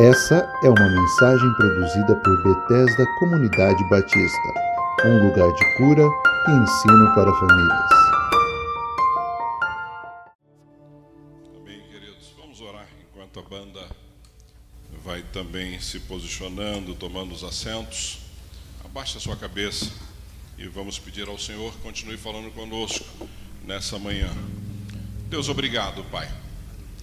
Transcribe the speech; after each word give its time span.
Essa 0.00 0.48
é 0.62 0.68
uma 0.68 0.88
mensagem 0.88 1.52
produzida 1.54 2.14
por 2.14 2.42
Bethesda 2.44 3.04
Comunidade 3.18 3.82
Batista, 3.90 4.54
um 5.04 5.26
lugar 5.26 5.52
de 5.52 5.76
cura 5.76 6.04
e 6.46 6.50
ensino 6.52 7.14
para 7.16 7.34
famílias. 7.34 7.90
Amém, 11.56 11.82
queridos. 11.90 12.32
Vamos 12.38 12.60
orar 12.60 12.86
enquanto 13.02 13.40
a 13.40 13.42
banda 13.42 13.88
vai 15.02 15.20
também 15.32 15.80
se 15.80 15.98
posicionando, 15.98 16.94
tomando 16.94 17.34
os 17.34 17.42
assentos. 17.42 18.20
Abaixe 18.84 19.18
a 19.18 19.20
sua 19.20 19.34
cabeça 19.34 19.90
e 20.56 20.68
vamos 20.68 20.96
pedir 21.00 21.28
ao 21.28 21.40
Senhor 21.40 21.72
que 21.72 21.78
continue 21.78 22.16
falando 22.16 22.54
conosco 22.54 23.04
nessa 23.64 23.98
manhã. 23.98 24.30
Deus, 25.28 25.48
obrigado, 25.48 26.04
Pai. 26.04 26.30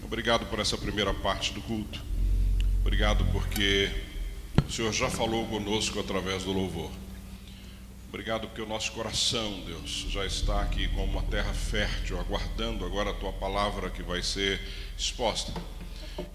Obrigado 0.01 0.45
por 0.45 0.59
essa 0.59 0.77
primeira 0.77 1.13
parte 1.13 1.51
do 1.51 1.61
culto. 1.61 2.14
Obrigado 2.85 3.25
porque 3.31 3.89
o 4.63 4.71
Senhor 4.71 4.93
já 4.93 5.09
falou 5.09 5.47
conosco 5.47 5.99
através 5.99 6.43
do 6.43 6.51
louvor. 6.51 6.91
Obrigado 8.09 8.47
porque 8.47 8.61
o 8.61 8.67
nosso 8.67 8.91
coração, 8.91 9.59
Deus, 9.65 10.05
já 10.11 10.23
está 10.23 10.61
aqui 10.61 10.87
como 10.89 11.05
uma 11.05 11.23
terra 11.23 11.51
fértil, 11.51 12.19
aguardando 12.19 12.85
agora 12.85 13.09
a 13.09 13.13
tua 13.15 13.33
palavra 13.33 13.89
que 13.89 14.03
vai 14.03 14.21
ser 14.21 14.61
exposta. 14.95 15.51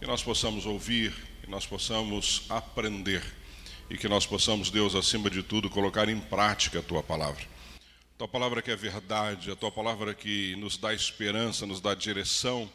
Que 0.01 0.07
nós 0.09 0.25
possamos 0.25 0.67
ouvir, 0.67 1.15
que 1.41 1.49
nós 1.49 1.65
possamos 1.67 2.47
aprender 2.49 3.23
e 3.89 3.97
que 3.97 4.09
nós 4.09 4.27
possamos, 4.27 4.73
Deus, 4.73 4.97
acima 4.97 5.31
de 5.31 5.45
tudo, 5.45 5.71
colocar 5.71 6.09
em 6.09 6.19
prática 6.19 6.81
a 6.81 6.83
tua 6.83 7.01
palavra. 7.01 7.45
A 8.17 8.19
tua 8.19 8.29
palavra 8.29 8.61
que 8.61 8.73
é 8.73 8.77
verdade, 8.77 9.53
a 9.53 9.57
tua 9.57 9.71
palavra 9.71 10.15
que 10.15 10.57
nos 10.57 10.77
dá 10.77 10.93
esperança, 10.93 11.65
nos 11.65 11.81
dá 11.81 11.95
direção, 11.95 12.69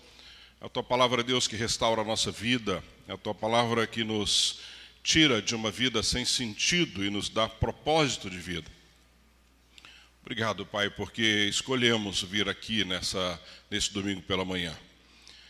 a 0.62 0.70
tua 0.70 0.84
palavra, 0.84 1.23
Deus, 1.23 1.48
que 1.48 1.55
restaura 1.55 2.02
a 2.02 2.05
nossa 2.05 2.32
vida, 2.32 2.84
é 3.08 3.14
a 3.14 3.18
tua 3.18 3.36
palavra 3.36 3.86
que 3.86 4.04
nos 4.04 4.62
tira 5.04 5.42
de 5.42 5.53
uma 5.53 5.70
vida 5.70 6.02
sem 6.02 6.25
sentido 6.25 7.06
e 7.06 7.09
nos 7.09 7.30
dá 7.30 7.47
propósito 7.47 8.30
de 8.30 8.39
vida. 8.39 8.72
Obrigado, 10.22 10.66
Pai, 10.66 10.89
porque 10.89 11.22
escolhemos 11.47 12.23
vir 12.23 12.50
aqui 12.50 12.84
nessa, 12.84 13.39
nesse 13.70 13.94
domingo 13.94 14.23
pela 14.23 14.44
manhã. 14.44 14.75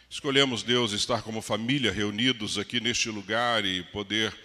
Escolhemos, 0.09 0.63
Deus, 0.63 0.91
estar 0.91 1.21
como 1.21 1.41
família 1.41 1.91
reunidos 1.91 2.57
aqui 2.57 2.81
neste 2.81 3.09
lugar 3.09 3.63
e 3.63 3.83
poder 3.83 4.35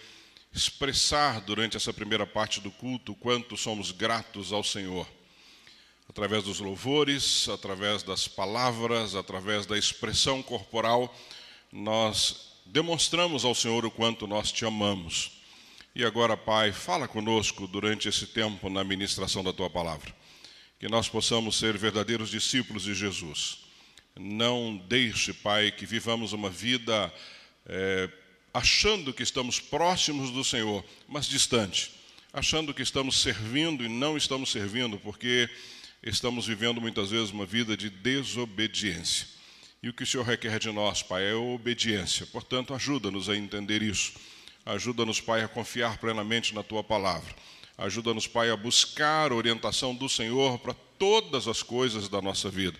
expressar 0.53 1.41
durante 1.41 1.75
essa 1.75 1.91
primeira 1.91 2.25
parte 2.25 2.61
do 2.61 2.71
culto 2.71 3.13
quanto 3.15 3.57
somos 3.57 3.91
gratos 3.91 4.53
ao 4.53 4.63
Senhor. 4.63 5.05
Através 6.11 6.43
dos 6.43 6.59
louvores, 6.59 7.47
através 7.47 8.03
das 8.03 8.27
palavras, 8.27 9.15
através 9.15 9.65
da 9.65 9.77
expressão 9.77 10.43
corporal, 10.43 11.17
nós 11.71 12.57
demonstramos 12.65 13.45
ao 13.45 13.55
Senhor 13.55 13.85
o 13.85 13.89
quanto 13.89 14.27
nós 14.27 14.51
te 14.51 14.65
amamos. 14.65 15.39
E 15.95 16.03
agora, 16.03 16.35
Pai, 16.35 16.73
fala 16.73 17.07
conosco 17.07 17.65
durante 17.65 18.09
esse 18.09 18.27
tempo 18.27 18.69
na 18.69 18.83
ministração 18.83 19.41
da 19.41 19.53
tua 19.53 19.69
palavra. 19.69 20.13
Que 20.81 20.89
nós 20.89 21.07
possamos 21.07 21.55
ser 21.55 21.77
verdadeiros 21.77 22.29
discípulos 22.29 22.83
de 22.83 22.93
Jesus. 22.93 23.59
Não 24.19 24.75
deixe, 24.89 25.31
Pai, 25.31 25.71
que 25.71 25.85
vivamos 25.85 26.33
uma 26.33 26.49
vida 26.49 27.13
é, 27.65 28.09
achando 28.53 29.13
que 29.13 29.23
estamos 29.23 29.61
próximos 29.61 30.29
do 30.29 30.43
Senhor, 30.43 30.83
mas 31.07 31.25
distante. 31.25 31.89
Achando 32.33 32.73
que 32.73 32.81
estamos 32.81 33.21
servindo 33.21 33.81
e 33.81 33.87
não 33.87 34.17
estamos 34.17 34.51
servindo, 34.51 34.99
porque 34.99 35.49
estamos 36.09 36.47
vivendo 36.47 36.81
muitas 36.81 37.11
vezes 37.11 37.31
uma 37.31 37.45
vida 37.45 37.77
de 37.77 37.89
desobediência. 37.89 39.27
E 39.83 39.89
o 39.89 39.93
que 39.93 40.03
o 40.03 40.07
Senhor 40.07 40.23
requer 40.23 40.59
de 40.59 40.71
nós, 40.71 41.01
Pai, 41.01 41.29
é 41.29 41.33
obediência. 41.33 42.25
Portanto, 42.27 42.73
ajuda-nos 42.73 43.29
a 43.29 43.35
entender 43.35 43.81
isso. 43.81 44.13
Ajuda-nos, 44.65 45.19
Pai, 45.19 45.43
a 45.43 45.47
confiar 45.47 45.97
plenamente 45.97 46.53
na 46.53 46.61
Tua 46.61 46.83
palavra. 46.83 47.33
Ajuda-nos, 47.77 48.27
Pai, 48.27 48.51
a 48.51 48.55
buscar 48.55 49.31
a 49.31 49.35
orientação 49.35 49.95
do 49.95 50.07
Senhor 50.07 50.59
para 50.59 50.75
todas 50.99 51.47
as 51.47 51.63
coisas 51.63 52.07
da 52.07 52.21
nossa 52.21 52.47
vida. 52.49 52.77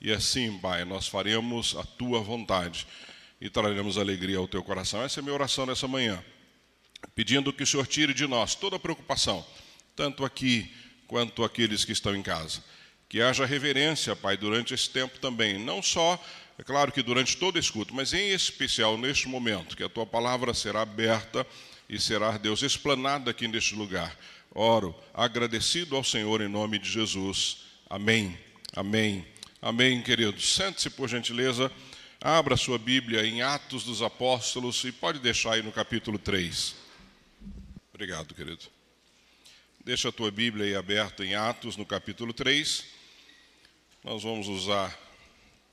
E 0.00 0.12
assim, 0.12 0.58
Pai, 0.58 0.84
nós 0.84 1.08
faremos 1.08 1.74
a 1.76 1.82
Tua 1.82 2.20
vontade 2.20 2.86
e 3.40 3.48
traremos 3.48 3.96
alegria 3.96 4.36
ao 4.36 4.46
Teu 4.46 4.62
coração. 4.62 5.02
Essa 5.02 5.20
é 5.20 5.22
a 5.22 5.24
minha 5.24 5.34
oração 5.34 5.64
nessa 5.64 5.88
manhã. 5.88 6.22
Pedindo 7.14 7.54
que 7.54 7.62
o 7.62 7.66
Senhor 7.66 7.86
tire 7.86 8.12
de 8.12 8.26
nós 8.26 8.54
toda 8.54 8.78
preocupação, 8.78 9.46
tanto 9.96 10.26
aqui 10.26 10.70
quanto 11.06 11.44
aqueles 11.44 11.84
que 11.84 11.92
estão 11.92 12.14
em 12.14 12.22
casa 12.22 12.62
que 13.14 13.22
haja 13.22 13.46
reverência, 13.46 14.16
Pai, 14.16 14.36
durante 14.36 14.74
esse 14.74 14.90
tempo 14.90 15.20
também. 15.20 15.56
Não 15.56 15.80
só, 15.80 16.20
é 16.58 16.64
claro 16.64 16.90
que 16.90 17.00
durante 17.00 17.36
todo 17.36 17.56
esse 17.56 17.70
culto, 17.70 17.94
mas 17.94 18.12
em 18.12 18.30
especial 18.30 18.98
neste 18.98 19.28
momento, 19.28 19.76
que 19.76 19.84
a 19.84 19.88
tua 19.88 20.04
palavra 20.04 20.52
será 20.52 20.82
aberta 20.82 21.46
e 21.88 21.96
será, 21.96 22.36
Deus, 22.36 22.62
explanada 22.62 23.30
aqui 23.30 23.46
neste 23.46 23.76
lugar. 23.76 24.18
Oro, 24.52 24.92
agradecido 25.14 25.94
ao 25.94 26.02
Senhor 26.02 26.40
em 26.40 26.48
nome 26.48 26.76
de 26.76 26.90
Jesus. 26.90 27.58
Amém. 27.88 28.36
Amém. 28.74 29.24
Amém, 29.62 30.02
queridos. 30.02 30.52
Sente-se, 30.52 30.90
por 30.90 31.08
gentileza. 31.08 31.70
Abra 32.20 32.56
sua 32.56 32.78
Bíblia 32.78 33.24
em 33.24 33.42
Atos 33.42 33.84
dos 33.84 34.02
Apóstolos 34.02 34.82
e 34.82 34.90
pode 34.90 35.20
deixar 35.20 35.54
aí 35.54 35.62
no 35.62 35.70
capítulo 35.70 36.18
3. 36.18 36.74
Obrigado, 37.92 38.34
querido. 38.34 38.64
Deixa 39.84 40.08
a 40.08 40.12
tua 40.12 40.30
Bíblia 40.30 40.64
aí 40.64 40.74
aberta 40.74 41.22
em 41.22 41.34
Atos, 41.34 41.76
no 41.76 41.84
capítulo 41.84 42.32
3. 42.32 42.86
Nós 44.02 44.22
vamos 44.22 44.48
usar 44.48 44.98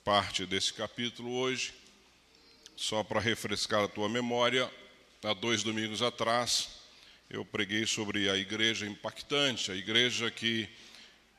parte 0.03 0.45
desse 0.45 0.73
capítulo 0.73 1.31
hoje, 1.31 1.73
só 2.75 3.05
para 3.05 3.21
refrescar 3.21 3.85
a 3.85 3.87
tua 3.87 4.09
memória. 4.09 4.69
Há 5.23 5.33
dois 5.33 5.63
domingos 5.63 6.01
atrás, 6.01 6.71
eu 7.29 7.45
preguei 7.45 7.87
sobre 7.87 8.29
a 8.29 8.35
igreja 8.35 8.85
impactante, 8.85 9.71
a 9.71 9.75
igreja 9.75 10.29
que 10.29 10.67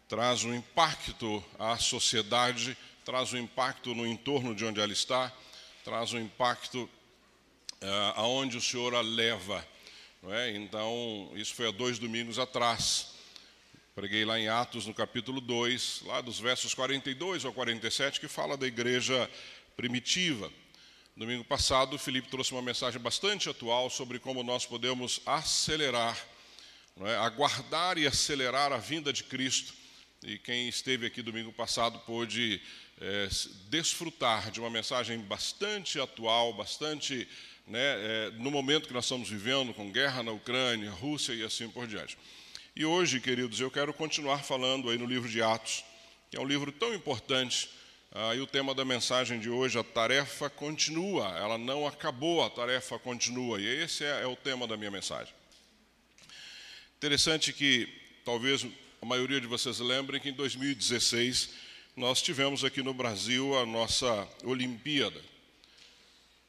traz 0.09 0.43
um 0.43 0.55
impacto 0.55 1.45
à 1.59 1.77
sociedade, 1.77 2.75
traz 3.05 3.35
um 3.35 3.39
impacto 3.39 3.95
no 3.95 4.07
entorno 4.07 4.55
de 4.55 4.65
onde 4.65 4.81
ela 4.81 4.95
está, 4.95 5.31
traz 5.85 6.15
um 6.15 6.19
impacto 6.19 6.85
uh, 7.83 8.13
aonde 8.15 8.57
o 8.57 8.63
Senhor 8.63 8.95
a 8.95 9.03
leva. 9.03 9.63
É? 10.31 10.53
Então, 10.53 11.33
isso 11.35 11.53
foi 11.53 11.67
há 11.67 11.73
dois 11.73 11.99
domingos 11.99 12.39
atrás. 12.39 13.09
Preguei 13.93 14.25
lá 14.25 14.39
em 14.39 14.47
Atos, 14.47 14.87
no 14.87 14.95
capítulo 14.95 15.41
2, 15.41 16.03
lá 16.07 16.21
dos 16.21 16.39
versos 16.39 16.73
42 16.75 17.45
ao 17.45 17.53
47, 17.53 18.21
que 18.21 18.29
fala 18.29 18.57
da 18.57 18.65
igreja 18.65 19.29
primitiva. 19.77 20.49
Domingo 21.17 21.43
passado, 21.43 21.97
o 21.97 21.99
Felipe 21.99 22.29
trouxe 22.29 22.53
uma 22.53 22.63
mensagem 22.63 23.01
bastante 23.01 23.51
atual 23.51 23.91
sobre 23.91 24.21
como 24.21 24.45
nós 24.45 24.65
podemos 24.65 25.21
acelerar, 25.27 26.17
é? 27.01 27.17
aguardar 27.17 27.99
e 27.99 28.07
acelerar 28.07 28.73
a 28.73 28.79
vinda 28.79 29.13
de 29.13 29.25
Cristo. 29.25 29.75
E 30.23 30.39
quem 30.39 30.69
esteve 30.69 31.05
aqui 31.05 31.21
domingo 31.21 31.53
passado 31.53 31.99
pôde 32.07 32.63
é, 33.01 33.29
desfrutar 33.69 34.53
de 34.53 34.61
uma 34.61 34.71
mensagem 34.71 35.19
bastante 35.19 35.99
atual, 35.99 36.53
bastante 36.55 37.29
né, 37.67 37.81
é, 37.81 38.31
no 38.39 38.51
momento 38.51 38.87
que 38.87 38.95
nós 38.95 39.05
estamos 39.05 39.29
vivendo, 39.29 39.73
com 39.73 39.91
guerra 39.91 40.23
na 40.23 40.33
Ucrânia, 40.33 40.91
Rússia 40.91 41.33
e 41.33 41.43
assim 41.43 41.69
por 41.69 41.87
diante. 41.87 42.19
E 42.75 42.85
hoje, 42.85 43.21
queridos, 43.21 43.61
eu 43.61 43.71
quero 43.71 43.93
continuar 43.93 44.43
falando 44.43 44.89
aí 44.89 44.99
no 44.99 45.07
livro 45.07 45.29
de 45.29 45.43
Atos, 45.43 45.85
que 46.31 46.37
é 46.37 46.41
um 46.41 46.47
livro 46.47 46.73
tão 46.73 46.95
importante. 46.95 47.69
Ah, 48.15 48.35
e 48.35 48.41
o 48.41 48.47
tema 48.47 48.75
da 48.75 48.85
mensagem 48.85 49.39
de 49.41 49.49
hoje, 49.49 49.79
a 49.79 49.85
tarefa 49.85 50.51
continua, 50.51 51.29
ela 51.39 51.57
não 51.57 51.87
acabou, 51.87 52.43
a 52.43 52.51
tarefa 52.51 52.99
continua. 52.99 53.61
E 53.61 53.67
esse 53.67 54.05
é, 54.05 54.23
é 54.23 54.27
o 54.27 54.37
tema 54.37 54.67
da 54.67 54.77
minha 54.77 54.91
mensagem. 54.91 55.33
Interessante 56.97 57.53
que 57.53 57.89
talvez 58.25 58.67
a 59.01 59.07
maioria 59.07 59.41
de 59.41 59.47
vocês 59.47 59.79
lembrem 59.79 60.21
que 60.21 60.29
em 60.29 60.35
2016 60.35 61.51
nós 61.97 62.23
tivemos 62.23 62.65
aqui 62.65 62.83
no 62.83 62.95
Brasil 62.95 63.59
a 63.59 63.67
nossa 63.67 64.29
Olimpíada. 64.45 65.21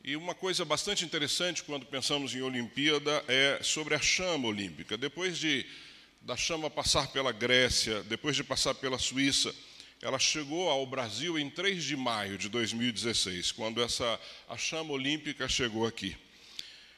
E 0.05 0.17
uma 0.17 0.35
coisa 0.35 0.65
bastante 0.65 1.05
interessante 1.05 1.63
quando 1.63 1.85
pensamos 1.85 2.35
em 2.35 2.41
Olimpíada 2.41 3.23
é 3.25 3.59
sobre 3.63 3.95
a 3.95 3.99
chama 3.99 4.49
olímpica. 4.49 4.97
Depois 4.97 5.37
de 5.37 5.65
da 6.19 6.35
chama 6.35 6.69
passar 6.69 7.07
pela 7.07 7.31
Grécia, 7.31 8.03
depois 8.03 8.35
de 8.35 8.43
passar 8.43 8.75
pela 8.75 8.99
Suíça, 8.99 9.55
ela 10.01 10.19
chegou 10.19 10.69
ao 10.69 10.85
Brasil 10.85 11.39
em 11.39 11.49
3 11.49 11.81
de 11.81 11.95
maio 11.95 12.37
de 12.37 12.49
2016, 12.49 13.53
quando 13.53 13.81
essa 13.81 14.19
a 14.49 14.57
chama 14.57 14.91
olímpica 14.91 15.47
chegou 15.47 15.87
aqui. 15.87 16.17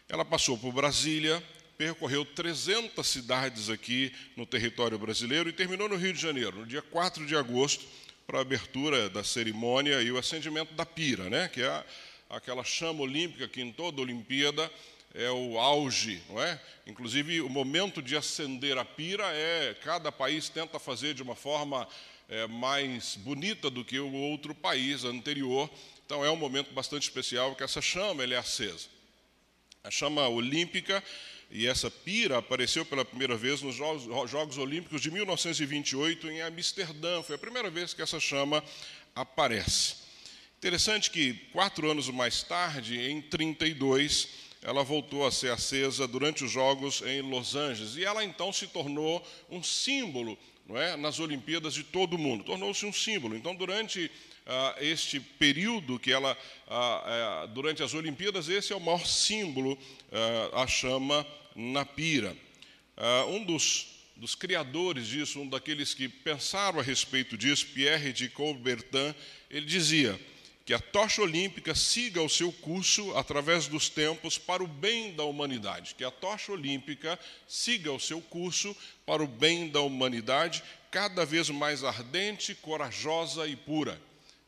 Ela 0.10 0.26
passou 0.26 0.58
por 0.58 0.74
Brasília, 0.74 1.44
percorreu 1.78 2.26
300 2.26 3.06
cidades 3.06 3.70
aqui 3.70 4.12
no 4.36 4.48
território 4.48 4.98
brasileiro 4.98 5.48
e 5.48 5.54
terminou 5.54 5.88
no 5.88 5.96
Rio 5.96 6.12
de 6.12 6.20
Janeiro, 6.20 6.62
no 6.62 6.66
dia 6.66 6.82
4 6.82 7.24
de 7.28 7.36
agosto, 7.36 7.86
para 8.26 8.40
a 8.40 8.42
abertura 8.42 9.12
da 9.12 9.24
cerimônia 9.24 10.02
e 10.02 10.12
o 10.12 10.18
acendimento 10.18 10.74
da 10.74 10.88
pira, 10.88 11.30
né? 11.30 11.48
que 11.48 11.62
é 11.62 11.86
aquela 12.30 12.64
chama 12.64 13.02
olímpica 13.02 13.48
que 13.48 13.62
em 13.62 13.72
toda 13.72 14.02
Olimpíada 14.02 14.72
é 15.14 15.32
o 15.32 15.58
auge, 15.58 16.22
não 16.30 16.42
é? 16.42 16.60
Inclusive, 16.86 17.40
o 17.42 17.50
momento 17.50 18.02
de 18.02 18.18
acender 18.18 18.78
a 18.78 18.84
pira 18.84 19.24
é 19.32 19.74
cada 19.82 20.12
país 20.12 20.50
tenta 20.50 20.78
fazer 20.78 21.14
de 21.14 21.24
uma 21.24 21.36
forma 21.36 21.88
é, 22.28 22.46
mais 22.48 23.16
bonita 23.16 23.70
do 23.70 23.86
que 23.86 23.98
o 23.98 24.12
outro 24.14 24.54
país 24.54 25.06
anterior. 25.06 25.70
Então, 26.06 26.24
é 26.24 26.30
um 26.30 26.36
momento 26.36 26.74
bastante 26.74 27.04
especial 27.04 27.56
que 27.56 27.64
essa 27.64 27.82
chama 27.82 28.24
é 28.26 28.36
acesa. 28.36 28.88
a 29.84 29.90
chama 29.90 30.28
olímpica, 30.28 31.02
e 31.50 31.68
essa 31.68 31.90
pira 31.90 32.40
apareceu 32.40 32.86
pela 32.86 33.06
primeira 33.06 33.38
vez 33.38 33.62
nos 33.62 33.76
Jogos 33.76 34.58
Olímpicos 34.58 35.02
de 35.02 35.10
1928 35.12 36.28
em 36.30 36.42
Amsterdã. 36.42 37.22
Foi 37.22 37.36
a 37.36 37.40
primeira 37.40 37.70
vez 37.70 37.94
que 37.94 38.02
essa 38.02 38.20
chama 38.20 38.64
aparece. 39.16 40.05
Interessante 40.66 41.12
que 41.12 41.36
quatro 41.54 41.92
anos 41.92 42.10
mais 42.10 42.42
tarde, 42.42 43.00
em 43.00 43.22
32, 43.22 44.30
ela 44.64 44.84
voltou 44.84 45.24
a 45.24 45.32
ser 45.32 45.52
acesa 45.52 46.08
durante 46.08 46.44
os 46.44 46.50
Jogos 46.50 47.04
em 47.04 47.22
Los 47.22 47.54
Angeles. 47.54 47.96
E 47.96 48.04
ela 48.04 48.24
então 48.24 48.52
se 48.52 48.66
tornou 48.66 49.24
um 49.48 49.62
símbolo 49.62 50.36
não 50.68 50.76
é, 50.76 50.98
nas 50.98 51.20
Olimpíadas 51.20 51.76
de 51.76 51.84
todo 51.84 52.16
o 52.16 52.18
mundo. 52.18 52.44
Tornou-se 52.44 52.84
um 52.84 52.92
símbolo. 52.92 53.36
Então, 53.36 53.54
durante 53.54 54.10
ah, 54.48 54.76
este 54.80 55.20
período 55.20 56.00
que 56.00 56.12
ela, 56.12 56.36
ah, 56.68 57.44
é, 57.46 57.48
durante 57.50 57.84
as 57.84 57.94
Olimpíadas, 57.94 58.50
esse 58.50 58.74
é 58.74 58.76
o 58.76 58.82
maior 58.82 59.06
símbolo, 59.06 59.78
ah, 60.12 60.64
a 60.64 60.66
chama 60.66 61.28
na 61.56 61.86
pira. 61.86 62.36
Ah, 62.98 63.26
um 63.28 63.44
dos, 63.44 63.86
dos 64.16 64.34
criadores 64.34 65.06
disso, 65.06 65.40
um 65.40 65.48
daqueles 65.48 65.94
que 65.94 66.10
pensaram 66.10 66.80
a 66.80 66.82
respeito 66.82 67.38
disso, 67.38 67.68
Pierre 67.68 68.12
de 68.12 68.30
Coubertin, 68.30 69.14
ele 69.52 69.68
dizia 69.68 70.20
que 70.66 70.74
a 70.74 70.80
tocha 70.80 71.22
olímpica 71.22 71.76
siga 71.76 72.24
o 72.24 72.30
seu 72.30 72.52
curso 72.52 73.16
através 73.16 73.68
dos 73.68 73.88
tempos 73.88 74.40
para 74.40 74.64
o 74.64 74.68
bem 74.68 75.14
da 75.14 75.24
humanidade, 75.24 75.94
que 75.94 76.04
a 76.04 76.10
tocha 76.10 76.52
olímpica 76.52 77.20
siga 77.48 77.92
o 77.92 78.00
seu 78.00 78.20
curso 78.20 78.76
para 79.06 79.24
o 79.24 79.28
bem 79.28 79.70
da 79.70 79.82
humanidade, 79.82 80.64
cada 80.90 81.24
vez 81.24 81.52
mais 81.52 81.84
ardente, 81.84 82.56
corajosa 82.56 83.48
e 83.48 83.56
pura. 83.56 84.02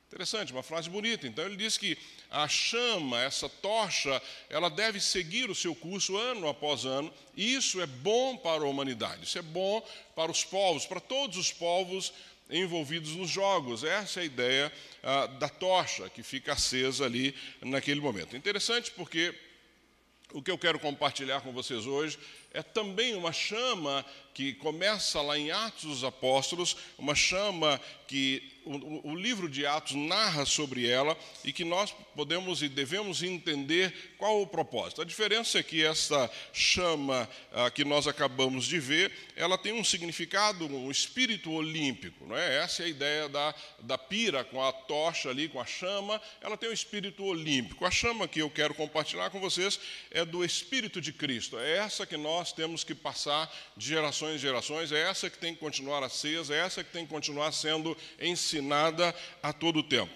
Interessante, 0.08 0.54
uma 0.54 0.64
frase 0.64 0.90
bonita. 0.90 1.28
Então 1.28 1.46
ele 1.46 1.58
diz 1.58 1.78
que 1.78 1.98
a 2.32 2.48
chama, 2.48 3.22
essa 3.22 3.48
tocha, 3.48 4.22
ela 4.50 4.70
deve 4.70 5.00
seguir 5.00 5.50
o 5.50 5.56
seu 5.56 5.76
curso 5.76 6.18
ano 6.18 6.48
após 6.48 6.86
ano, 6.86 7.14
e 7.36 7.54
isso 7.54 7.80
é 7.80 7.86
bom 7.86 8.38
para 8.38 8.64
a 8.64 8.68
humanidade, 8.68 9.26
isso 9.26 9.38
é 9.38 9.42
bom 9.42 9.86
para 10.16 10.32
os 10.32 10.44
povos, 10.44 10.86
para 10.86 11.00
todos 11.00 11.38
os 11.38 11.52
povos 11.52 12.12
envolvidos 12.50 13.16
nos 13.16 13.30
jogos. 13.30 13.84
Essa 13.84 14.20
é 14.20 14.24
a 14.24 14.26
ideia 14.26 14.74
ah, 15.04 15.26
da 15.26 15.50
tocha 15.50 16.10
que 16.10 16.24
fica 16.24 16.54
acesa 16.54 17.06
ali 17.06 17.36
naquele 17.62 18.02
momento. 18.02 18.36
Interessante 18.36 18.92
porque 18.92 19.34
o 20.34 20.42
que 20.42 20.52
eu 20.52 20.58
quero 20.58 20.80
compartilhar 20.80 21.42
com 21.42 21.52
vocês 21.52 21.86
hoje 21.86 22.20
é 22.54 22.62
também 22.62 23.16
uma 23.16 23.32
chama 23.32 24.06
que 24.38 24.54
começa 24.54 25.20
lá 25.20 25.36
em 25.36 25.50
Atos 25.50 25.86
dos 25.86 26.04
Apóstolos, 26.04 26.78
uma 26.96 27.16
chama 27.16 27.82
que 28.08 28.56
o, 28.64 29.12
o, 29.12 29.16
livro 29.16 29.50
de 29.50 29.66
Atos 29.66 29.96
narra 29.96 30.46
sobre 30.46 30.88
ela 30.88 31.18
e 31.44 31.54
que 31.54 31.64
nós 31.64 31.94
podemos 32.16 32.62
e 32.62 32.70
devemos 32.70 33.24
entender 33.24 34.16
qual 34.18 34.42
o 34.42 34.48
propósito. 34.48 35.02
A 35.02 35.06
diferença 35.06 35.60
é 35.60 35.64
que 35.64 35.84
essa 35.84 36.30
chama 36.54 37.30
ah, 37.54 37.70
que 37.70 37.86
nós 37.86 38.08
acabamos 38.08 38.66
de 38.66 38.80
ver, 38.80 39.12
ela 39.36 39.58
tem 39.58 39.74
um 39.74 39.84
significado, 39.84 40.66
um 40.66 40.92
espírito 40.92 41.52
olímpico. 41.52 42.26
Não 42.26 42.38
é? 42.38 42.64
Essa 42.64 42.84
é 42.84 42.86
a 42.86 42.90
ideia 42.90 43.30
da, 43.30 43.56
da 43.80 43.98
pira 43.98 44.44
com 44.44 44.64
a 44.64 44.72
tocha 44.72 45.30
ali, 45.30 45.48
com 45.48 45.60
a 45.60 45.66
chama, 45.66 46.22
ela 46.42 46.58
tem 46.58 46.70
um 46.70 46.74
espírito 46.74 47.24
olímpico. 47.24 47.86
A 47.86 47.92
chama 47.92 48.28
que 48.28 48.42
eu 48.42 48.50
quero 48.50 48.74
compartilhar 48.74 49.30
com 49.30 49.40
vocês 49.40 49.80
é 50.12 50.26
do 50.26 50.44
Espírito 50.44 51.00
de 51.00 51.14
Cristo. 51.14 51.58
É 51.58 51.78
essa 51.78 52.06
que 52.06 52.18
nós 52.18 52.52
temos 52.52 52.84
que 52.84 52.96
passar 52.96 53.54
de 53.76 53.88
gerações 53.88 54.27
em 54.32 54.38
gerações, 54.38 54.92
é 54.92 55.10
essa 55.10 55.30
que 55.30 55.38
tem 55.38 55.54
que 55.54 55.60
continuar 55.60 56.04
acesa, 56.04 56.54
é 56.54 56.60
essa 56.60 56.84
que 56.84 56.92
tem 56.92 57.06
que 57.06 57.12
continuar 57.12 57.52
sendo 57.52 57.96
ensinada 58.20 59.14
a 59.42 59.52
todo 59.52 59.84
tempo. 59.84 60.14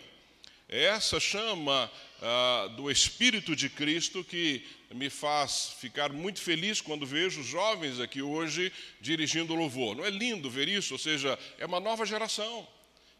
É 0.68 0.86
essa 0.86 1.19
chama 1.19 1.92
ah, 2.22 2.69
do 2.78 2.90
Espírito 2.90 3.56
de 3.56 3.69
Cristo 3.69 4.24
que 4.24 4.66
me 4.94 5.10
faz 5.10 5.75
ficar 5.80 6.12
muito 6.13 6.40
feliz 6.40 6.80
quando 6.80 7.06
vejo 7.06 7.44
jovens 7.44 8.00
aqui 8.00 8.22
hoje 8.22 8.72
dirigindo 9.00 9.56
louvor. 9.56 9.96
Não 9.96 10.06
é 10.06 10.10
lindo 10.10 10.50
ver 10.50 10.68
isso? 10.68 10.94
Ou 10.94 11.00
seja, 11.00 11.38
é 11.57 11.66
uma 11.66 11.80
nova 11.80 12.06
geração. 12.06 12.68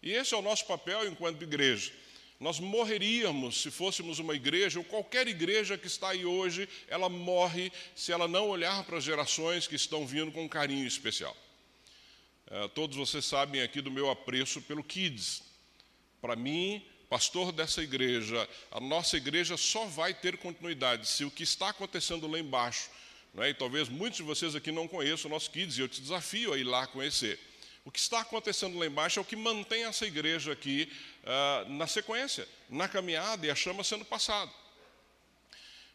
E 0.02 0.12
esse 0.12 0.34
é 0.34 0.38
o 0.38 0.42
nosso 0.42 0.66
papel 0.66 1.08
enquanto 1.08 1.42
igreja. 1.44 1.92
Nós 2.42 2.60
morreríamos 2.60 3.62
se 3.62 3.70
fôssemos 3.70 4.18
uma 4.18 4.34
igreja, 4.34 4.80
ou 4.80 4.84
qualquer 4.84 5.28
igreja 5.28 5.78
que 5.78 5.86
está 5.86 6.10
aí 6.10 6.26
hoje, 6.26 6.68
ela 6.88 7.08
morre 7.08 7.72
se 7.96 8.12
ela 8.12 8.28
não 8.28 8.50
olhar 8.50 8.84
para 8.84 8.98
as 8.98 9.04
gerações 9.04 9.68
que 9.68 9.76
estão 9.76 10.08
vindo 10.08 10.32
com 10.32 10.46
um 10.46 10.50
carinho 10.50 10.88
especial. 10.88 11.38
É, 12.50 12.68
todos 12.70 12.98
vocês 12.98 13.26
sabem 13.26 13.62
aqui 13.62 13.80
do 13.80 13.92
meu 13.92 14.10
apreço 14.10 14.60
pelo 14.64 14.84
Kids. 14.84 15.44
Para 16.20 16.36
mim, 16.36 16.84
pastor 17.08 17.52
dessa 17.52 17.84
igreja, 17.84 18.50
a 18.72 18.80
nossa 18.80 19.18
igreja 19.18 19.56
só 19.56 19.86
vai 19.86 20.12
ter 20.12 20.36
continuidade 20.38 21.08
se 21.08 21.24
o 21.24 21.30
que 21.30 21.44
está 21.44 21.70
acontecendo 21.70 22.26
lá 22.28 22.40
embaixo, 22.40 22.90
é? 23.38 23.50
e 23.50 23.54
talvez 23.54 23.88
muitos 23.88 24.18
de 24.18 24.24
vocês 24.24 24.56
aqui 24.56 24.72
não 24.72 24.88
conheçam 24.88 25.30
o 25.30 25.34
nosso 25.34 25.52
Kids, 25.52 25.78
e 25.78 25.82
eu 25.82 25.88
te 25.88 26.02
desafio 26.02 26.54
a 26.54 26.58
ir 26.58 26.64
lá 26.64 26.88
conhecer. 26.88 27.40
O 27.84 27.92
que 27.92 28.00
está 28.00 28.20
acontecendo 28.22 28.78
lá 28.78 28.86
embaixo 28.86 29.20
é 29.20 29.22
o 29.22 29.26
que 29.26 29.36
mantém 29.36 29.86
essa 29.86 30.06
igreja 30.06 30.52
aqui 30.52 30.92
uh, 31.24 31.70
na 31.70 31.88
sequência, 31.88 32.48
na 32.70 32.88
caminhada 32.88 33.46
e 33.46 33.50
a 33.50 33.56
chama 33.56 33.84
sendo 33.84 34.06
passada. 34.06 34.52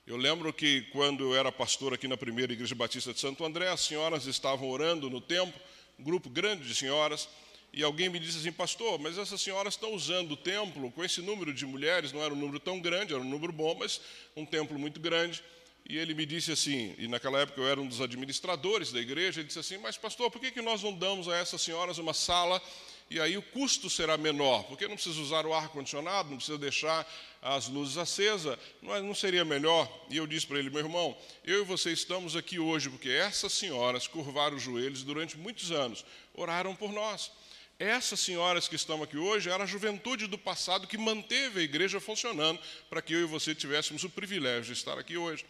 Eu 0.07 0.17
lembro 0.17 0.53
que 0.53 0.83
quando 0.93 1.25
eu 1.25 1.35
era 1.35 1.51
pastor 1.51 1.93
aqui 1.93 2.07
na 2.07 2.17
primeira 2.17 2.53
igreja 2.53 2.75
batista 2.75 3.13
de 3.13 3.19
Santo 3.19 3.45
André, 3.45 3.69
as 3.69 3.81
senhoras 3.81 4.27
estavam 4.27 4.71
orando 4.71 5.11
no 5.11 5.21
templo, 5.21 5.61
um 5.99 6.05
grupo 6.05 6.31
grande 6.31 6.67
de 6.67 6.75
senhoras, 6.75 7.29
e 7.73 7.83
alguém 7.83 8.09
me 8.09 8.19
disse 8.19 8.39
assim, 8.39 8.53
pastor, 8.53 8.99
mas 8.99 9.19
essas 9.19 9.41
senhoras 9.43 9.75
estão 9.75 9.93
usando 9.93 10.33
o 10.33 10.37
templo 10.37 10.91
com 10.93 11.05
esse 11.05 11.21
número 11.21 11.53
de 11.53 11.67
mulheres, 11.67 12.13
não 12.13 12.23
era 12.23 12.33
um 12.33 12.37
número 12.37 12.61
tão 12.61 12.81
grande, 12.81 13.13
era 13.13 13.23
um 13.23 13.29
número 13.29 13.53
bom, 13.53 13.75
mas 13.75 14.01
um 14.37 14.47
templo 14.47 14.79
muito 14.79 15.01
grande. 15.01 15.43
E 15.89 15.99
ele 15.99 16.15
me 16.15 16.25
disse 16.25 16.51
assim, 16.51 16.95
e 16.99 17.07
naquela 17.07 17.41
época 17.41 17.61
eu 17.61 17.69
era 17.69 17.81
um 17.81 17.87
dos 17.87 18.01
administradores 18.01 18.93
da 18.93 19.01
igreja, 19.01 19.41
ele 19.41 19.47
disse 19.47 19.59
assim, 19.59 19.79
mas 19.79 19.97
pastor, 19.97 20.31
por 20.31 20.41
que, 20.41 20.51
que 20.51 20.63
nós 20.63 20.83
não 20.83 20.93
damos 20.93 21.29
a 21.29 21.37
essas 21.37 21.61
senhoras 21.61 21.99
uma 21.99 22.15
sala 22.15 22.63
e 23.09 23.21
aí 23.21 23.37
o 23.37 23.43
custo 23.43 23.89
será 23.89 24.17
menor? 24.17 24.65
Porque 24.65 24.89
não 24.89 24.95
precisa 24.95 25.21
usar 25.21 25.47
o 25.47 25.55
ar-condicionado, 25.55 26.31
não 26.31 26.37
precisa 26.37 26.59
deixar 26.59 27.07
as 27.41 27.69
luzes 27.69 27.97
acesas, 27.97 28.59
não, 28.83 29.01
não 29.03 29.15
seria 29.15 29.45
melhor? 29.45 29.89
E 30.11 30.17
eu 30.17 30.27
disse 30.27 30.47
para 30.47 30.59
ele, 30.59 30.71
meu 30.71 30.81
irmão, 30.81 31.17
eu 31.45 31.63
e 31.63 31.65
você 31.65 31.93
estamos 31.93 32.35
aqui 32.35 32.59
hoje 32.59 32.91
porque 32.91 33.09
essas 33.09 33.53
senhoras 33.53 34.09
curvaram 34.09 34.57
os 34.57 34.63
joelhos 34.63 35.05
durante 35.05 35.37
muitos 35.37 35.71
anos, 35.71 36.05
oraram 36.35 36.75
por 36.75 36.93
nós. 36.93 37.31
Essas 37.79 38.21
senhoras 38.21 38.67
que 38.67 38.75
estão 38.75 39.03
aqui 39.03 39.19
hoje 39.19 39.51
era 39.51 39.63
a 39.63 39.67
juventude 39.67 40.27
do 40.27 40.39
passado 40.39 40.87
que 40.87 40.99
manteve 40.99 41.61
a 41.61 41.63
igreja 41.63 42.01
funcionando 42.01 42.59
para 42.89 43.03
que 43.03 43.13
eu 43.13 43.21
e 43.21 43.25
você 43.25 43.55
tivéssemos 43.55 44.03
o 44.03 44.11
privilégio 44.11 44.73
de 44.73 44.73
estar 44.73 44.99
aqui 44.99 45.17
hoje. 45.17 45.45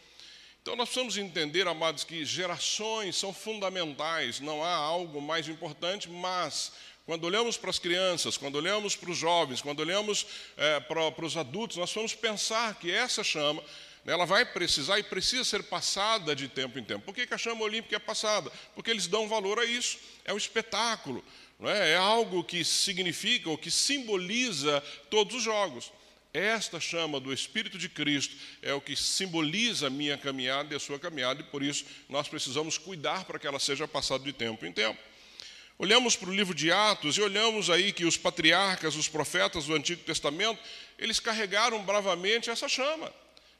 Então 0.60 0.75
nós 0.75 0.88
precisamos 0.88 1.16
entender, 1.16 1.68
amados, 1.68 2.02
que 2.02 2.25
gerações 2.25 3.14
são 3.14 3.32
fundamentais, 3.32 4.40
não 4.40 4.64
há 4.64 4.75
algo 4.75 5.22
mais 5.22 5.46
importante, 5.46 6.10
mas 6.10 6.72
quando 7.06 7.25
olhamos 7.25 7.56
para 7.56 7.70
as 7.70 7.78
crianças, 7.78 8.36
quando 8.36 8.56
olhamos 8.56 8.96
para 8.96 9.10
os 9.10 9.16
jovens, 9.16 9.62
quando 9.62 9.80
olhamos 9.80 10.26
é, 10.56 10.80
para, 10.80 11.10
para 11.12 11.25
os 11.25 11.36
adultos, 11.36 11.76
nós 11.76 11.92
vamos 11.92 12.14
pensar 12.14 12.75
que 12.75 12.90
essa 12.90 13.22
chama 13.22 13.62
ela 14.04 14.25
vai 14.25 14.44
precisar 14.44 14.98
e 14.98 15.02
precisa 15.02 15.42
ser 15.42 15.64
passada 15.64 16.34
de 16.34 16.48
tempo 16.48 16.78
em 16.78 16.84
tempo. 16.84 17.04
Por 17.04 17.14
que 17.14 17.32
a 17.32 17.38
chama 17.38 17.62
olímpica 17.62 17.96
é 17.96 17.98
passada? 17.98 18.50
Porque 18.75 18.90
eles 18.90 19.08
dão 19.08 19.28
valor 19.28 19.58
a 19.58 19.64
isso. 19.64 19.98
É 20.25 20.32
um 20.32 20.36
espetáculo. 20.36 21.25
Não 21.58 21.68
é? 21.68 21.92
é 21.92 21.96
algo 21.96 22.44
que 22.44 22.64
significa 22.64 23.50
ou 23.50 23.58
que 23.58 23.70
simboliza 23.70 24.80
todos 25.10 25.36
os 25.36 25.42
jogos. 25.42 25.90
Esta 26.32 26.78
chama 26.78 27.18
do 27.18 27.32
Espírito 27.32 27.78
de 27.78 27.88
Cristo 27.88 28.36
é 28.62 28.72
o 28.75 28.80
que 28.80 28.94
simboliza 28.94 29.86
a 29.86 29.90
minha 29.90 30.18
caminhada 30.18 30.72
e 30.72 30.76
a 30.76 30.80
sua 30.80 30.98
caminhada, 30.98 31.40
e 31.40 31.44
por 31.44 31.62
isso 31.62 31.86
nós 32.10 32.28
precisamos 32.28 32.76
cuidar 32.76 33.25
para 33.25 33.38
que 33.38 33.46
ela 33.46 33.58
seja 33.58 33.88
passada 33.88 34.22
de 34.22 34.32
tempo 34.32 34.66
em 34.66 34.72
tempo. 34.72 35.00
Olhamos 35.78 36.16
para 36.16 36.30
o 36.30 36.35
livro 36.35 36.54
de 36.54 36.73
Atos 36.73 37.18
e 37.18 37.21
olhamos 37.21 37.68
aí 37.68 37.92
que 37.92 38.06
os 38.06 38.16
patriarcas, 38.16 38.97
os 38.97 39.09
profetas 39.09 39.66
do 39.66 39.75
Antigo 39.75 40.02
Testamento, 40.04 40.59
eles 40.99 41.21
carregaram 41.21 41.83
bravamente 41.83 42.49
essa 42.49 42.66
chama. 42.66 43.12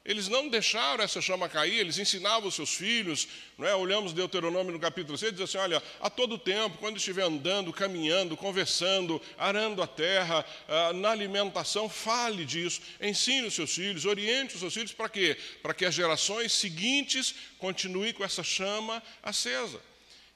Eles 0.03 0.27
não 0.29 0.49
deixaram 0.49 1.05
essa 1.05 1.21
chama 1.21 1.49
cair, 1.49 1.81
eles 1.81 1.99
ensinavam 1.99 2.49
os 2.49 2.55
seus 2.55 2.73
filhos. 2.73 3.29
Não 3.59 3.67
é? 3.67 3.75
Olhamos 3.75 4.15
Deuteronômio 4.15 4.73
no 4.73 4.79
capítulo 4.79 5.19
6, 5.19 5.33
diz 5.33 5.41
assim: 5.43 5.59
olha, 5.59 5.83
a 6.01 6.09
todo 6.09 6.39
tempo, 6.39 6.79
quando 6.79 6.97
estiver 6.97 7.25
andando, 7.25 7.71
caminhando, 7.73 8.37
conversando, 8.37 9.21
arando 9.37 9.83
a 9.83 9.87
terra, 9.87 10.47
ah, 10.69 10.93
na 10.95 11.11
alimentação, 11.11 11.87
fale 11.89 12.47
disso, 12.47 12.81
ensine 12.99 13.49
os 13.49 13.55
seus 13.55 13.75
filhos, 13.75 14.07
oriente 14.07 14.55
os 14.55 14.61
seus 14.61 14.73
filhos, 14.73 14.93
para 14.93 15.09
quê? 15.09 15.37
Para 15.61 15.75
que 15.75 15.85
as 15.85 15.95
gerações 15.95 16.53
seguintes 16.53 17.35
continuem 17.59 18.15
com 18.15 18.25
essa 18.25 18.45
chama 18.45 19.03
acesa. 19.23 19.83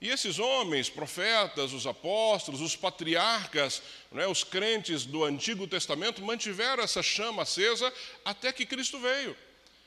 E 0.01 0.09
esses 0.09 0.39
homens, 0.39 0.89
profetas, 0.89 1.75
os 1.75 1.87
apóstolos, 1.87 2.63
os 2.63 2.75
patriarcas, 2.75 3.83
é? 4.17 4.27
os 4.27 4.43
crentes 4.43 5.05
do 5.05 5.25
Antigo 5.25 5.67
Testamento, 5.67 6.23
mantiveram 6.23 6.83
essa 6.83 7.03
chama 7.03 7.43
acesa 7.43 7.93
até 8.25 8.51
que 8.51 8.65
Cristo 8.65 8.99
veio. 8.99 9.37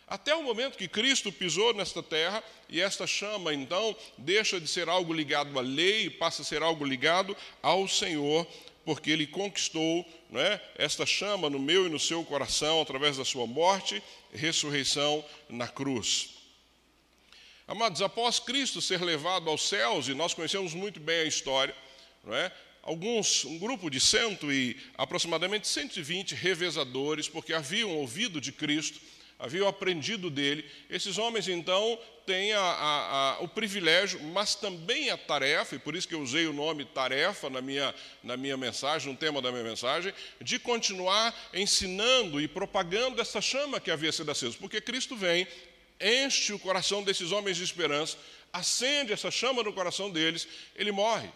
Até 0.08 0.36
o 0.36 0.44
momento 0.44 0.78
que 0.78 0.88
Cristo 0.88 1.32
pisou 1.32 1.74
nesta 1.74 2.04
terra 2.04 2.44
e 2.70 2.80
esta 2.80 3.08
chama, 3.08 3.54
então, 3.54 3.96
deixa 4.16 4.62
de 4.62 4.68
ser 4.68 4.88
algo 4.88 5.12
ligado 5.12 5.58
à 5.58 5.62
lei 5.62 6.06
e 6.06 6.10
passa 6.12 6.44
a 6.44 6.46
ser 6.46 6.62
algo 6.62 6.86
ligado 6.86 7.36
ao 7.64 7.88
Senhor, 7.88 8.46
porque 8.86 9.10
Ele 9.10 9.26
conquistou 9.26 10.06
é, 10.36 10.60
esta 10.76 11.08
chama 11.08 11.50
no 11.50 11.58
meu 11.58 11.88
e 11.88 11.90
no 11.90 12.00
seu 12.00 12.24
coração 12.24 12.80
através 12.82 13.18
da 13.18 13.26
sua 13.26 13.48
morte 13.48 14.04
e 14.32 14.38
ressurreição 14.38 15.26
na 15.50 15.68
cruz. 15.68 16.33
Amados, 17.68 18.02
após 18.02 18.40
Cristo 18.40 18.82
ser 18.82 19.02
levado 19.02 19.50
aos 19.50 19.68
céus, 19.68 20.08
e 20.08 20.14
nós 20.14 20.34
conhecemos 20.34 20.74
muito 20.74 21.00
bem 21.00 21.22
a 21.22 21.26
história, 21.26 21.76
não 22.24 22.36
é? 22.36 22.52
alguns, 22.84 23.46
um 23.46 23.58
grupo 23.58 23.90
de 23.90 24.00
cento 24.00 24.52
e 24.52 24.78
aproximadamente 24.98 25.68
120 25.68 26.36
revezadores, 26.36 27.30
porque 27.30 27.54
haviam 27.54 27.90
ouvido 27.90 28.42
de 28.42 28.52
Cristo, 28.52 29.00
haviam 29.40 29.68
aprendido 29.68 30.30
dele. 30.30 30.70
Esses 30.90 31.18
homens, 31.18 31.48
então, 31.48 31.98
têm 32.26 32.52
a, 32.54 32.60
a, 32.60 33.32
a, 33.32 33.40
o 33.40 33.48
privilégio, 33.48 34.22
mas 34.22 34.54
também 34.54 35.10
a 35.10 35.18
tarefa, 35.18 35.76
e 35.76 35.80
por 35.80 35.96
isso 35.96 36.08
que 36.08 36.14
eu 36.14 36.22
usei 36.22 36.46
o 36.46 36.54
nome 36.54 36.86
tarefa 36.86 37.50
na 37.50 37.62
minha, 37.62 37.96
na 38.22 38.36
minha 38.36 38.58
mensagem, 38.58 39.12
no 39.12 39.18
tema 39.18 39.42
da 39.42 39.52
minha 39.52 39.64
mensagem, 39.64 40.14
de 40.42 40.60
continuar 40.60 41.34
ensinando 41.54 42.40
e 42.40 42.48
propagando 42.48 43.22
essa 43.22 43.42
chama 43.42 43.80
que 43.80 43.92
havia 43.92 44.12
sido 44.12 44.30
acesa. 44.30 44.58
Porque 44.60 44.82
Cristo 44.82 45.16
vem, 45.16 45.48
enche 46.00 46.54
o 46.54 46.60
coração 46.60 47.04
desses 47.04 47.32
homens 47.32 47.58
de 47.58 47.64
esperança, 47.64 48.18
acende 48.52 49.14
essa 49.14 49.32
chama 49.32 49.64
no 49.64 49.74
coração 49.74 50.10
deles, 50.10 50.48
ele 50.76 50.92
morre. 50.92 51.30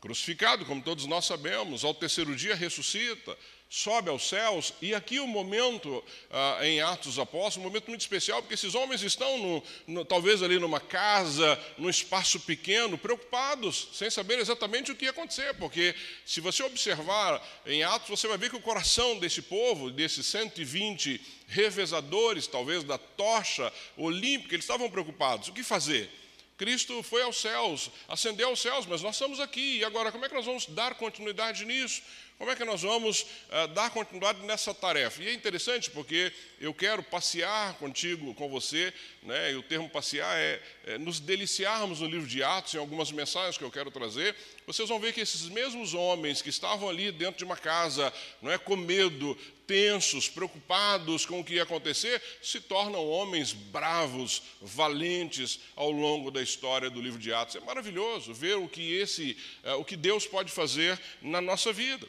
Crucificado, 0.00 0.66
como 0.66 0.82
todos 0.82 1.06
nós 1.06 1.24
sabemos, 1.24 1.84
ao 1.84 1.94
terceiro 1.94 2.36
dia 2.36 2.54
ressuscita, 2.54 3.38
sobe 3.74 4.08
aos 4.08 4.28
céus, 4.28 4.72
e 4.80 4.94
aqui 4.94 5.18
o 5.18 5.26
momento 5.26 6.02
ah, 6.30 6.60
em 6.62 6.80
Atos 6.80 7.14
dos 7.14 7.18
Apóstolos, 7.18 7.56
um 7.56 7.68
momento 7.68 7.88
muito 7.88 8.02
especial, 8.02 8.40
porque 8.40 8.54
esses 8.54 8.72
homens 8.72 9.02
estão, 9.02 9.36
no, 9.36 9.62
no, 9.84 10.04
talvez 10.04 10.44
ali 10.44 10.60
numa 10.60 10.78
casa, 10.78 11.60
num 11.76 11.90
espaço 11.90 12.38
pequeno, 12.38 12.96
preocupados, 12.96 13.88
sem 13.92 14.08
saber 14.08 14.38
exatamente 14.38 14.92
o 14.92 14.94
que 14.94 15.06
ia 15.06 15.10
acontecer, 15.10 15.54
porque 15.54 15.92
se 16.24 16.40
você 16.40 16.62
observar 16.62 17.44
em 17.66 17.82
Atos, 17.82 18.10
você 18.10 18.28
vai 18.28 18.38
ver 18.38 18.48
que 18.48 18.56
o 18.56 18.60
coração 18.60 19.18
desse 19.18 19.42
povo, 19.42 19.90
desses 19.90 20.24
120 20.26 21.20
revezadores, 21.48 22.46
talvez 22.46 22.84
da 22.84 22.96
tocha 22.96 23.72
olímpica, 23.96 24.54
eles 24.54 24.64
estavam 24.64 24.88
preocupados. 24.88 25.48
O 25.48 25.52
que 25.52 25.64
fazer? 25.64 26.08
Cristo 26.64 27.02
foi 27.02 27.20
aos 27.20 27.36
céus, 27.42 27.90
ascendeu 28.08 28.48
aos 28.48 28.58
céus, 28.58 28.86
mas 28.86 29.02
nós 29.02 29.16
estamos 29.16 29.38
aqui. 29.38 29.80
E 29.80 29.84
agora, 29.84 30.10
como 30.10 30.24
é 30.24 30.30
que 30.30 30.34
nós 30.34 30.46
vamos 30.46 30.64
dar 30.64 30.94
continuidade 30.94 31.62
nisso? 31.66 32.00
Como 32.38 32.50
é 32.50 32.56
que 32.56 32.64
nós 32.64 32.80
vamos 32.80 33.20
uh, 33.20 33.68
dar 33.74 33.90
continuidade 33.90 34.40
nessa 34.46 34.72
tarefa? 34.72 35.22
E 35.22 35.28
é 35.28 35.34
interessante 35.34 35.90
porque 35.90 36.32
eu 36.58 36.72
quero 36.72 37.02
passear 37.02 37.74
contigo, 37.74 38.34
com 38.34 38.48
você, 38.48 38.94
né? 39.22 39.52
e 39.52 39.56
o 39.56 39.62
termo 39.62 39.90
passear 39.90 40.34
é, 40.38 40.60
é 40.86 40.96
nos 40.96 41.20
deliciarmos 41.20 42.00
no 42.00 42.06
livro 42.06 42.26
de 42.26 42.42
Atos, 42.42 42.72
em 42.72 42.78
algumas 42.78 43.12
mensagens 43.12 43.58
que 43.58 43.64
eu 43.64 43.70
quero 43.70 43.90
trazer. 43.90 44.34
Vocês 44.66 44.88
vão 44.88 44.98
ver 44.98 45.12
que 45.12 45.20
esses 45.20 45.48
mesmos 45.48 45.92
homens 45.92 46.40
que 46.40 46.48
estavam 46.48 46.88
ali 46.88 47.12
dentro 47.12 47.36
de 47.36 47.44
uma 47.44 47.56
casa, 47.56 48.12
não 48.40 48.50
é, 48.50 48.56
com 48.56 48.76
medo, 48.76 49.36
tensos, 49.66 50.28
preocupados 50.28 51.26
com 51.26 51.40
o 51.40 51.44
que 51.44 51.54
ia 51.54 51.62
acontecer, 51.62 52.22
se 52.42 52.60
tornam 52.60 53.06
homens 53.06 53.52
bravos, 53.52 54.42
valentes 54.60 55.60
ao 55.76 55.90
longo 55.90 56.30
da 56.30 56.42
história 56.42 56.88
do 56.88 57.00
livro 57.00 57.18
de 57.18 57.32
Atos. 57.32 57.56
É 57.56 57.60
maravilhoso 57.60 58.32
ver 58.32 58.56
o 58.56 58.68
que 58.68 58.94
esse, 58.94 59.36
uh, 59.64 59.74
o 59.74 59.84
que 59.84 59.96
Deus 59.96 60.26
pode 60.26 60.50
fazer 60.50 60.98
na 61.20 61.40
nossa 61.40 61.72
vida. 61.72 62.06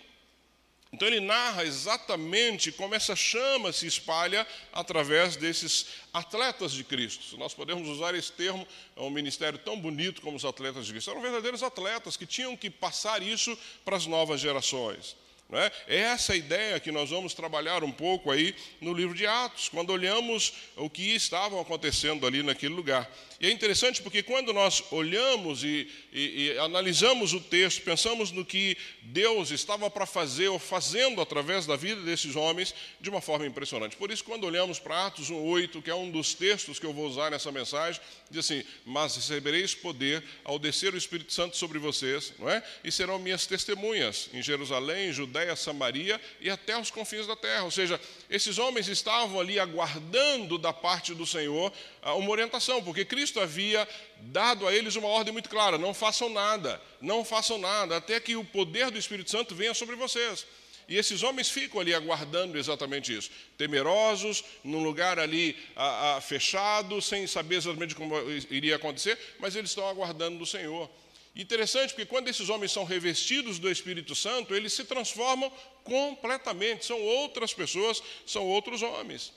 Então 0.95 1.09
ele 1.09 1.19
narra 1.19 1.65
exatamente 1.65 2.71
como 2.71 2.95
essa 2.95 3.17
chama 3.17 3.73
se 3.73 3.85
espalha 3.85 4.47
através 4.71 5.35
desses 5.35 5.87
atletas 6.13 6.71
de 6.71 6.85
Cristo. 6.85 7.25
Se 7.25 7.37
nós 7.37 7.53
podemos 7.53 7.89
usar 7.89 8.15
esse 8.15 8.31
termo, 8.31 8.65
é 8.95 9.01
um 9.01 9.09
ministério 9.09 9.59
tão 9.59 9.77
bonito 9.77 10.21
como 10.21 10.37
os 10.37 10.45
atletas 10.45 10.85
de 10.85 10.93
Cristo. 10.93 11.11
Eram 11.11 11.21
verdadeiros 11.21 11.61
atletas 11.63 12.15
que 12.15 12.25
tinham 12.25 12.55
que 12.55 12.69
passar 12.69 13.21
isso 13.21 13.57
para 13.83 13.97
as 13.97 14.05
novas 14.05 14.39
gerações. 14.39 15.17
Não 15.47 15.59
é? 15.59 15.71
essa 15.87 16.35
ideia 16.35 16.79
que 16.79 16.91
nós 16.91 17.11
vamos 17.11 17.35
trabalhar 17.35 17.83
um 17.83 17.91
pouco 17.91 18.31
aí 18.31 18.55
no 18.81 18.93
livro 18.93 19.13
de 19.13 19.27
Atos, 19.27 19.69
quando 19.69 19.91
olhamos 19.91 20.53
o 20.75 20.89
que 20.89 21.13
estava 21.13 21.61
acontecendo 21.61 22.25
ali 22.25 22.41
naquele 22.41 22.73
lugar. 22.73 23.07
E 23.39 23.45
é 23.45 23.51
interessante 23.51 24.01
porque 24.01 24.23
quando 24.23 24.51
nós 24.53 24.83
olhamos 24.89 25.63
e, 25.63 25.87
e, 26.11 26.53
e 26.53 26.57
analisamos 26.57 27.33
o 27.33 27.39
texto, 27.39 27.83
pensamos 27.83 28.31
no 28.31 28.43
que 28.43 28.75
Deus 29.03 29.51
estava 29.51 29.89
para 29.89 30.07
fazer 30.07 30.47
ou 30.47 30.57
fazendo 30.57 31.21
através 31.21 31.67
da 31.67 31.75
vida 31.75 32.01
desses 32.01 32.35
homens 32.35 32.73
de 32.99 33.09
uma 33.09 33.21
forma 33.21 33.45
impressionante. 33.45 33.97
Por 33.97 34.09
isso, 34.09 34.23
quando 34.23 34.45
olhamos 34.45 34.79
para 34.79 35.05
Atos 35.05 35.29
1,8, 35.29 35.81
que 35.83 35.91
é 35.91 35.95
um 35.95 36.09
dos 36.09 36.33
textos 36.33 36.79
que 36.79 36.85
eu 36.85 36.93
vou 36.93 37.05
usar 37.05 37.29
nessa 37.29 37.51
mensagem, 37.51 38.01
diz 38.31 38.39
assim: 38.39 38.63
Mas 38.85 39.15
recebereis 39.15 39.75
poder 39.75 40.23
ao 40.43 40.57
descer 40.57 40.93
o 40.93 40.97
Espírito 40.97 41.31
Santo 41.33 41.55
sobre 41.55 41.77
vocês, 41.77 42.33
não 42.39 42.49
é? 42.49 42.63
E 42.83 42.91
serão 42.91 43.19
minhas 43.19 43.45
testemunhas 43.45 44.29
em 44.33 44.41
Jerusalém, 44.41 45.11
Judéia, 45.11 45.34
Samaria 45.55 46.19
e 46.39 46.49
até 46.49 46.77
os 46.77 46.91
confins 46.91 47.25
da 47.27 47.35
terra. 47.35 47.63
Ou 47.63 47.71
seja, 47.71 47.99
esses 48.29 48.57
homens 48.57 48.87
estavam 48.87 49.39
ali 49.39 49.59
aguardando 49.59 50.57
da 50.57 50.71
parte 50.71 51.13
do 51.13 51.25
Senhor 51.25 51.71
uma 52.17 52.29
orientação, 52.29 52.83
porque 52.83 53.03
Cristo 53.03 53.39
havia 53.39 53.87
dado 54.21 54.67
a 54.67 54.73
eles 54.73 54.95
uma 54.95 55.07
ordem 55.07 55.33
muito 55.33 55.49
clara: 55.49 55.77
não 55.77 55.93
façam 55.93 56.29
nada, 56.29 56.81
não 57.01 57.25
façam 57.25 57.57
nada, 57.57 57.97
até 57.97 58.19
que 58.19 58.35
o 58.35 58.45
poder 58.45 58.91
do 58.91 58.97
Espírito 58.97 59.31
Santo 59.31 59.55
venha 59.55 59.73
sobre 59.73 59.95
vocês. 59.95 60.45
E 60.87 60.97
esses 60.97 61.23
homens 61.23 61.49
ficam 61.49 61.81
ali 61.81 61.93
aguardando 61.93 62.57
exatamente 62.57 63.15
isso, 63.15 63.31
temerosos, 63.57 64.43
num 64.63 64.83
lugar 64.83 65.17
ali 65.17 65.57
a, 65.75 66.17
a, 66.17 66.21
fechado, 66.21 67.01
sem 67.01 67.25
saber 67.25 67.55
exatamente 67.55 67.95
como 67.95 68.15
iria 68.51 68.75
acontecer, 68.75 69.17
mas 69.39 69.55
eles 69.55 69.71
estão 69.71 69.87
aguardando 69.87 70.37
do 70.37 70.45
Senhor. 70.45 70.89
Interessante, 71.35 71.89
porque 71.89 72.05
quando 72.05 72.29
esses 72.29 72.47
homens 72.47 72.71
são 72.71 72.85
revestidos 72.85 73.59
do 73.59 73.69
Espírito 73.69 74.15
Santo, 74.15 74.55
eles 74.55 74.71
se 74.71 74.85
transformam 74.85 75.51
completamente, 75.83 76.85
são 76.85 77.01
outras 77.01 77.53
pessoas, 77.53 78.01
são 78.25 78.45
outros 78.45 78.81
homens. 78.81 79.33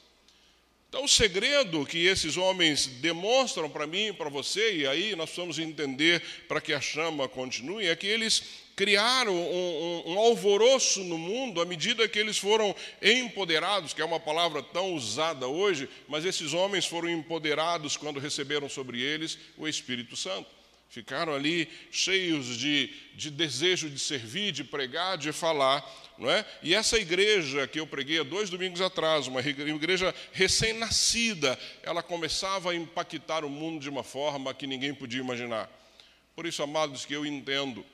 Então, 0.89 1.05
o 1.05 1.09
segredo 1.09 1.85
que 1.85 2.07
esses 2.07 2.37
homens 2.39 2.87
demonstram 2.87 3.69
para 3.69 3.87
mim 3.87 4.07
e 4.07 4.13
para 4.13 4.31
você, 4.31 4.77
e 4.77 4.87
aí 4.87 5.15
nós 5.17 5.29
precisamos 5.29 5.59
entender 5.59 6.23
para 6.47 6.63
que 6.63 6.73
a 6.73 6.81
chama 6.81 7.29
continue, 7.29 7.87
é 7.87 7.97
que 7.97 8.07
eles 8.07 8.43
criaram 8.75 9.35
um, 9.35 10.03
um, 10.07 10.13
um, 10.13 10.19
alvoroço 10.19 11.03
no 11.03 11.19
mundo 11.19 11.61
à 11.61 11.67
medida 11.67 12.09
que 12.09 12.19
eles 12.19 12.39
foram 12.39 12.75
empoderados, 13.03 13.93
que 13.93 14.01
é 14.01 14.05
uma 14.05 14.21
palavra 14.21 14.63
tão 14.63 14.95
usada 14.95 15.49
hoje, 15.49 15.89
mas 16.07 16.25
esses 16.25 16.55
homens 16.55 16.87
foram 16.87 17.11
empoderados 17.11 17.97
quando 17.97 18.21
receberam 18.21 18.69
sobre 18.69 19.03
eles 19.03 19.37
o 19.59 19.67
Espírito 19.67 20.17
Santo. 20.17 20.58
Ficaram 20.89 21.35
ali 21.35 21.69
cheios 21.91 22.57
de, 22.57 22.91
de 23.15 23.31
desejo 23.31 23.91
de 23.91 23.99
servir, 23.99 24.53
de 24.53 24.65
pregar, 24.65 25.19
de 25.19 25.33
falar 25.33 25.85
não 26.19 26.29
é? 26.29 26.45
E 26.63 26.75
essa 26.75 26.99
igreja 26.99 27.67
que 27.69 27.79
eu 27.79 27.87
preguei 27.87 28.19
há 28.19 28.25
dois 28.25 28.51
domingos 28.51 28.81
atrás, 28.81 29.29
uma 29.29 29.41
igreja 29.41 30.13
recém-nascida, 30.33 31.57
ela 31.83 32.03
começava 32.03 32.73
a 32.73 32.75
impactar 32.75 33.45
o 33.45 33.49
mundo 33.49 33.81
de 33.81 33.89
uma 33.89 34.03
forma 34.03 34.53
que 34.53 34.67
ninguém 34.67 34.93
podia 34.93 35.21
imaginar. 35.21 35.71
Por 36.35 36.45
isso, 36.45 36.63
amados, 36.63 37.07
que 37.07 37.15
eu 37.15 37.25
entendo 37.25 37.87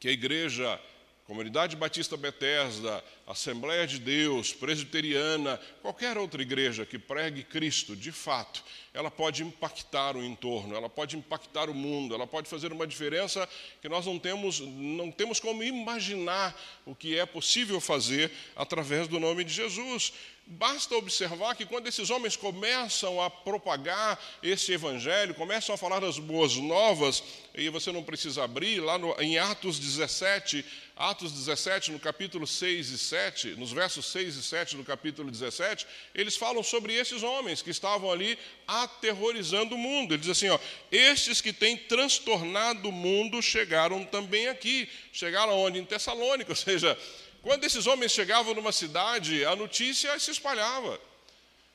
que 0.00 0.08
a 0.08 0.12
igreja 0.12 0.80
Comunidade 1.26 1.74
Batista 1.74 2.16
Bethesda, 2.16 3.02
Assembleia 3.26 3.84
de 3.84 3.98
Deus, 3.98 4.52
Presbiteriana, 4.52 5.60
qualquer 5.82 6.16
outra 6.16 6.40
igreja 6.40 6.86
que 6.86 7.00
pregue 7.00 7.42
Cristo, 7.42 7.96
de 7.96 8.12
fato, 8.12 8.62
ela 8.94 9.10
pode 9.10 9.42
impactar 9.42 10.16
o 10.16 10.22
entorno, 10.22 10.76
ela 10.76 10.88
pode 10.88 11.16
impactar 11.16 11.68
o 11.68 11.74
mundo, 11.74 12.14
ela 12.14 12.28
pode 12.28 12.48
fazer 12.48 12.72
uma 12.72 12.86
diferença 12.86 13.48
que 13.82 13.88
nós 13.88 14.06
não 14.06 14.20
temos, 14.20 14.60
não 14.60 15.10
temos 15.10 15.40
como 15.40 15.64
imaginar 15.64 16.56
o 16.86 16.94
que 16.94 17.18
é 17.18 17.26
possível 17.26 17.80
fazer 17.80 18.30
através 18.54 19.08
do 19.08 19.18
nome 19.18 19.42
de 19.42 19.52
Jesus. 19.52 20.12
Basta 20.48 20.94
observar 20.94 21.56
que 21.56 21.66
quando 21.66 21.88
esses 21.88 22.08
homens 22.08 22.36
começam 22.36 23.20
a 23.20 23.28
propagar 23.28 24.16
esse 24.40 24.72
evangelho, 24.72 25.34
começam 25.34 25.74
a 25.74 25.78
falar 25.78 25.98
das 25.98 26.20
boas 26.20 26.54
novas, 26.54 27.20
e 27.52 27.68
você 27.68 27.90
não 27.90 28.04
precisa 28.04 28.44
abrir, 28.44 28.78
lá 28.78 28.96
no, 28.96 29.12
em 29.20 29.38
Atos 29.38 29.80
17, 29.80 30.64
Atos 30.98 31.30
17, 31.30 31.92
no 31.92 31.98
capítulo 31.98 32.46
6 32.46 32.88
e 32.88 32.96
7, 32.96 33.48
nos 33.58 33.70
versos 33.70 34.06
6 34.06 34.36
e 34.36 34.42
7 34.42 34.78
do 34.78 34.82
capítulo 34.82 35.30
17, 35.30 35.86
eles 36.14 36.36
falam 36.36 36.62
sobre 36.62 36.94
esses 36.94 37.22
homens 37.22 37.60
que 37.60 37.68
estavam 37.68 38.10
ali 38.10 38.38
aterrorizando 38.66 39.74
o 39.74 39.78
mundo. 39.78 40.14
Ele 40.14 40.22
diz 40.22 40.30
assim: 40.30 40.48
ó, 40.48 40.58
estes 40.90 41.42
que 41.42 41.52
têm 41.52 41.76
transtornado 41.76 42.88
o 42.88 42.92
mundo 42.92 43.42
chegaram 43.42 44.06
também 44.06 44.48
aqui. 44.48 44.88
Chegaram 45.12 45.52
onde? 45.58 45.78
Em 45.78 45.84
Tessalônica, 45.84 46.52
ou 46.52 46.56
seja, 46.56 46.98
quando 47.42 47.64
esses 47.64 47.86
homens 47.86 48.12
chegavam 48.12 48.54
numa 48.54 48.72
cidade, 48.72 49.44
a 49.44 49.54
notícia 49.54 50.18
se 50.18 50.30
espalhava. 50.30 50.98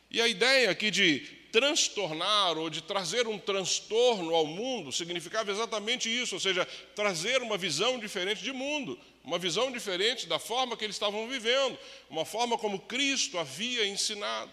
E 0.09 0.19
a 0.19 0.27
ideia 0.27 0.71
aqui 0.71 0.89
de 0.89 1.19
transtornar 1.51 2.57
ou 2.57 2.69
de 2.69 2.81
trazer 2.81 3.27
um 3.27 3.37
transtorno 3.37 4.33
ao 4.33 4.47
mundo 4.47 4.91
significava 4.91 5.51
exatamente 5.51 6.09
isso, 6.09 6.35
ou 6.35 6.41
seja, 6.41 6.65
trazer 6.95 7.41
uma 7.41 7.57
visão 7.57 7.99
diferente 7.99 8.41
de 8.41 8.51
mundo, 8.51 8.97
uma 9.23 9.37
visão 9.37 9.71
diferente 9.71 10.27
da 10.27 10.39
forma 10.39 10.75
que 10.75 10.83
eles 10.83 10.95
estavam 10.95 11.27
vivendo, 11.27 11.77
uma 12.09 12.25
forma 12.25 12.57
como 12.57 12.79
Cristo 12.79 13.37
havia 13.37 13.85
ensinado. 13.85 14.51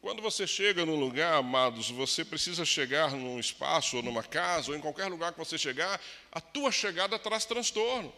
Quando 0.00 0.20
você 0.20 0.46
chega 0.46 0.84
num 0.84 0.98
lugar, 0.98 1.34
amados, 1.34 1.88
você 1.88 2.24
precisa 2.24 2.64
chegar 2.64 3.12
num 3.12 3.38
espaço 3.38 3.98
ou 3.98 4.02
numa 4.02 4.22
casa 4.22 4.72
ou 4.72 4.76
em 4.76 4.80
qualquer 4.80 5.06
lugar 5.06 5.32
que 5.32 5.38
você 5.38 5.56
chegar, 5.56 6.00
a 6.32 6.40
tua 6.40 6.72
chegada 6.72 7.18
traz 7.18 7.44
transtorno. 7.44 8.12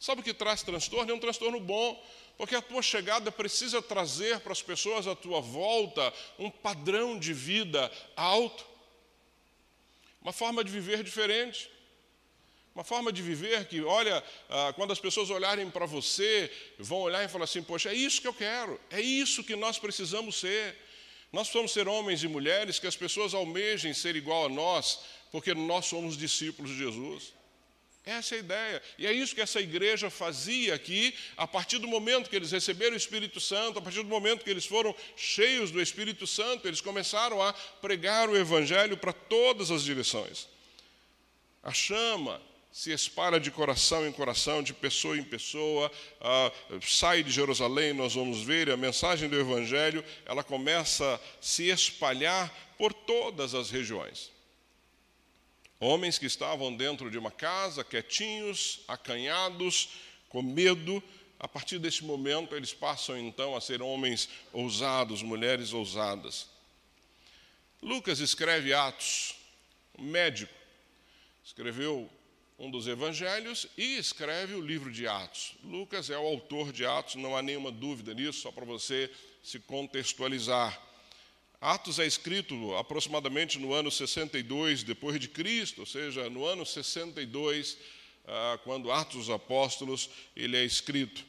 Sabe 0.00 0.20
o 0.20 0.24
que 0.24 0.34
traz 0.34 0.62
transtorno? 0.62 1.12
É 1.12 1.14
um 1.14 1.20
transtorno 1.20 1.60
bom. 1.60 2.02
Porque 2.36 2.56
a 2.56 2.62
tua 2.62 2.82
chegada 2.82 3.30
precisa 3.30 3.80
trazer 3.80 4.40
para 4.40 4.52
as 4.52 4.62
pessoas 4.62 5.06
à 5.06 5.14
tua 5.14 5.40
volta 5.40 6.12
um 6.38 6.50
padrão 6.50 7.18
de 7.18 7.32
vida 7.32 7.92
alto, 8.16 8.66
uma 10.20 10.32
forma 10.32 10.64
de 10.64 10.70
viver 10.72 11.04
diferente. 11.04 11.70
Uma 12.74 12.84
forma 12.84 13.12
de 13.12 13.20
viver 13.20 13.66
que, 13.66 13.82
olha, 13.82 14.24
ah, 14.48 14.72
quando 14.74 14.92
as 14.92 14.98
pessoas 14.98 15.28
olharem 15.28 15.68
para 15.68 15.84
você, 15.84 16.50
vão 16.78 17.00
olhar 17.00 17.22
e 17.22 17.28
falar 17.28 17.44
assim: 17.44 17.62
Poxa, 17.62 17.90
é 17.90 17.94
isso 17.94 18.20
que 18.20 18.28
eu 18.28 18.32
quero, 18.32 18.80
é 18.90 19.00
isso 19.00 19.44
que 19.44 19.54
nós 19.54 19.78
precisamos 19.78 20.36
ser. 20.36 20.76
Nós 21.30 21.48
precisamos 21.48 21.72
ser 21.72 21.88
homens 21.88 22.22
e 22.22 22.28
mulheres 22.28 22.78
que 22.78 22.86
as 22.86 22.96
pessoas 22.96 23.34
almejem 23.34 23.92
ser 23.94 24.16
igual 24.16 24.46
a 24.46 24.48
nós, 24.48 25.00
porque 25.30 25.54
nós 25.54 25.86
somos 25.86 26.16
discípulos 26.16 26.70
de 26.70 26.78
Jesus. 26.78 27.32
Essa 28.04 28.34
é 28.34 28.38
a 28.38 28.40
ideia. 28.40 28.82
E 28.98 29.06
é 29.06 29.12
isso 29.12 29.34
que 29.34 29.40
essa 29.40 29.60
igreja 29.60 30.10
fazia 30.10 30.74
aqui, 30.74 31.14
a 31.36 31.46
partir 31.46 31.78
do 31.78 31.86
momento 31.86 32.28
que 32.28 32.34
eles 32.34 32.50
receberam 32.50 32.94
o 32.94 32.96
Espírito 32.96 33.40
Santo, 33.40 33.78
a 33.78 33.82
partir 33.82 34.02
do 34.02 34.08
momento 34.08 34.42
que 34.42 34.50
eles 34.50 34.66
foram 34.66 34.94
cheios 35.16 35.70
do 35.70 35.80
Espírito 35.80 36.26
Santo, 36.26 36.66
eles 36.66 36.80
começaram 36.80 37.40
a 37.40 37.52
pregar 37.52 38.28
o 38.28 38.36
Evangelho 38.36 38.96
para 38.96 39.12
todas 39.12 39.70
as 39.70 39.84
direções. 39.84 40.48
A 41.62 41.72
chama 41.72 42.42
se 42.72 42.90
espalha 42.90 43.38
de 43.38 43.50
coração 43.50 44.06
em 44.06 44.12
coração, 44.12 44.62
de 44.62 44.72
pessoa 44.72 45.16
em 45.16 45.22
pessoa, 45.22 45.92
ah, 46.22 46.50
sai 46.80 47.22
de 47.22 47.30
Jerusalém, 47.30 47.92
nós 47.92 48.14
vamos 48.14 48.42
ver, 48.42 48.70
a 48.70 48.76
mensagem 48.78 49.28
do 49.28 49.38
Evangelho, 49.38 50.02
ela 50.24 50.42
começa 50.42 51.14
a 51.14 51.20
se 51.38 51.68
espalhar 51.68 52.50
por 52.78 52.94
todas 52.94 53.54
as 53.54 53.70
regiões. 53.70 54.32
Homens 55.78 56.18
que 56.18 56.24
estavam 56.24 56.74
dentro 56.74 57.10
de 57.10 57.18
uma 57.18 57.30
casa, 57.30 57.84
quietinhos, 57.84 58.80
acanhados, 58.88 59.90
com 60.30 60.40
medo, 60.40 61.02
a 61.38 61.46
partir 61.46 61.78
desse 61.78 62.02
momento 62.04 62.56
eles 62.56 62.72
passam 62.72 63.18
então 63.18 63.54
a 63.54 63.60
ser 63.60 63.82
homens 63.82 64.30
ousados, 64.50 65.22
mulheres 65.22 65.74
ousadas. 65.74 66.48
Lucas 67.82 68.20
escreve 68.20 68.72
Atos, 68.72 69.34
um 69.98 70.04
médico, 70.04 70.54
escreveu 71.44 72.08
um 72.58 72.70
dos 72.70 72.86
evangelhos 72.86 73.66
e 73.76 73.96
escreve 73.96 74.54
o 74.54 74.60
livro 74.60 74.90
de 74.90 75.06
Atos. 75.06 75.54
Lucas 75.64 76.10
é 76.10 76.18
o 76.18 76.26
autor 76.26 76.72
de 76.72 76.84
Atos, 76.84 77.16
não 77.16 77.36
há 77.36 77.42
nenhuma 77.42 77.72
dúvida 77.72 78.14
nisso, 78.14 78.40
só 78.40 78.52
para 78.52 78.64
você 78.64 79.10
se 79.42 79.58
contextualizar. 79.58 80.80
Atos 81.60 81.98
é 81.98 82.06
escrito 82.06 82.74
aproximadamente 82.74 83.58
no 83.58 83.72
ano 83.72 83.90
62 83.90 84.82
depois 84.82 85.20
de 85.20 85.28
Cristo, 85.28 85.82
ou 85.82 85.86
seja, 85.86 86.28
no 86.28 86.44
ano 86.44 86.66
62, 86.66 87.78
ah, 88.26 88.58
quando 88.64 88.90
Atos 88.90 89.26
dos 89.26 89.30
Apóstolos 89.30 90.10
ele 90.34 90.56
é 90.56 90.64
escrito. 90.64 91.24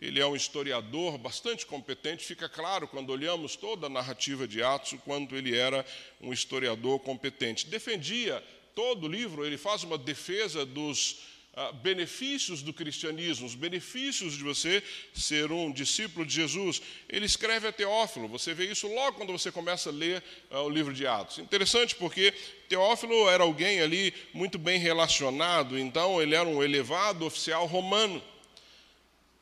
Ele 0.00 0.20
é 0.20 0.26
um 0.26 0.36
historiador 0.36 1.18
bastante 1.18 1.66
competente, 1.66 2.24
fica 2.24 2.48
claro 2.48 2.86
quando 2.86 3.10
olhamos 3.10 3.56
toda 3.56 3.86
a 3.86 3.90
narrativa 3.90 4.46
de 4.46 4.62
Atos 4.62 4.92
o 4.92 4.98
quanto 4.98 5.34
ele 5.34 5.56
era 5.56 5.84
um 6.20 6.32
historiador 6.32 7.00
competente. 7.00 7.66
Defendia 7.66 8.44
todo 8.78 9.06
o 9.06 9.08
livro, 9.08 9.44
ele 9.44 9.58
faz 9.58 9.82
uma 9.82 9.98
defesa 9.98 10.64
dos 10.64 11.16
ah, 11.52 11.72
benefícios 11.72 12.62
do 12.62 12.72
cristianismo, 12.72 13.44
os 13.44 13.56
benefícios 13.56 14.34
de 14.34 14.44
você 14.44 14.80
ser 15.12 15.50
um 15.50 15.72
discípulo 15.72 16.24
de 16.24 16.32
Jesus. 16.32 16.80
Ele 17.08 17.26
escreve 17.26 17.66
a 17.66 17.72
Teófilo, 17.72 18.28
você 18.28 18.54
vê 18.54 18.70
isso 18.70 18.86
logo 18.86 19.16
quando 19.16 19.32
você 19.32 19.50
começa 19.50 19.88
a 19.88 19.92
ler 19.92 20.22
ah, 20.48 20.62
o 20.62 20.68
livro 20.68 20.94
de 20.94 21.04
Atos. 21.08 21.38
Interessante 21.38 21.96
porque 21.96 22.32
Teófilo 22.68 23.28
era 23.28 23.42
alguém 23.42 23.80
ali 23.80 24.14
muito 24.32 24.60
bem 24.60 24.78
relacionado, 24.78 25.76
então 25.76 26.22
ele 26.22 26.36
era 26.36 26.48
um 26.48 26.62
elevado 26.62 27.26
oficial 27.26 27.66
romano 27.66 28.22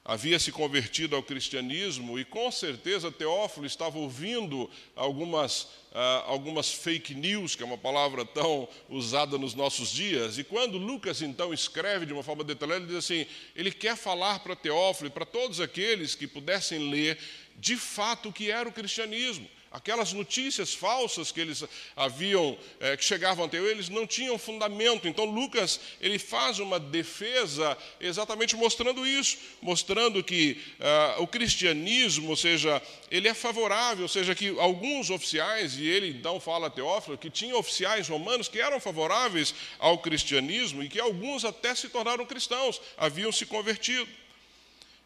havia 0.07 0.39
se 0.39 0.53
convertido 0.53 1.17
ao 1.17 1.23
cristianismo 1.23 2.17
e 2.17 2.25
com 2.25 2.49
certeza 2.53 3.11
Teófilo 3.11 3.67
estava 3.67 3.99
ouvindo 3.99 4.71
algumas, 4.95 5.63
uh, 5.91 6.23
algumas 6.27 6.73
fake 6.73 7.13
news, 7.13 7.57
que 7.57 7.63
é 7.65 7.67
uma 7.67 7.77
palavra 7.77 8.25
tão 8.25 8.69
usada 8.89 9.37
nos 9.37 9.53
nossos 9.53 9.91
dias. 9.91 10.39
E 10.39 10.45
quando 10.45 10.79
Lucas 10.79 11.23
então 11.23 11.53
escreve 11.53 12.07
de 12.07 12.13
uma 12.13 12.23
forma 12.23 12.45
detalhada, 12.45 12.85
ele 12.85 12.87
diz 12.87 12.99
assim: 12.99 13.27
ele 13.57 13.73
quer 13.73 13.97
falar 13.97 14.39
para 14.39 14.55
Teófilo 14.55 15.09
e 15.09 15.13
para 15.13 15.27
todos 15.27 15.61
aqueles 15.61 16.15
que 16.15 16.29
pudessem 16.29 16.89
ler 16.89 17.19
de 17.57 17.77
fato 17.77 18.29
o 18.29 18.33
que 18.33 18.49
era 18.49 18.69
o 18.69 18.73
cristianismo. 18.73 19.51
Aquelas 19.77 20.15
notícias 20.15 20.73
falsas 20.73 21.31
que 21.31 21.39
eles 21.39 21.63
haviam, 21.95 22.57
é, 22.81 22.97
que 22.97 23.05
chegavam 23.05 23.45
até 23.45 23.59
eles, 23.59 23.91
não 23.91 24.07
tinham 24.07 24.39
fundamento. 24.39 25.07
Então 25.07 25.27
Lucas 25.27 25.79
ele 26.01 26.19
faz 26.19 26.59
uma 26.59 26.81
defesa 26.81 27.77
exatamente 28.01 28.57
mostrando 28.57 29.07
isso, 29.07 29.37
mostrando 29.61 30.25
que 30.25 30.63
uh, 30.81 31.23
o 31.23 31.27
cristianismo, 31.27 32.31
ou 32.31 32.37
seja, 32.37 32.81
ele 33.11 33.29
é 33.29 33.35
favorável, 33.35 34.05
ou 34.05 34.09
seja, 34.09 34.35
que 34.35 34.59
alguns 34.59 35.11
oficiais 35.11 35.77
e 35.77 35.87
ele 35.87 36.09
então 36.09 36.41
fala 36.41 36.69
a 36.69 36.71
Teófilo 36.71 37.19
que 37.19 37.29
tinha 37.29 37.55
oficiais 37.55 38.09
romanos 38.09 38.49
que 38.49 38.59
eram 38.59 38.81
favoráveis 38.81 39.55
ao 39.79 39.99
cristianismo 39.99 40.83
e 40.83 40.89
que 40.89 40.99
alguns 40.99 41.45
até 41.45 41.75
se 41.75 41.91
tornaram 41.91 42.25
cristãos, 42.25 42.81
haviam 42.97 43.31
se 43.31 43.45
convertido 43.45 44.09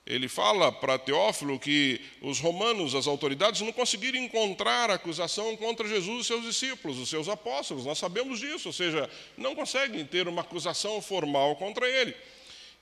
ele 0.06 0.28
fala 0.28 0.72
para 0.72 0.98
Teófilo 0.98 1.58
que 1.58 2.00
os 2.20 2.40
romanos, 2.40 2.94
as 2.94 3.06
autoridades, 3.06 3.60
não 3.60 3.72
conseguiram 3.72 4.18
encontrar 4.18 4.90
acusação 4.90 5.56
contra 5.56 5.86
Jesus 5.86 6.24
e 6.24 6.26
seus 6.26 6.44
discípulos, 6.44 6.98
os 6.98 7.08
seus 7.08 7.28
apóstolos. 7.28 7.84
Nós 7.84 7.98
sabemos 7.98 8.40
disso, 8.40 8.68
ou 8.68 8.72
seja, 8.72 9.08
não 9.36 9.54
conseguem 9.54 10.04
ter 10.04 10.26
uma 10.26 10.40
acusação 10.42 11.00
formal 11.00 11.54
contra 11.56 11.88
ele. 11.88 12.14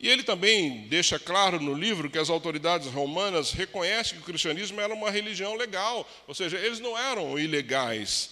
E 0.00 0.08
ele 0.08 0.22
também 0.22 0.86
deixa 0.86 1.18
claro 1.18 1.60
no 1.60 1.74
livro 1.74 2.08
que 2.08 2.18
as 2.18 2.30
autoridades 2.30 2.86
romanas 2.86 3.50
reconhecem 3.50 4.14
que 4.14 4.22
o 4.22 4.26
cristianismo 4.26 4.80
era 4.80 4.94
uma 4.94 5.10
religião 5.10 5.56
legal, 5.56 6.08
ou 6.26 6.34
seja, 6.34 6.56
eles 6.56 6.78
não 6.78 6.96
eram 6.96 7.36
ilegais, 7.36 8.30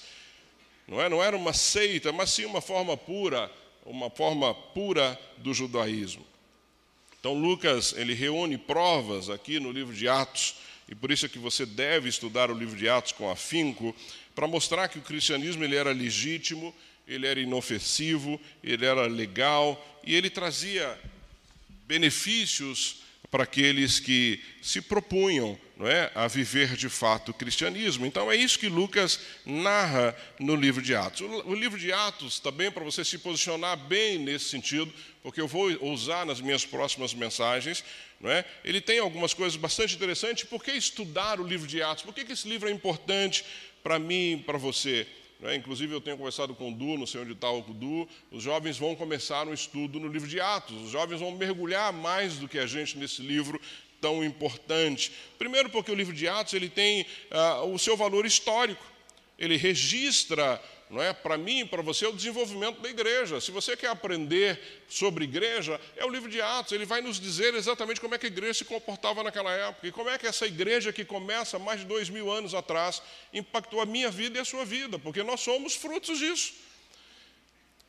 não, 0.86 1.02
é? 1.02 1.08
não 1.08 1.22
era 1.22 1.36
uma 1.36 1.52
seita, 1.52 2.12
mas 2.12 2.30
sim 2.30 2.44
uma 2.44 2.60
forma 2.60 2.96
pura, 2.96 3.50
uma 3.84 4.08
forma 4.08 4.54
pura 4.54 5.18
do 5.38 5.52
judaísmo. 5.52 6.24
Então 7.26 7.36
Lucas, 7.36 7.92
ele 7.96 8.14
reúne 8.14 8.56
provas 8.56 9.28
aqui 9.28 9.58
no 9.58 9.72
livro 9.72 9.92
de 9.92 10.06
Atos, 10.06 10.54
e 10.88 10.94
por 10.94 11.10
isso 11.10 11.26
é 11.26 11.28
que 11.28 11.40
você 11.40 11.66
deve 11.66 12.08
estudar 12.08 12.52
o 12.52 12.56
livro 12.56 12.76
de 12.76 12.88
Atos 12.88 13.10
com 13.10 13.28
afinco, 13.28 13.92
para 14.32 14.46
mostrar 14.46 14.86
que 14.86 15.00
o 15.00 15.02
cristianismo 15.02 15.64
ele 15.64 15.74
era 15.74 15.90
legítimo, 15.90 16.72
ele 17.04 17.26
era 17.26 17.40
inofensivo, 17.40 18.40
ele 18.62 18.86
era 18.86 19.08
legal 19.08 20.00
e 20.04 20.14
ele 20.14 20.30
trazia 20.30 20.96
benefícios 21.88 22.98
para 23.28 23.42
aqueles 23.42 23.98
que 23.98 24.40
se 24.62 24.80
propunham 24.80 25.58
não 25.76 25.86
é, 25.86 26.10
a 26.14 26.26
viver 26.26 26.74
de 26.74 26.88
fato 26.88 27.30
o 27.30 27.34
cristianismo. 27.34 28.06
Então 28.06 28.32
é 28.32 28.36
isso 28.36 28.58
que 28.58 28.68
Lucas 28.68 29.20
narra 29.44 30.16
no 30.38 30.56
livro 30.56 30.80
de 30.80 30.94
Atos. 30.94 31.20
O, 31.20 31.54
livro 31.54 31.78
de 31.78 31.92
Atos, 31.92 32.40
também 32.40 32.70
para 32.70 32.82
você 32.82 33.04
se 33.04 33.18
posicionar 33.18 33.76
bem 33.76 34.18
nesse 34.18 34.46
sentido, 34.46 34.92
porque 35.22 35.40
eu 35.40 35.46
vou 35.46 35.68
usar 35.84 36.24
nas 36.24 36.40
minhas 36.40 36.64
próximas 36.64 37.12
mensagens, 37.12 37.84
não 38.18 38.30
é? 38.30 38.44
ele 38.64 38.80
tem 38.80 38.98
algumas 38.98 39.34
coisas 39.34 39.56
bastante 39.56 39.94
interessantes. 39.94 40.44
Por 40.44 40.64
que 40.64 40.72
estudar 40.72 41.38
o 41.40 41.46
livro 41.46 41.66
de 41.66 41.82
Atos? 41.82 42.04
Por 42.04 42.14
que, 42.14 42.24
que 42.24 42.32
esse 42.32 42.48
livro 42.48 42.68
é 42.68 42.72
importante 42.72 43.44
para 43.82 43.98
mim 43.98 44.42
para 44.46 44.56
você? 44.56 45.06
É? 45.42 45.54
Inclusive, 45.54 45.92
eu 45.92 46.00
tenho 46.00 46.16
conversado 46.16 46.54
com 46.54 46.70
o 46.70 46.74
Du, 46.74 46.96
não 46.96 47.06
sei 47.06 47.20
onde 47.20 47.32
está 47.32 47.50
o 47.50 47.60
Du, 47.60 48.08
os 48.30 48.42
jovens 48.42 48.78
vão 48.78 48.96
começar 48.96 49.46
um 49.46 49.52
estudo 49.52 50.00
no 50.00 50.08
livro 50.08 50.26
de 50.26 50.40
Atos, 50.40 50.84
os 50.84 50.90
jovens 50.90 51.20
vão 51.20 51.32
mergulhar 51.32 51.92
mais 51.92 52.38
do 52.38 52.48
que 52.48 52.58
a 52.58 52.66
gente 52.66 52.96
nesse 52.96 53.20
livro 53.20 53.60
tão 54.06 54.24
importante. 54.24 55.12
Primeiro, 55.36 55.68
porque 55.68 55.90
o 55.90 55.94
livro 55.94 56.14
de 56.14 56.28
Atos 56.28 56.54
ele 56.54 56.68
tem 56.68 57.04
ah, 57.30 57.62
o 57.64 57.76
seu 57.78 57.96
valor 57.96 58.24
histórico, 58.24 58.84
ele 59.36 59.56
registra 59.56 60.62
não 60.88 61.02
é? 61.02 61.12
Para 61.12 61.36
mim 61.36 61.62
e 61.62 61.64
para 61.64 61.82
você 61.82 62.06
o 62.06 62.12
desenvolvimento 62.12 62.80
da 62.80 62.88
igreja. 62.88 63.40
Se 63.40 63.50
você 63.50 63.76
quer 63.76 63.88
aprender 63.88 64.84
sobre 64.88 65.24
igreja, 65.24 65.80
é 65.96 66.04
o 66.04 66.08
livro 66.08 66.30
de 66.30 66.40
Atos. 66.40 66.70
Ele 66.70 66.84
vai 66.84 67.00
nos 67.00 67.18
dizer 67.18 67.54
exatamente 67.54 68.00
como 68.00 68.14
é 68.14 68.18
que 68.18 68.26
a 68.26 68.28
igreja 68.28 68.54
se 68.54 68.64
comportava 68.64 69.24
naquela 69.24 69.52
época 69.52 69.88
e 69.88 69.90
como 69.90 70.08
é 70.08 70.16
que 70.16 70.28
essa 70.28 70.46
igreja 70.46 70.92
que 70.92 71.04
começa 71.04 71.58
mais 71.58 71.80
de 71.80 71.86
dois 71.86 72.08
mil 72.08 72.30
anos 72.30 72.54
atrás 72.54 73.02
impactou 73.32 73.80
a 73.80 73.84
minha 73.84 74.10
vida 74.10 74.38
e 74.38 74.40
a 74.40 74.44
sua 74.44 74.64
vida, 74.64 74.96
porque 74.96 75.24
nós 75.24 75.40
somos 75.40 75.74
frutos 75.74 76.20
disso. 76.20 76.54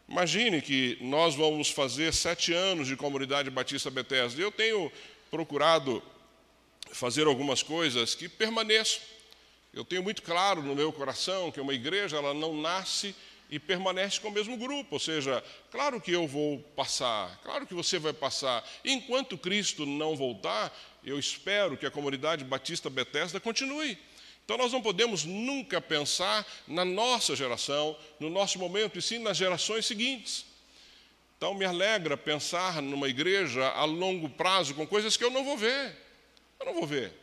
Imagine 0.10 0.60
que 0.62 0.97
nós 1.01 1.36
vamos 1.36 1.69
fazer 1.69 2.13
sete 2.13 2.51
anos 2.51 2.88
de 2.88 2.95
comunidade 2.95 3.51
Batista 3.51 3.91
Bethesda. 3.91 4.41
Eu 4.41 4.51
tenho 4.51 4.91
procurado 5.29 6.01
fazer 6.91 7.27
algumas 7.27 7.61
coisas 7.61 8.15
que 8.15 8.29
permaneçam 8.29 9.01
eu 9.77 9.85
tenho 9.85 10.01
muito 10.01 10.23
claro 10.23 10.63
no 10.63 10.75
meu 10.75 10.91
coração 10.91 11.51
que 11.51 11.61
uma 11.61 11.71
igreja 11.71 12.17
ela 12.17 12.33
não 12.33 12.59
nasce 12.59 13.15
e 13.47 13.59
permanece 13.59 14.19
com 14.19 14.29
o 14.29 14.31
mesmo 14.31 14.57
grupo, 14.57 14.95
ou 14.95 14.99
seja, 14.99 15.43
claro 15.69 16.01
que 16.01 16.11
eu 16.11 16.27
vou 16.27 16.57
passar, 16.75 17.39
claro 17.43 17.67
que 17.67 17.75
você 17.75 17.99
vai 17.99 18.11
passar. 18.11 18.67
Enquanto 18.83 19.37
Cristo 19.37 19.85
não 19.85 20.15
voltar, 20.15 20.75
eu 21.03 21.19
espero 21.19 21.77
que 21.77 21.85
a 21.85 21.91
comunidade 21.91 22.43
Batista 22.43 22.89
Bethesda 22.89 23.39
continue. 23.39 23.99
Então 24.43 24.57
nós 24.57 24.73
não 24.73 24.81
podemos 24.81 25.23
nunca 25.25 25.79
pensar 25.79 26.43
na 26.67 26.83
nossa 26.83 27.35
geração, 27.35 27.95
no 28.19 28.31
nosso 28.31 28.57
momento, 28.57 28.97
e 28.97 29.01
sim 29.01 29.19
nas 29.19 29.37
gerações 29.37 29.85
seguintes. 29.85 30.46
Então 31.38 31.54
me 31.54 31.65
alegra 31.65 32.17
pensar 32.17 32.82
numa 32.82 33.08
igreja 33.08 33.69
a 33.69 33.86
longo 33.86 34.28
prazo 34.28 34.73
com 34.73 34.88
coisas 34.88 35.15
que 35.15 35.23
eu 35.23 35.30
não 35.30 35.43
vou 35.45 35.56
ver. 35.56 35.95
Eu 36.60 36.65
não 36.65 36.73
vou 36.73 36.88
ver. 36.88 37.13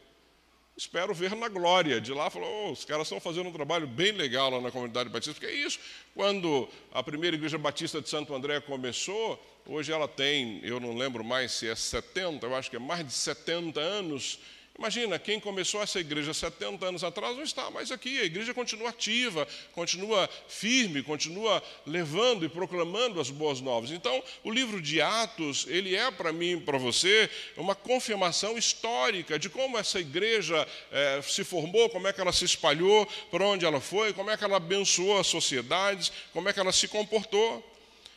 Espero 0.76 1.12
ver 1.12 1.34
na 1.34 1.48
glória. 1.48 2.00
De 2.00 2.12
lá, 2.12 2.30
falou: 2.30 2.68
oh, 2.68 2.72
os 2.72 2.84
caras 2.84 3.06
estão 3.06 3.20
fazendo 3.20 3.48
um 3.48 3.52
trabalho 3.52 3.86
bem 3.86 4.12
legal 4.12 4.50
lá 4.50 4.60
na 4.60 4.70
comunidade 4.70 5.08
batista. 5.08 5.34
Porque 5.34 5.52
é 5.52 5.56
isso. 5.56 5.80
Quando 6.14 6.68
a 6.92 7.02
primeira 7.02 7.34
igreja 7.34 7.58
batista 7.58 8.00
de 8.00 8.08
Santo 8.08 8.32
André 8.34 8.60
começou, 8.60 9.40
hoje 9.66 9.92
ela 9.92 10.06
tem, 10.06 10.60
eu 10.62 10.78
não 10.78 10.96
lembro 10.96 11.24
mais 11.24 11.50
se 11.50 11.68
é 11.68 11.74
70, 11.74 12.46
eu 12.46 12.54
acho 12.54 12.70
que 12.70 12.76
é 12.76 12.80
mais 12.80 13.04
de 13.04 13.12
70 13.12 13.80
anos 13.80 14.38
Imagina, 14.76 15.20
quem 15.20 15.38
começou 15.38 15.80
essa 15.80 16.00
igreja 16.00 16.34
70 16.34 16.84
anos 16.84 17.04
atrás 17.04 17.36
não 17.36 17.44
está 17.44 17.70
mais 17.70 17.92
aqui. 17.92 18.20
A 18.20 18.24
igreja 18.24 18.52
continua 18.52 18.88
ativa, 18.88 19.46
continua 19.72 20.28
firme, 20.48 21.00
continua 21.00 21.62
levando 21.86 22.44
e 22.44 22.48
proclamando 22.48 23.20
as 23.20 23.30
boas 23.30 23.60
novas. 23.60 23.92
Então, 23.92 24.20
o 24.42 24.50
livro 24.50 24.82
de 24.82 25.00
Atos, 25.00 25.64
ele 25.68 25.94
é 25.94 26.10
para 26.10 26.32
mim 26.32 26.56
e 26.56 26.60
para 26.60 26.76
você 26.76 27.30
uma 27.56 27.76
confirmação 27.76 28.58
histórica 28.58 29.38
de 29.38 29.48
como 29.48 29.78
essa 29.78 30.00
igreja 30.00 30.66
eh, 30.90 31.20
se 31.22 31.44
formou, 31.44 31.88
como 31.88 32.08
é 32.08 32.12
que 32.12 32.20
ela 32.20 32.32
se 32.32 32.44
espalhou, 32.44 33.06
para 33.30 33.46
onde 33.46 33.64
ela 33.64 33.80
foi, 33.80 34.12
como 34.12 34.30
é 34.30 34.36
que 34.36 34.42
ela 34.42 34.56
abençoou 34.56 35.20
as 35.20 35.28
sociedades, 35.28 36.10
como 36.32 36.48
é 36.48 36.52
que 36.52 36.58
ela 36.58 36.72
se 36.72 36.88
comportou. 36.88 37.64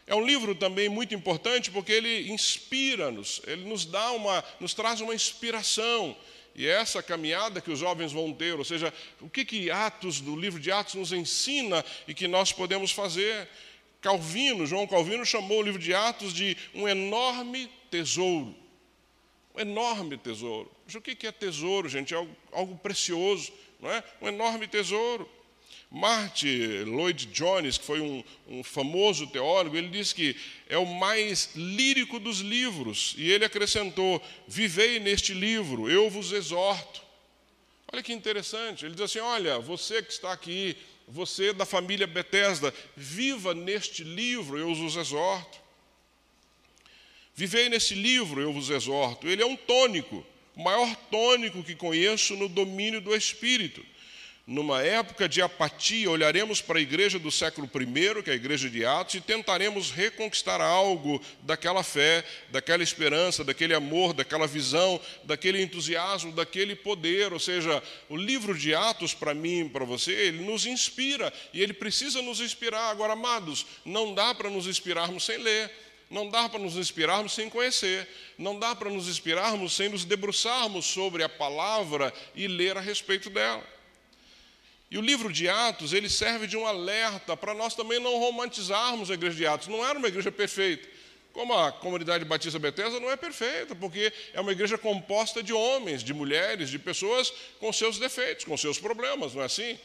É 0.08 0.16
um 0.16 0.26
livro 0.26 0.56
também 0.56 0.90
muito 0.90 1.14
importante 1.14 1.70
porque 1.70 1.92
ele 1.92 2.32
inspira-nos, 2.32 3.42
ele 3.46 3.66
nos 3.66 3.86
dá 3.86 4.12
uma, 4.12 4.44
nos 4.60 4.74
traz 4.74 5.02
uma 5.02 5.14
inspiração. 5.14 6.18
E 6.58 6.66
é 6.66 6.72
essa 6.72 7.04
caminhada 7.04 7.62
que 7.62 7.70
os 7.70 7.78
jovens 7.78 8.12
vão 8.12 8.34
ter, 8.34 8.58
ou 8.58 8.66
seja, 8.66 8.92
o 9.22 9.30
que, 9.30 9.46
que 9.46 9.70
Atos, 9.70 10.20
do 10.20 10.36
livro 10.36 10.60
de 10.60 10.72
Atos, 10.72 10.96
nos 10.96 11.12
ensina 11.14 11.86
e 12.08 12.16
que 12.16 12.28
nós 12.28 12.52
podemos 12.52 12.92
fazer. 12.92 13.48
Calvino, 14.02 14.66
João 14.66 14.88
Calvino 14.88 15.24
chamou 15.24 15.60
o 15.60 15.62
livro 15.62 15.80
de 15.80 15.94
Atos 15.94 16.34
de 16.34 16.58
um 16.74 16.88
enorme 16.88 17.70
tesouro. 17.92 18.56
Um 19.54 19.60
enorme 19.60 20.18
tesouro. 20.18 20.72
Mas 20.84 20.96
o 20.96 21.02
que 21.02 21.28
é 21.28 21.32
tesouro, 21.32 21.88
gente? 21.88 22.16
É 22.16 22.18
algo, 22.18 22.36
algo 22.52 22.76
precioso, 22.78 23.54
não 23.80 23.92
é? 23.92 24.04
Um 24.20 24.28
enorme 24.28 24.68
tesouro. 24.68 25.30
Martin 25.90 26.84
Lloyd 26.84 27.28
Jones, 27.28 27.78
que 27.78 27.86
foi 27.86 28.02
um, 28.02 28.24
um, 28.48 28.64
famoso 28.64 29.26
teólogo, 29.28 29.78
ele 29.78 29.88
disse 29.88 30.14
que 30.14 30.36
é 30.68 30.78
o 30.78 30.86
mais 30.86 31.52
lírico 31.56 32.20
dos 32.20 32.40
livros, 32.40 33.16
e 33.18 33.32
ele 33.32 33.46
acrescentou: 33.46 34.22
Vivei 34.48 35.00
neste 35.00 35.34
livro, 35.34 35.90
eu 35.90 36.10
vos 36.10 36.32
exorto. 36.34 37.02
Olha 37.92 38.04
que 38.04 38.12
interessante, 38.12 38.86
ele 38.86 38.96
diz 38.96 39.04
assim: 39.04 39.20
Olha, 39.20 39.60
você 39.60 40.04
que 40.04 40.12
está 40.12 40.34
aqui, 40.34 40.76
você 41.08 41.54
da 41.54 41.66
família 41.66 42.06
Bethesda, 42.06 42.74
viva 42.96 43.54
neste 43.54 44.04
livro, 44.04 44.58
eu 44.58 44.76
vos 44.76 44.98
exorto. 44.98 45.58
Vivei 47.34 47.70
nesse 47.70 47.94
livro, 47.94 48.42
eu 48.42 48.52
vos 48.52 48.70
exorto. 48.70 49.28
Ele 49.28 49.42
é 49.42 49.46
um 49.46 49.56
tônico, 49.56 50.26
o 50.54 50.62
maior 50.62 50.94
tônico 51.10 51.64
que 51.64 51.76
conheço 51.76 52.36
no 52.36 52.50
domínio 52.50 53.00
do 53.00 53.16
Espírito 53.16 53.86
numa 54.48 54.82
época 54.82 55.28
de 55.28 55.42
apatia, 55.42 56.10
olharemos 56.10 56.62
para 56.62 56.80
a 56.80 56.82
igreja 56.82 57.20
do 57.20 57.30
século 57.30 57.70
I, 57.76 58.24
que 58.24 58.30
é 58.30 58.34
a 58.34 58.38
igreja 58.38 58.70
de 58.70 58.86
Atos, 58.86 59.16
e 59.16 59.22
tentaremos 59.22 59.92
reconquistar 59.92 60.62
algo 60.62 61.22
daquela 61.42 61.84
fé, 61.84 62.24
daquela 62.50 62.82
esperança, 62.82 63.44
daquele 63.44 63.74
amor, 63.74 64.14
daquela 64.14 64.48
visão, 64.48 65.02
daquele 65.26 65.62
entusiasmo, 65.62 66.32
daquele 66.32 66.78
poder. 66.78 67.34
Ou 67.34 67.40
seja, 67.40 67.84
o 68.08 68.16
livro 68.16 68.58
de 68.58 68.74
Atos, 68.74 69.14
para 69.14 69.34
mim 69.34 69.66
e 69.66 69.70
para 69.70 69.84
você, 69.84 70.14
ele 70.14 70.46
nos 70.46 70.66
inspira 70.66 71.34
e 71.54 71.62
ele 71.62 71.74
precisa 71.74 72.22
nos 72.22 72.40
inspirar. 72.40 72.90
Agora, 72.90 73.14
amados, 73.14 73.66
não 73.84 74.14
dá 74.14 74.34
para 74.34 74.50
nos 74.50 74.66
inspirarmos 74.66 75.26
sem 75.26 75.38
ler. 75.38 75.70
Não 76.10 76.30
dá 76.30 76.48
para 76.48 76.62
nos 76.62 76.78
inspirarmos 76.78 77.34
sem 77.34 77.50
conhecer, 77.50 78.08
não 78.38 78.58
dá 78.58 78.74
para 78.74 78.90
nos 78.90 79.10
inspirarmos 79.10 79.76
sem 79.76 79.90
nos 79.90 80.06
debruçarmos 80.06 80.86
sobre 80.86 81.22
a 81.22 81.28
palavra 81.28 82.14
e 82.34 82.48
ler 82.48 82.78
a 82.78 82.80
respeito 82.80 83.30
dela. 83.30 83.77
E 84.90 84.98
o 84.98 85.02
livro 85.02 85.32
de 85.32 85.50
Atos, 85.50 85.92
ele 85.92 86.10
serve 86.10 86.48
de 86.48 86.56
um 86.56 86.66
alerta 86.66 87.36
para 87.36 87.54
nós 87.54 87.76
também 87.76 88.00
não 88.00 88.18
romantizarmos 88.20 89.12
a 89.12 89.16
igreja 89.16 89.36
de 89.36 89.46
Atos. 89.46 89.68
Não 89.68 89.86
era 89.86 90.00
uma 90.00 90.08
igreja 90.08 90.32
perfeita. 90.32 90.88
Como 91.34 91.54
a 91.54 91.72
comunidade 91.72 92.26
batista 92.26 92.58
Bethesda 92.58 93.00
não 93.00 93.12
é 93.12 93.16
perfeita, 93.18 93.76
porque 93.76 94.12
é 94.34 94.42
uma 94.42 94.52
igreja 94.52 94.78
composta 94.78 95.44
de 95.44 95.54
homens, 95.54 96.04
de 96.04 96.14
mulheres, 96.14 96.70
de 96.70 96.80
pessoas 96.80 97.32
com 97.60 97.72
seus 97.72 98.00
defeitos, 98.00 98.46
com 98.46 98.58
seus 98.58 98.80
problemas, 98.80 99.36
não 99.36 99.44
é 99.44 99.46
assim? 99.46 99.78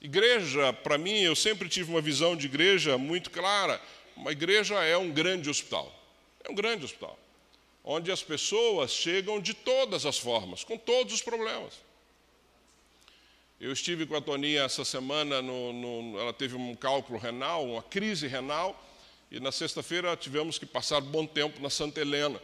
Igreja, 0.00 0.72
para 0.72 0.96
mim, 0.96 1.20
eu 1.20 1.36
sempre 1.36 1.68
tive 1.68 1.90
uma 1.90 2.00
visão 2.00 2.34
de 2.34 2.46
igreja 2.46 2.96
muito 2.96 3.28
clara. 3.30 3.78
Uma 4.16 4.32
igreja 4.32 4.82
é 4.82 4.96
um 4.96 5.10
grande 5.10 5.50
hospital. 5.50 5.94
É 6.42 6.50
um 6.50 6.54
grande 6.54 6.84
hospital. 6.84 7.18
Onde 7.84 8.10
as 8.10 8.22
pessoas 8.22 8.92
chegam 8.92 9.40
de 9.40 9.52
todas 9.52 10.06
as 10.06 10.16
formas, 10.16 10.64
com 10.64 10.78
todos 10.78 11.12
os 11.12 11.20
problemas. 11.20 11.74
Eu 13.60 13.72
estive 13.74 14.06
com 14.06 14.16
a 14.16 14.22
Toninha 14.22 14.62
essa 14.62 14.86
semana, 14.86 15.42
no, 15.42 15.70
no, 15.74 16.18
ela 16.18 16.32
teve 16.32 16.56
um 16.56 16.74
cálculo 16.74 17.18
renal, 17.18 17.66
uma 17.66 17.82
crise 17.82 18.26
renal, 18.26 18.74
e 19.30 19.38
na 19.38 19.52
sexta-feira 19.52 20.16
tivemos 20.16 20.58
que 20.58 20.64
passar 20.64 21.02
bom 21.02 21.26
tempo 21.26 21.60
na 21.60 21.68
Santa 21.68 22.00
Helena. 22.00 22.40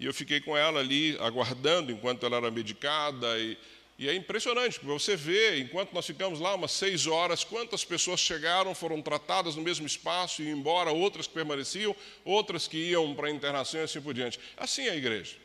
E 0.00 0.06
eu 0.06 0.14
fiquei 0.14 0.40
com 0.40 0.56
ela 0.56 0.80
ali, 0.80 1.18
aguardando 1.20 1.92
enquanto 1.92 2.24
ela 2.24 2.38
era 2.38 2.50
medicada. 2.50 3.38
E, 3.38 3.58
e 3.98 4.08
é 4.08 4.14
impressionante, 4.14 4.80
você 4.82 5.16
vê, 5.16 5.58
enquanto 5.58 5.92
nós 5.92 6.06
ficamos 6.06 6.40
lá 6.40 6.54
umas 6.54 6.72
seis 6.72 7.06
horas, 7.06 7.44
quantas 7.44 7.84
pessoas 7.84 8.18
chegaram, 8.18 8.74
foram 8.74 9.02
tratadas 9.02 9.54
no 9.54 9.60
mesmo 9.60 9.86
espaço 9.86 10.42
e 10.42 10.48
embora, 10.48 10.90
outras 10.90 11.26
que 11.26 11.34
permaneciam, 11.34 11.94
outras 12.24 12.66
que 12.66 12.78
iam 12.78 13.14
para 13.14 13.28
a 13.28 13.30
internação 13.30 13.82
e 13.82 13.84
assim 13.84 14.00
por 14.00 14.14
diante. 14.14 14.40
Assim 14.56 14.86
é 14.86 14.92
a 14.92 14.96
igreja. 14.96 15.36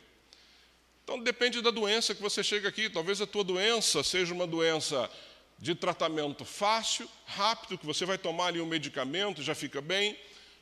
Então 1.03 1.19
depende 1.19 1.61
da 1.61 1.69
doença 1.69 2.15
que 2.15 2.21
você 2.21 2.43
chega 2.43 2.69
aqui. 2.69 2.89
Talvez 2.89 3.19
a 3.19 3.27
tua 3.27 3.43
doença 3.43 4.03
seja 4.03 4.33
uma 4.33 4.47
doença 4.47 5.09
de 5.59 5.75
tratamento 5.75 6.45
fácil, 6.45 7.09
rápido, 7.25 7.77
que 7.77 7.85
você 7.85 8.05
vai 8.05 8.17
tomar 8.17 8.47
ali 8.47 8.61
um 8.61 8.65
medicamento 8.65 9.41
e 9.41 9.43
já 9.43 9.53
fica 9.53 9.81
bem. 9.81 10.17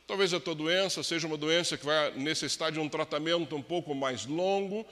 Talvez 0.08 0.34
a 0.34 0.40
tua 0.40 0.56
doença 0.56 1.04
seja 1.04 1.28
uma 1.28 1.38
doença 1.38 1.78
que 1.78 1.86
vai 1.86 2.12
necessitar 2.18 2.72
de 2.72 2.80
um 2.80 2.90
tratamento 2.90 3.56
um 3.56 3.62
pouco 3.62 3.94
mais 3.94 4.26
longo. 4.26 4.86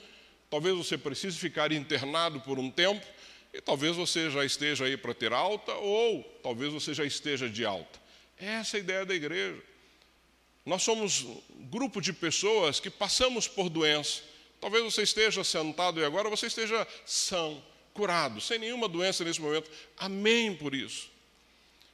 Talvez 0.50 0.76
você 0.76 0.98
precise 0.98 1.38
ficar 1.38 1.72
internado 1.72 2.40
por 2.42 2.60
um 2.60 2.70
tempo. 2.70 3.06
E 3.54 3.60
talvez 3.60 3.96
você 3.96 4.30
já 4.30 4.46
esteja 4.46 4.86
aí 4.86 4.96
para 4.96 5.14
ter 5.14 5.34
alta, 5.34 5.74
ou 5.74 6.24
talvez 6.44 6.72
você 6.72 6.94
já 6.94 7.04
esteja 7.04 7.50
de 7.50 7.66
alta. 7.66 8.00
Essa 8.38 8.78
é 8.78 8.80
a 8.80 8.84
ideia 8.84 9.06
da 9.06 9.16
igreja. 9.16 9.60
Nós 10.64 10.84
somos 10.84 11.24
um 11.24 11.42
grupo 11.70 12.00
de 12.00 12.14
pessoas 12.14 12.80
que 12.80 12.92
passamos 12.92 13.48
por 13.48 13.70
doença 13.70 14.22
Talvez 14.62 14.84
você 14.84 15.04
esteja 15.04 15.44
sentado 15.44 16.00
e 16.00 16.06
agora 16.06 16.30
você 16.30 16.48
esteja 16.48 16.88
são, 17.06 17.64
curado, 17.94 18.42
sem 18.42 18.60
nenhuma 18.60 18.88
doença 18.88 19.24
nesse 19.24 19.42
momento. 19.42 19.70
Amém 19.98 20.56
por 20.56 20.74
isso. 20.74 21.10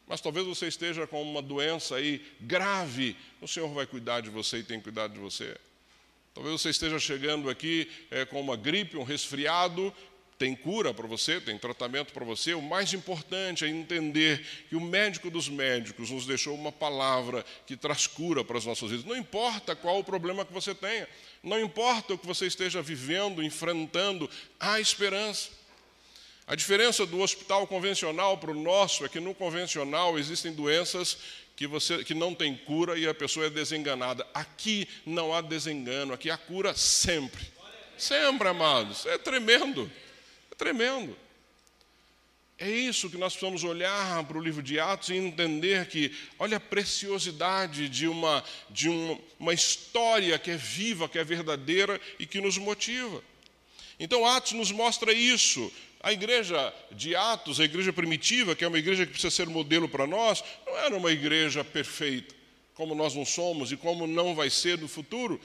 Mas 0.07 0.21
talvez 0.21 0.45
você 0.45 0.67
esteja 0.67 1.07
com 1.07 1.21
uma 1.21 1.41
doença 1.41 1.95
aí 1.95 2.23
grave. 2.41 3.15
O 3.41 3.47
Senhor 3.47 3.67
vai 3.69 3.87
cuidar 3.87 4.21
de 4.21 4.29
você 4.29 4.57
e 4.57 4.63
tem 4.63 4.79
cuidado 4.79 5.13
de 5.13 5.19
você. 5.19 5.57
Talvez 6.33 6.61
você 6.61 6.69
esteja 6.69 6.99
chegando 6.99 7.49
aqui 7.49 7.89
é, 8.11 8.25
com 8.25 8.39
uma 8.41 8.57
gripe, 8.57 8.97
um 8.97 9.03
resfriado, 9.03 9.93
tem 10.37 10.55
cura 10.55 10.93
para 10.93 11.07
você, 11.07 11.39
tem 11.39 11.57
tratamento 11.57 12.11
para 12.11 12.25
você. 12.25 12.53
O 12.53 12.61
mais 12.61 12.93
importante 12.93 13.63
é 13.63 13.69
entender 13.69 14.45
que 14.69 14.75
o 14.75 14.81
médico 14.81 15.29
dos 15.29 15.47
médicos 15.47 16.09
nos 16.09 16.25
deixou 16.25 16.53
uma 16.55 16.71
palavra 16.71 17.45
que 17.65 17.77
traz 17.77 18.05
cura 18.05 18.43
para 18.43 18.57
as 18.57 18.65
nossas 18.65 18.91
vidas. 18.91 19.05
Não 19.05 19.15
importa 19.15 19.75
qual 19.75 19.99
o 19.99 20.03
problema 20.03 20.43
que 20.43 20.53
você 20.53 20.75
tenha, 20.75 21.07
não 21.41 21.59
importa 21.59 22.13
o 22.13 22.17
que 22.17 22.27
você 22.27 22.47
esteja 22.47 22.81
vivendo, 22.81 23.41
enfrentando, 23.41 24.29
há 24.59 24.79
esperança. 24.79 25.49
A 26.47 26.53
diferença 26.53 27.05
do 27.05 27.21
hospital 27.21 27.65
convencional 27.65 28.37
para 28.37 28.51
o 28.51 28.61
nosso 28.61 29.05
é 29.05 29.09
que 29.09 29.19
no 29.19 29.33
convencional 29.33 30.19
existem 30.19 30.53
doenças 30.53 31.17
que, 31.55 31.65
você, 31.65 32.03
que 32.03 32.13
não 32.13 32.35
tem 32.35 32.55
cura 32.55 32.99
e 32.99 33.07
a 33.07 33.13
pessoa 33.13 33.47
é 33.47 33.49
desenganada. 33.49 34.27
Aqui 34.33 34.87
não 35.05 35.33
há 35.33 35.41
desengano, 35.41 36.13
aqui 36.13 36.29
há 36.29 36.37
cura 36.37 36.75
sempre. 36.75 37.55
Sempre, 37.97 38.49
amados. 38.49 39.05
É 39.05 39.17
tremendo. 39.17 39.89
É 40.55 40.57
tremendo. 40.57 41.17
É 42.57 42.69
isso 42.69 43.09
que 43.09 43.17
nós 43.17 43.33
precisamos 43.33 43.65
olhar 43.65 44.23
para 44.23 44.37
o 44.37 44.41
livro 44.41 44.63
de 44.63 44.79
Atos 44.79 45.09
e 45.09 45.15
entender 45.15 45.87
que, 45.87 46.15
olha 46.39 46.55
a 46.55 46.59
preciosidade 46.59 47.89
de 47.89 48.07
uma, 48.07 48.41
de 48.69 48.87
uma, 48.87 49.19
uma 49.37 49.53
história 49.53 50.39
que 50.39 50.51
é 50.51 50.55
viva, 50.55 51.09
que 51.09 51.19
é 51.19 51.23
verdadeira 51.23 51.99
e 52.17 52.25
que 52.25 52.39
nos 52.39 52.57
motiva. 52.57 53.21
Então, 53.99 54.25
Atos 54.25 54.53
nos 54.53 54.71
mostra 54.71 55.11
isso. 55.11 55.69
A 55.99 56.13
igreja 56.13 56.73
de 56.93 57.13
Atos, 57.13 57.59
a 57.59 57.65
igreja 57.65 57.91
primitiva, 57.91 58.55
que 58.55 58.63
é 58.63 58.67
uma 58.67 58.79
igreja 58.79 59.05
que 59.05 59.11
precisa 59.11 59.35
ser 59.35 59.47
modelo 59.47 59.89
para 59.89 60.07
nós, 60.07 60.41
não 60.65 60.77
era 60.77 60.95
uma 60.95 61.11
igreja 61.11 61.61
perfeita, 61.61 62.33
como 62.73 62.95
nós 62.95 63.13
não 63.13 63.25
somos 63.25 63.73
e 63.73 63.77
como 63.77 64.07
não 64.07 64.33
vai 64.33 64.49
ser 64.49 64.77
no 64.77 64.87
futuro, 64.87 65.41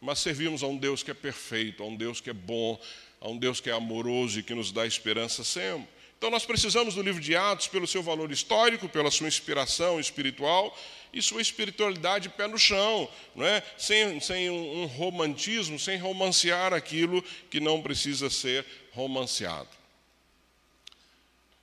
mas 0.00 0.18
servimos 0.18 0.62
a 0.62 0.66
um 0.66 0.76
Deus 0.76 1.02
que 1.02 1.10
é 1.10 1.14
perfeito, 1.14 1.82
a 1.82 1.86
um 1.86 1.94
Deus 1.94 2.20
que 2.20 2.30
é 2.30 2.32
bom, 2.32 2.80
a 3.20 3.28
um 3.28 3.36
Deus 3.36 3.60
que 3.60 3.68
é 3.68 3.72
amoroso 3.72 4.40
e 4.40 4.42
que 4.42 4.54
nos 4.54 4.72
dá 4.72 4.86
esperança 4.86 5.44
sempre. 5.44 5.88
Então 6.16 6.30
nós 6.30 6.44
precisamos 6.44 6.94
do 6.94 7.02
livro 7.02 7.20
de 7.20 7.34
Atos 7.34 7.66
pelo 7.66 7.86
seu 7.86 8.02
valor 8.02 8.30
histórico, 8.30 8.88
pela 8.88 9.10
sua 9.10 9.26
inspiração 9.26 9.98
espiritual 9.98 10.76
e 11.12 11.22
sua 11.22 11.40
espiritualidade 11.40 12.28
pé 12.28 12.46
no 12.46 12.58
chão, 12.58 13.08
não 13.34 13.46
é? 13.46 13.62
sem, 13.78 14.20
sem 14.20 14.50
um, 14.50 14.82
um 14.82 14.86
romantismo, 14.86 15.78
sem 15.78 15.98
romancear 15.98 16.74
aquilo 16.74 17.22
que 17.50 17.58
não 17.58 17.80
precisa 17.80 18.28
ser 18.28 18.66
romanceado. 18.92 19.68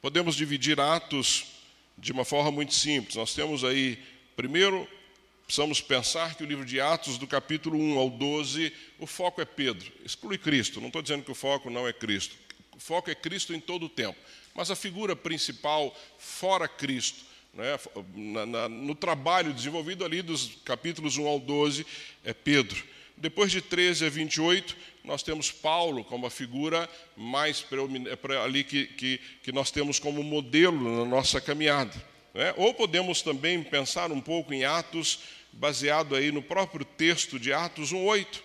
Podemos 0.01 0.35
dividir 0.35 0.79
Atos 0.79 1.45
de 1.97 2.11
uma 2.11 2.25
forma 2.25 2.51
muito 2.51 2.73
simples. 2.73 3.15
Nós 3.15 3.33
temos 3.33 3.63
aí, 3.63 3.99
primeiro, 4.35 4.87
precisamos 5.47 5.79
pensar 5.79 6.35
que 6.35 6.43
o 6.43 6.45
livro 6.45 6.65
de 6.65 6.81
Atos, 6.81 7.17
do 7.17 7.25
capítulo 7.25 7.79
1 7.79 7.97
ao 7.97 8.09
12, 8.09 8.73
o 8.99 9.07
foco 9.07 9.41
é 9.41 9.45
Pedro. 9.45 9.89
Exclui 10.05 10.37
Cristo, 10.37 10.81
não 10.81 10.87
estou 10.87 11.01
dizendo 11.01 11.23
que 11.23 11.31
o 11.31 11.35
foco 11.35 11.69
não 11.69 11.87
é 11.87 11.93
Cristo. 11.93 12.35
O 12.75 12.79
foco 12.79 13.09
é 13.09 13.15
Cristo 13.15 13.53
em 13.53 13.59
todo 13.59 13.85
o 13.85 13.89
tempo. 13.89 14.19
Mas 14.53 14.69
a 14.69 14.75
figura 14.75 15.15
principal, 15.15 15.95
fora 16.19 16.67
Cristo, 16.67 17.23
né, 17.53 17.79
na, 18.13 18.45
na, 18.45 18.69
no 18.69 18.93
trabalho 18.93 19.53
desenvolvido 19.53 20.03
ali 20.03 20.21
dos 20.21 20.59
capítulos 20.65 21.17
1 21.17 21.25
ao 21.25 21.39
12, 21.39 21.85
é 22.25 22.33
Pedro. 22.33 22.83
Depois 23.15 23.49
de 23.49 23.61
13 23.61 24.05
a 24.05 24.09
28, 24.09 24.75
nós 25.03 25.23
temos 25.23 25.49
Paulo 25.49 26.03
como 26.03 26.27
a 26.27 26.29
figura 26.29 26.89
mais 27.15 27.65
é 27.71 28.37
ali 28.43 28.63
que, 28.63 28.85
que, 28.85 29.19
que 29.41 29.51
nós 29.53 29.71
temos 29.71 29.97
como 29.97 30.21
modelo 30.21 30.97
na 30.97 31.05
nossa 31.05 31.39
caminhada. 31.39 31.93
Né? 32.37 32.53
Ou 32.57 32.71
podemos 32.75 33.23
também 33.23 33.63
pensar 33.63 34.11
um 34.11 34.21
pouco 34.21 34.53
em 34.53 34.63
Atos, 34.63 35.19
baseado 35.57 36.15
aí 36.15 36.31
no 36.31 36.41
próprio 36.41 36.85
texto 36.85 37.39
de 37.39 37.51
Atos 37.51 37.91
1,8. 37.91 38.41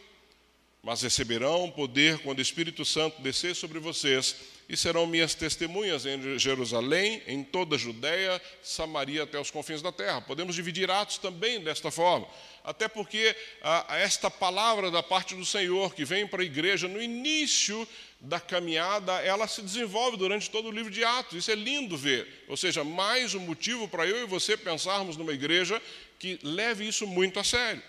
Mas 0.83 1.03
receberão 1.03 1.71
poder 1.71 2.19
quando 2.19 2.39
o 2.39 2.43
Espírito 2.43 2.85
Santo 2.85 3.23
descer 3.23 3.55
sobre 3.55 3.79
vocês 3.79 4.35
e 4.69 4.77
serão 4.77 5.07
minhas 5.07 5.35
testemunhas 5.35 6.07
em 6.07 6.39
Jerusalém, 6.39 7.23
em 7.27 7.45
toda 7.45 7.77
a 7.77 7.79
Judéia, 7.79 8.41
Samaria 8.63 9.23
até 9.23 9.39
os 9.39 9.51
confins 9.51 9.83
da 9.83 9.93
terra. 9.93 10.21
Podemos 10.23 10.57
dividir 10.57 10.91
Atos 10.91 11.19
também 11.19 11.61
desta 11.61 11.91
forma, 11.91 12.27
até 12.65 12.89
porque 12.89 13.37
a, 13.61 13.95
a 13.95 13.99
esta 13.99 14.31
palavra 14.31 14.91
da 14.91 15.03
parte 15.03 15.35
do 15.35 15.45
Senhor 15.45 15.95
que 15.95 16.05
vem 16.05 16.27
para 16.27 16.43
a 16.43 16.45
igreja 16.45 16.89
no 16.89 17.03
início 17.03 17.87
da 18.19 18.41
caminhada, 18.41 19.13
ela 19.21 19.47
se 19.47 19.61
desenvolve 19.63 20.17
durante 20.17 20.49
todo 20.49 20.69
o 20.69 20.73
livro 20.73 20.91
de 20.91 21.05
Atos. 21.05 21.37
Isso 21.37 21.51
é 21.51 21.57
lindo 21.57 21.97
ver. 21.97 22.45
Ou 22.49 22.57
seja, 22.57 22.83
mais 22.83 23.35
um 23.35 23.41
motivo 23.41 23.89
para 23.89 24.07
eu 24.07 24.23
e 24.23 24.27
você 24.27 24.57
pensarmos 24.57 25.17
numa 25.17 25.33
igreja 25.33 25.83
que 26.23 26.39
leve 26.45 26.87
isso 26.87 27.05
muito 27.05 27.41
a 27.41 27.43
sério. 27.43 27.83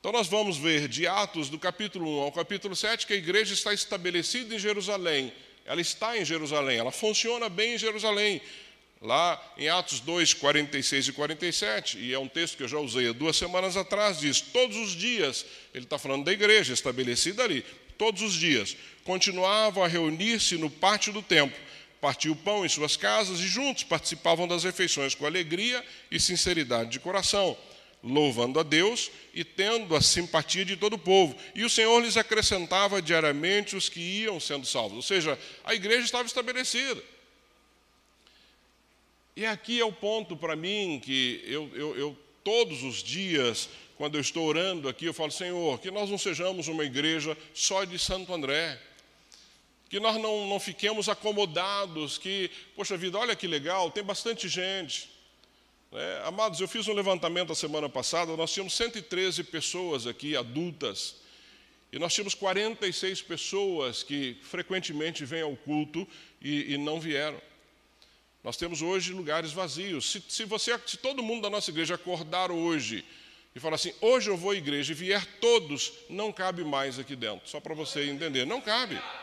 Então, 0.00 0.10
nós 0.10 0.26
vamos 0.26 0.56
ver 0.56 0.88
de 0.88 1.06
Atos, 1.06 1.50
do 1.50 1.58
capítulo 1.58 2.08
1 2.20 2.20
ao 2.22 2.32
capítulo 2.32 2.74
7, 2.74 3.06
que 3.06 3.12
a 3.12 3.16
igreja 3.16 3.52
está 3.52 3.74
estabelecida 3.74 4.54
em 4.54 4.58
Jerusalém, 4.58 5.30
ela 5.66 5.82
está 5.82 6.16
em 6.16 6.24
Jerusalém, 6.24 6.78
ela 6.78 6.90
funciona 6.90 7.50
bem 7.50 7.74
em 7.74 7.78
Jerusalém. 7.78 8.40
Lá 9.02 9.38
em 9.58 9.68
Atos 9.68 10.00
2, 10.00 10.32
46 10.32 11.08
e 11.08 11.12
47, 11.12 11.98
e 11.98 12.14
é 12.14 12.18
um 12.18 12.26
texto 12.26 12.56
que 12.56 12.62
eu 12.62 12.68
já 12.68 12.78
usei 12.78 13.10
há 13.10 13.12
duas 13.12 13.36
semanas 13.36 13.76
atrás, 13.76 14.18
diz: 14.18 14.40
todos 14.40 14.76
os 14.78 14.92
dias, 14.92 15.44
ele 15.74 15.84
está 15.84 15.98
falando 15.98 16.24
da 16.24 16.32
igreja 16.32 16.72
estabelecida 16.72 17.42
ali, 17.42 17.62
todos 17.98 18.22
os 18.22 18.32
dias, 18.32 18.76
continuavam 19.04 19.84
a 19.84 19.88
reunir-se 19.88 20.56
no 20.56 20.70
pátio 20.70 21.12
do 21.12 21.20
templo, 21.20 21.58
partiam 22.02 22.32
o 22.32 22.36
pão 22.36 22.66
em 22.66 22.68
suas 22.68 22.96
casas 22.96 23.38
e 23.38 23.46
juntos 23.46 23.84
participavam 23.84 24.48
das 24.48 24.64
refeições 24.64 25.14
com 25.14 25.24
alegria 25.24 25.82
e 26.10 26.18
sinceridade 26.18 26.90
de 26.90 27.00
coração 27.00 27.56
louvando 28.02 28.58
a 28.58 28.64
Deus 28.64 29.12
e 29.32 29.44
tendo 29.44 29.94
a 29.94 30.00
simpatia 30.00 30.64
de 30.64 30.76
todo 30.76 30.94
o 30.94 30.98
povo. 30.98 31.36
E 31.54 31.64
o 31.64 31.70
Senhor 31.70 32.00
lhes 32.00 32.16
acrescentava 32.16 33.00
diariamente 33.00 33.76
os 33.76 33.88
que 33.88 34.00
iam 34.00 34.40
sendo 34.40 34.66
salvos. 34.66 34.96
Ou 34.96 35.02
seja, 35.02 35.38
a 35.62 35.72
igreja 35.72 36.04
estava 36.04 36.26
estabelecida. 36.26 37.00
E 39.36 39.46
aqui 39.46 39.80
é 39.80 39.84
o 39.84 39.92
ponto 39.92 40.36
para 40.36 40.56
mim 40.56 41.00
que 41.02 41.40
eu, 41.46 41.70
eu, 41.74 41.96
eu, 41.96 42.18
todos 42.42 42.82
os 42.82 43.00
dias, 43.02 43.68
quando 43.96 44.16
eu 44.16 44.20
estou 44.20 44.44
orando 44.44 44.88
aqui, 44.88 45.04
eu 45.04 45.14
falo, 45.14 45.30
Senhor, 45.30 45.78
que 45.78 45.92
nós 45.92 46.10
não 46.10 46.18
sejamos 46.18 46.66
uma 46.66 46.84
igreja 46.84 47.38
só 47.54 47.84
de 47.84 47.96
Santo 47.96 48.34
André. 48.34 48.78
Que 49.92 50.00
nós 50.00 50.16
não, 50.16 50.46
não 50.46 50.58
fiquemos 50.58 51.06
acomodados, 51.10 52.16
que, 52.16 52.50
poxa 52.74 52.96
vida, 52.96 53.18
olha 53.18 53.36
que 53.36 53.46
legal, 53.46 53.90
tem 53.90 54.02
bastante 54.02 54.48
gente. 54.48 55.10
É, 55.92 56.22
amados, 56.24 56.60
eu 56.60 56.66
fiz 56.66 56.88
um 56.88 56.94
levantamento 56.94 57.52
a 57.52 57.54
semana 57.54 57.90
passada, 57.90 58.34
nós 58.34 58.50
tínhamos 58.50 58.72
113 58.72 59.44
pessoas 59.44 60.06
aqui, 60.06 60.34
adultas, 60.34 61.16
e 61.92 61.98
nós 61.98 62.14
tínhamos 62.14 62.34
46 62.34 63.20
pessoas 63.20 64.02
que 64.02 64.38
frequentemente 64.40 65.26
vêm 65.26 65.42
ao 65.42 65.54
culto 65.54 66.08
e, 66.40 66.72
e 66.72 66.78
não 66.78 66.98
vieram. 66.98 67.38
Nós 68.42 68.56
temos 68.56 68.80
hoje 68.80 69.12
lugares 69.12 69.52
vazios. 69.52 70.10
Se, 70.10 70.24
se, 70.26 70.46
você, 70.46 70.80
se 70.86 70.96
todo 70.96 71.22
mundo 71.22 71.42
da 71.42 71.50
nossa 71.50 71.70
igreja 71.70 71.96
acordar 71.96 72.50
hoje 72.50 73.04
e 73.54 73.60
falar 73.60 73.74
assim, 73.74 73.92
hoje 74.00 74.30
eu 74.30 74.38
vou 74.38 74.52
à 74.52 74.56
igreja 74.56 74.92
e 74.92 74.96
vier 74.96 75.22
todos, 75.38 75.92
não 76.08 76.32
cabe 76.32 76.64
mais 76.64 76.98
aqui 76.98 77.14
dentro. 77.14 77.46
Só 77.46 77.60
para 77.60 77.74
você 77.74 78.08
entender, 78.08 78.46
não 78.46 78.58
cabe, 78.58 78.94
não 78.94 79.02
cabe. 79.02 79.21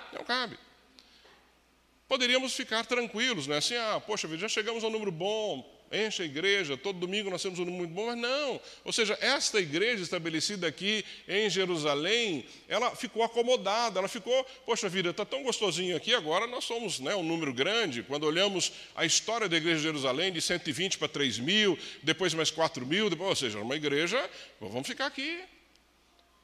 Poderíamos 2.07 2.53
ficar 2.53 2.85
tranquilos, 2.85 3.45
né? 3.45 3.57
Assim, 3.57 3.75
ah, 3.75 4.01
poxa 4.05 4.27
já 4.37 4.49
chegamos 4.49 4.83
a 4.83 4.87
um 4.87 4.89
número 4.89 5.11
bom, 5.11 5.63
enche 5.91 6.23
a 6.23 6.25
igreja, 6.25 6.77
todo 6.77 6.99
domingo 6.99 7.29
nós 7.29 7.41
temos 7.41 7.59
um 7.59 7.65
número 7.65 7.83
muito 7.83 7.93
bom, 7.93 8.07
mas 8.07 8.17
não. 8.17 8.59
Ou 8.83 8.91
seja, 8.91 9.17
esta 9.21 9.59
igreja 9.59 10.03
estabelecida 10.03 10.67
aqui 10.67 11.05
em 11.27 11.49
Jerusalém, 11.49 12.45
ela 12.67 12.95
ficou 12.95 13.23
acomodada, 13.23 13.99
ela 13.99 14.07
ficou, 14.07 14.43
poxa 14.65 14.89
vida, 14.89 15.09
está 15.09 15.25
tão 15.25 15.43
gostosinho 15.43 15.95
aqui, 15.95 16.13
agora 16.13 16.47
nós 16.47 16.63
somos 16.63 16.99
né, 16.99 17.15
um 17.15 17.23
número 17.23 17.53
grande. 17.53 18.03
Quando 18.03 18.23
olhamos 18.23 18.71
a 18.95 19.05
história 19.05 19.49
da 19.49 19.57
igreja 19.57 19.77
de 19.77 19.83
Jerusalém, 19.83 20.31
de 20.31 20.41
120 20.41 20.97
para 20.97 21.07
3 21.07 21.39
mil, 21.39 21.77
depois 22.03 22.33
mais 22.33 22.51
4 22.51 22.85
mil, 22.85 23.09
depois, 23.09 23.29
ou 23.29 23.35
seja, 23.35 23.59
uma 23.59 23.75
igreja, 23.75 24.29
vamos 24.59 24.87
ficar 24.87 25.07
aqui. 25.07 25.39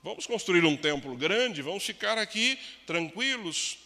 Vamos 0.06 0.28
construir 0.28 0.64
um 0.64 0.78
templo 0.78 1.16
grande, 1.16 1.64
vamos 1.64 1.84
ficar 1.84 2.16
aqui 2.16 2.60
tranquilos. 2.86 3.80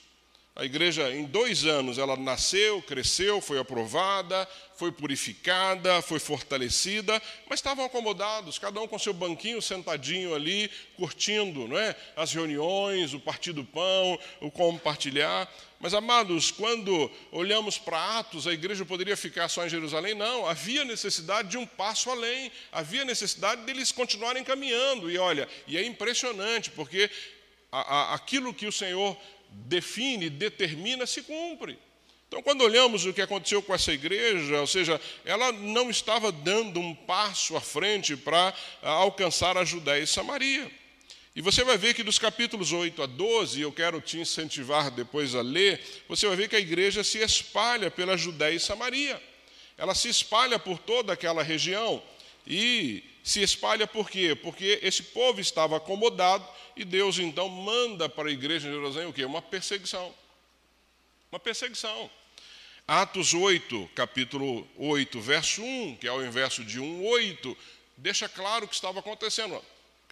A 0.59 0.65
igreja, 0.65 1.09
em 1.09 1.23
dois 1.23 1.63
anos, 1.63 1.97
ela 1.97 2.17
nasceu, 2.17 2.81
cresceu, 2.81 3.39
foi 3.39 3.57
aprovada, 3.57 4.45
foi 4.75 4.91
purificada, 4.91 6.01
foi 6.01 6.19
fortalecida, 6.19 7.21
mas 7.49 7.59
estavam 7.59 7.85
acomodados, 7.85 8.59
cada 8.59 8.81
um 8.81 8.85
com 8.85 8.99
seu 8.99 9.13
banquinho 9.13 9.61
sentadinho 9.61 10.35
ali, 10.35 10.69
curtindo 10.97 11.65
não 11.65 11.79
é? 11.79 11.95
as 12.13 12.33
reuniões, 12.33 13.13
o 13.13 13.21
partir 13.21 13.53
do 13.53 13.63
pão, 13.63 14.19
o 14.41 14.51
compartilhar. 14.51 15.49
Mas, 15.79 15.93
amados, 15.93 16.51
quando 16.51 17.09
olhamos 17.31 17.77
para 17.77 18.19
Atos, 18.19 18.45
a 18.45 18.51
igreja 18.51 18.83
poderia 18.83 19.15
ficar 19.15 19.47
só 19.47 19.65
em 19.65 19.69
Jerusalém? 19.69 20.13
Não, 20.13 20.45
havia 20.45 20.83
necessidade 20.83 21.47
de 21.47 21.57
um 21.57 21.65
passo 21.65 22.09
além, 22.09 22.51
havia 22.69 23.05
necessidade 23.05 23.61
deles 23.61 23.93
continuarem 23.93 24.43
caminhando. 24.43 25.09
E 25.09 25.17
olha, 25.17 25.47
e 25.65 25.77
é 25.77 25.85
impressionante, 25.85 26.69
porque 26.69 27.09
aquilo 27.71 28.53
que 28.53 28.67
o 28.67 28.73
Senhor 28.73 29.15
define, 29.51 30.29
determina, 30.29 31.05
se 31.05 31.21
cumpre. 31.21 31.77
Então, 32.27 32.43
quando 32.43 32.61
olhamos 32.61 33.05
o 33.05 33.13
que 33.13 33.23
aconteceu 33.23 33.61
com 33.61 33.73
essa 33.73 33.91
igreja, 33.91 34.61
ou 34.61 34.67
seja, 34.67 35.01
ela 35.25 35.51
não 35.51 35.89
estava 35.89 36.31
dando 36.31 36.79
um 36.79 36.93
passo 36.93 37.57
à 37.57 37.61
frente 37.61 38.15
para 38.15 38.53
ah, 38.83 38.89
alcançar 38.89 39.57
a 39.57 39.65
Judéia 39.65 40.03
e 40.03 40.07
Samaria. 40.07 40.71
E 41.35 41.41
você 41.41 41.63
vai 41.63 41.75
ver 41.75 41.95
que 41.95 42.03
dos 42.03 42.19
capítulos 42.19 42.71
8 42.71 43.01
a 43.01 43.05
12, 43.07 43.61
eu 43.61 43.71
quero 43.71 43.99
te 43.99 44.19
incentivar 44.19 44.91
depois 44.91 45.33
a 45.33 45.41
ler, 45.41 45.81
você 46.07 46.27
vai 46.27 46.35
ver 46.35 46.49
que 46.49 46.55
a 46.55 46.59
igreja 46.59 47.03
se 47.03 47.17
espalha 47.17 47.89
pela 47.89 48.15
Judéia 48.15 48.55
e 48.55 48.59
Samaria. 48.59 49.19
Ela 49.75 49.95
se 49.95 50.07
espalha 50.07 50.59
por 50.59 50.77
toda 50.77 51.13
aquela 51.13 51.41
região. 51.41 52.03
E 52.45 53.03
se 53.23 53.41
espalha 53.41 53.85
por 53.85 54.09
quê? 54.09 54.35
Porque 54.35 54.79
esse 54.81 55.03
povo 55.03 55.39
estava 55.39 55.77
acomodado 55.77 56.47
e 56.75 56.85
Deus 56.85 57.19
então 57.19 57.49
manda 57.49 58.07
para 58.07 58.29
a 58.29 58.31
igreja 58.31 58.67
de 58.67 58.73
Jerusalém 58.73 59.07
o 59.07 59.13
quê? 59.13 59.25
Uma 59.25 59.41
perseguição. 59.41 60.13
Uma 61.31 61.39
perseguição. 61.39 62.09
Atos 62.87 63.35
8, 63.35 63.91
capítulo 63.93 64.67
8, 64.75 65.21
verso 65.21 65.61
1, 65.61 65.97
que 65.97 66.07
é 66.07 66.11
o 66.11 66.25
inverso 66.25 66.63
de 66.63 66.79
1, 66.79 67.05
8, 67.05 67.57
deixa 67.95 68.27
claro 68.27 68.65
o 68.65 68.67
que 68.67 68.73
estava 68.73 68.99
acontecendo. 68.99 69.63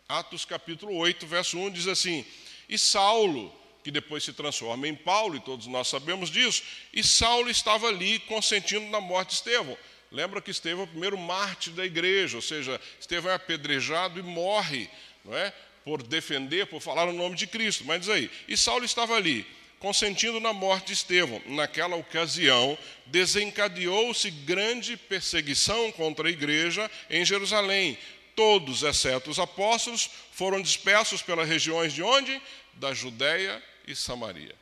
Atos 0.08 0.46
capítulo 0.46 0.96
8, 0.96 1.26
verso 1.26 1.58
1 1.58 1.72
diz 1.72 1.88
assim: 1.88 2.24
E 2.70 2.78
Saulo, 2.78 3.52
que 3.84 3.90
depois 3.90 4.24
se 4.24 4.32
transforma 4.32 4.88
em 4.88 4.94
Paulo, 4.94 5.36
e 5.36 5.40
todos 5.40 5.66
nós 5.66 5.88
sabemos 5.88 6.30
disso, 6.30 6.62
e 6.94 7.04
Saulo 7.04 7.50
estava 7.50 7.88
ali 7.88 8.20
consentindo 8.20 8.86
na 8.92 9.02
morte 9.02 9.30
de 9.30 9.36
Estevão. 9.36 9.78
Lembra 10.12 10.42
que 10.42 10.52
Estevão 10.52 10.82
é 10.82 10.84
o 10.86 10.88
primeiro 10.88 11.18
mártir 11.18 11.74
da 11.74 11.86
igreja, 11.86 12.38
ou 12.38 12.42
seja, 12.42 12.80
Estevão 13.00 13.32
é 13.32 13.36
apedrejado 13.36 14.20
e 14.20 14.24
morre, 14.24 14.90
não 15.24 15.36
é? 15.36 15.54
Por 15.84 16.02
defender, 16.02 16.68
por 16.68 16.82
falar 16.82 17.08
o 17.08 17.14
nome 17.14 17.36
de 17.36 17.48
Cristo. 17.48 17.84
Mas 17.86 18.02
diz 18.02 18.10
aí, 18.10 18.32
e 18.48 18.56
Saulo 18.56 18.86
estava 18.86 19.16
ali, 19.16 19.46
consentindo 19.80 20.40
na 20.40 20.54
morte 20.54 20.88
de 20.88 20.94
Estevão. 20.94 21.42
Naquela 21.46 21.96
ocasião, 21.96 22.78
desencadeou-se 23.06 24.30
grande 24.32 24.96
perseguição 24.96 25.92
contra 25.92 26.28
a 26.28 26.32
igreja 26.32 26.90
em 27.10 27.26
Jerusalém. 27.26 27.98
Todos, 28.36 28.84
exceto 28.84 29.30
os 29.30 29.40
apóstolos, 29.40 30.10
foram 30.32 30.62
dispersos 30.62 31.22
pelas 31.22 31.48
regiões 31.48 31.92
de 31.92 32.04
onde? 32.04 32.42
Da 32.74 32.94
Judéia 32.94 33.62
e 33.88 33.96
Samaria. 33.96 34.56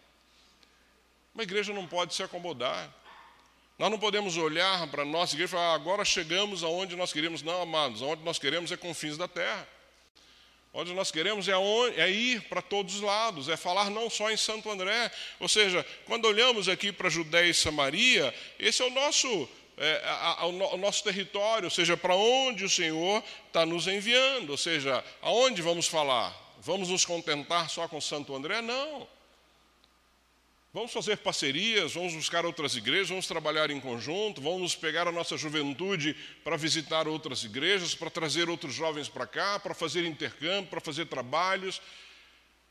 Uma 1.33 1.43
igreja 1.43 1.73
não 1.73 1.85
pode 1.85 2.15
se 2.15 2.23
acomodar. 2.23 2.89
Nós 3.77 3.91
não 3.91 3.99
podemos 3.99 4.37
olhar 4.37 4.87
para 4.87 5.01
a 5.01 5.05
nossa 5.05 5.35
igreja 5.35 5.49
e 5.49 5.51
falar, 5.51 5.71
ah, 5.71 5.75
agora 5.75 6.05
chegamos 6.05 6.63
aonde 6.63 6.95
nós 6.95 7.11
queremos. 7.11 7.41
Não, 7.41 7.61
amados, 7.61 8.01
aonde 8.01 8.23
nós 8.23 8.39
queremos 8.39 8.71
é 8.71 8.77
confins 8.77 9.17
da 9.17 9.27
terra. 9.27 9.67
Onde 10.73 10.93
nós 10.93 11.11
queremos 11.11 11.47
é, 11.47 11.55
onde, 11.55 11.99
é 11.99 12.09
ir 12.09 12.41
para 12.43 12.61
todos 12.61 12.95
os 12.95 13.01
lados, 13.01 13.47
é 13.47 13.55
falar 13.55 13.89
não 13.89 14.09
só 14.09 14.29
em 14.31 14.37
Santo 14.37 14.69
André. 14.69 15.11
Ou 15.39 15.47
seja, 15.47 15.85
quando 16.05 16.25
olhamos 16.25 16.67
aqui 16.69 16.91
para 16.91 17.09
Judéia 17.09 17.49
e 17.49 17.53
Samaria, 17.53 18.33
esse 18.59 18.81
é 18.81 18.85
o 18.85 18.89
nosso, 18.89 19.49
é, 19.77 20.01
a, 20.05 20.41
a, 20.41 20.45
o 20.45 20.77
nosso 20.77 21.03
território, 21.03 21.65
ou 21.65 21.71
seja, 21.71 21.95
para 21.95 22.15
onde 22.15 22.65
o 22.65 22.69
Senhor 22.69 23.23
está 23.47 23.65
nos 23.65 23.87
enviando. 23.87 24.49
Ou 24.51 24.57
seja, 24.57 25.03
aonde 25.21 25.61
vamos 25.61 25.87
falar? 25.87 26.33
Vamos 26.59 26.89
nos 26.89 27.05
contentar 27.05 27.69
só 27.69 27.87
com 27.87 27.99
Santo 27.99 28.35
André? 28.35 28.61
Não. 28.61 29.07
Vamos 30.75 30.91
fazer 30.91 31.15
parcerias, 31.15 31.93
vamos 31.93 32.13
buscar 32.13 32.45
outras 32.45 32.75
igrejas, 32.75 33.07
vamos 33.07 33.25
trabalhar 33.25 33.71
em 33.71 33.79
conjunto, 33.79 34.41
vamos 34.41 34.75
pegar 34.75 35.07
a 35.07 35.11
nossa 35.13 35.37
juventude 35.37 36.13
para 36.43 36.57
visitar 36.57 37.07
outras 37.07 37.45
igrejas, 37.45 37.95
para 37.95 38.09
trazer 38.09 38.49
outros 38.49 38.73
jovens 38.73 39.07
para 39.07 39.25
cá, 39.25 39.57
para 39.57 39.73
fazer 39.73 40.03
intercâmbio, 40.03 40.69
para 40.69 40.81
fazer 40.81 41.05
trabalhos, 41.05 41.81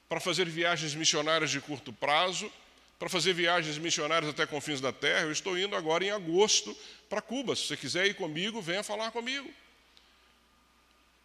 para 0.07 0.21
fazer 0.21 0.45
viagens 0.45 0.95
missionárias 0.95 1.51
de 1.51 1.63
curto 1.63 1.95
prazo, 1.95 2.53
para 2.99 3.09
fazer 3.09 3.33
viagens 3.33 3.79
missionárias 3.79 4.31
até 4.31 4.45
confins 4.45 4.83
da 4.83 4.93
terra. 4.93 5.23
Eu 5.23 5.33
estou 5.33 5.59
indo 5.59 5.75
agora 5.75 6.05
em 6.05 6.11
agosto 6.11 6.77
para 7.09 7.23
Cuba. 7.23 7.57
Se 7.57 7.69
você 7.69 7.75
quiser 7.75 8.05
ir 8.05 8.17
comigo, 8.17 8.61
venha 8.61 8.83
falar 8.83 9.13
comigo. 9.13 9.51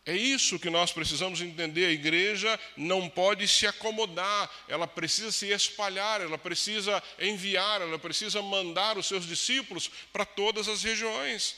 É 0.05 0.15
isso 0.15 0.57
que 0.57 0.69
nós 0.69 0.91
precisamos 0.91 1.41
entender. 1.41 1.85
A 1.85 1.91
igreja 1.91 2.59
não 2.75 3.09
pode 3.09 3.47
se 3.47 3.67
acomodar, 3.67 4.49
ela 4.67 4.87
precisa 4.87 5.31
se 5.31 5.47
espalhar, 5.47 6.21
ela 6.21 6.37
precisa 6.37 7.01
enviar, 7.19 7.81
ela 7.81 7.99
precisa 7.99 8.41
mandar 8.41 8.97
os 8.97 9.07
seus 9.07 9.27
discípulos 9.27 9.89
para 10.11 10.25
todas 10.25 10.67
as 10.67 10.83
regiões. 10.83 11.55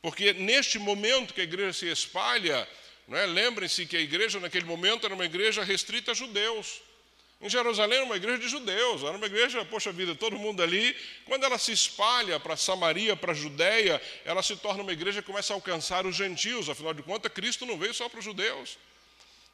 Porque 0.00 0.32
neste 0.32 0.78
momento 0.78 1.34
que 1.34 1.40
a 1.40 1.44
igreja 1.44 1.72
se 1.72 1.88
espalha, 1.88 2.68
é? 3.10 3.26
lembrem-se 3.26 3.86
que 3.86 3.96
a 3.96 4.00
igreja 4.00 4.38
naquele 4.38 4.64
momento 4.64 5.06
era 5.06 5.14
uma 5.14 5.24
igreja 5.24 5.64
restrita 5.64 6.12
a 6.12 6.14
judeus. 6.14 6.80
Em 7.42 7.50
Jerusalém 7.50 7.96
era 7.96 8.06
uma 8.06 8.16
igreja 8.16 8.38
de 8.38 8.48
judeus, 8.48 9.02
era 9.02 9.16
uma 9.16 9.26
igreja, 9.26 9.64
poxa 9.64 9.90
vida, 9.90 10.14
todo 10.14 10.38
mundo 10.38 10.62
ali. 10.62 10.96
Quando 11.24 11.42
ela 11.42 11.58
se 11.58 11.72
espalha 11.72 12.38
para 12.38 12.56
Samaria, 12.56 13.16
para 13.16 13.32
a 13.32 13.34
Judéia, 13.34 14.00
ela 14.24 14.44
se 14.44 14.54
torna 14.56 14.80
uma 14.84 14.92
igreja 14.92 15.20
que 15.20 15.26
começa 15.26 15.52
a 15.52 15.56
alcançar 15.56 16.06
os 16.06 16.14
gentios, 16.14 16.68
afinal 16.68 16.94
de 16.94 17.02
contas, 17.02 17.32
Cristo 17.32 17.66
não 17.66 17.76
veio 17.76 17.92
só 17.92 18.08
para 18.08 18.20
os 18.20 18.24
judeus. 18.24 18.78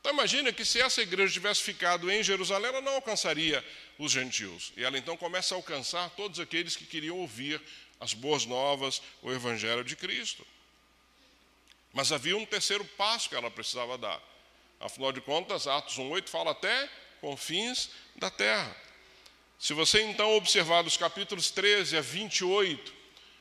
Então 0.00 0.12
imagina 0.12 0.52
que 0.52 0.66
se 0.66 0.78
essa 0.80 1.00
igreja 1.00 1.32
tivesse 1.32 1.62
ficado 1.62 2.10
em 2.10 2.22
Jerusalém, 2.22 2.68
ela 2.68 2.82
não 2.82 2.96
alcançaria 2.96 3.64
os 3.98 4.12
gentios. 4.12 4.70
E 4.76 4.84
ela 4.84 4.98
então 4.98 5.16
começa 5.16 5.54
a 5.54 5.56
alcançar 5.56 6.10
todos 6.10 6.38
aqueles 6.38 6.76
que 6.76 6.84
queriam 6.84 7.16
ouvir 7.16 7.58
as 7.98 8.12
boas 8.12 8.44
novas, 8.44 9.00
o 9.22 9.32
evangelho 9.32 9.82
de 9.82 9.96
Cristo. 9.96 10.46
Mas 11.92 12.12
havia 12.12 12.36
um 12.36 12.44
terceiro 12.44 12.84
passo 12.84 13.30
que 13.30 13.34
ela 13.34 13.50
precisava 13.50 13.96
dar. 13.96 14.22
Afinal 14.78 15.10
de 15.10 15.22
contas, 15.22 15.66
Atos 15.66 15.96
1,8 15.96 16.28
fala 16.28 16.50
até 16.50 16.88
confins 17.20 17.90
da 18.16 18.30
terra. 18.30 18.74
Se 19.58 19.72
você 19.72 20.02
então 20.02 20.36
observar 20.36 20.82
dos 20.82 20.96
capítulos 20.96 21.50
13 21.50 21.96
a 21.96 22.00
28, 22.00 22.92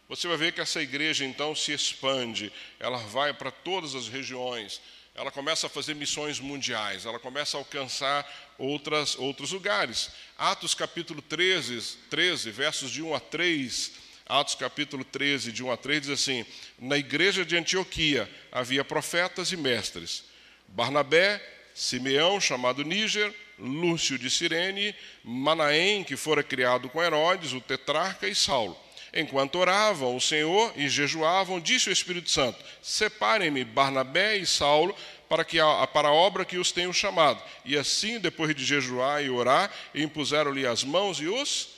você 0.09 0.27
vai 0.27 0.37
ver 0.37 0.51
que 0.51 0.61
essa 0.61 0.81
igreja 0.81 1.25
então 1.25 1.55
se 1.55 1.71
expande, 1.71 2.51
ela 2.79 2.97
vai 2.97 3.33
para 3.33 3.51
todas 3.51 3.93
as 3.93 4.07
regiões, 4.07 4.81
ela 5.13 5.31
começa 5.31 5.67
a 5.67 5.69
fazer 5.69 5.95
missões 5.95 6.39
mundiais, 6.39 7.05
ela 7.05 7.19
começa 7.19 7.57
a 7.57 7.59
alcançar 7.59 8.53
outras, 8.57 9.15
outros 9.17 9.51
lugares. 9.51 10.11
Atos 10.37 10.73
capítulo 10.73 11.21
13, 11.21 11.97
13, 12.09 12.51
versos 12.51 12.91
de 12.91 13.01
1 13.01 13.13
a 13.15 13.19
3, 13.19 13.91
Atos 14.27 14.55
capítulo 14.55 15.03
13, 15.03 15.51
de 15.51 15.63
1 15.63 15.71
a 15.71 15.77
3, 15.77 16.01
diz 16.01 16.09
assim: 16.11 16.45
Na 16.77 16.97
igreja 16.97 17.45
de 17.45 17.57
Antioquia 17.57 18.29
havia 18.51 18.83
profetas 18.83 19.51
e 19.51 19.57
mestres, 19.57 20.23
Barnabé, 20.67 21.41
Simeão, 21.73 22.39
chamado 22.39 22.83
Níger, 22.83 23.33
Lúcio 23.59 24.17
de 24.17 24.29
Cirene, 24.29 24.95
Manaém, 25.23 26.03
que 26.03 26.15
fora 26.15 26.43
criado 26.43 26.89
com 26.89 27.03
Herodes, 27.03 27.53
o 27.53 27.61
tetrarca, 27.61 28.27
e 28.27 28.35
Saulo. 28.35 28.77
Enquanto 29.13 29.57
oravam 29.57 30.15
o 30.15 30.21
Senhor 30.21 30.71
e 30.75 30.87
jejuavam, 30.89 31.59
disse 31.59 31.89
o 31.89 31.93
Espírito 31.93 32.29
Santo: 32.29 32.63
Separem-me 32.81 33.63
Barnabé 33.63 34.37
e 34.37 34.45
Saulo 34.45 34.95
para, 35.27 35.43
que 35.43 35.59
a, 35.59 35.87
para 35.87 36.09
a 36.09 36.13
obra 36.13 36.45
que 36.45 36.57
os 36.57 36.71
tenho 36.71 36.93
chamado. 36.93 37.41
E 37.65 37.77
assim, 37.77 38.19
depois 38.19 38.55
de 38.55 38.63
jejuar 38.63 39.23
e 39.23 39.29
orar, 39.29 39.71
impuseram-lhe 39.95 40.65
as 40.67 40.83
mãos 40.83 41.19
e 41.19 41.27
os 41.27 41.69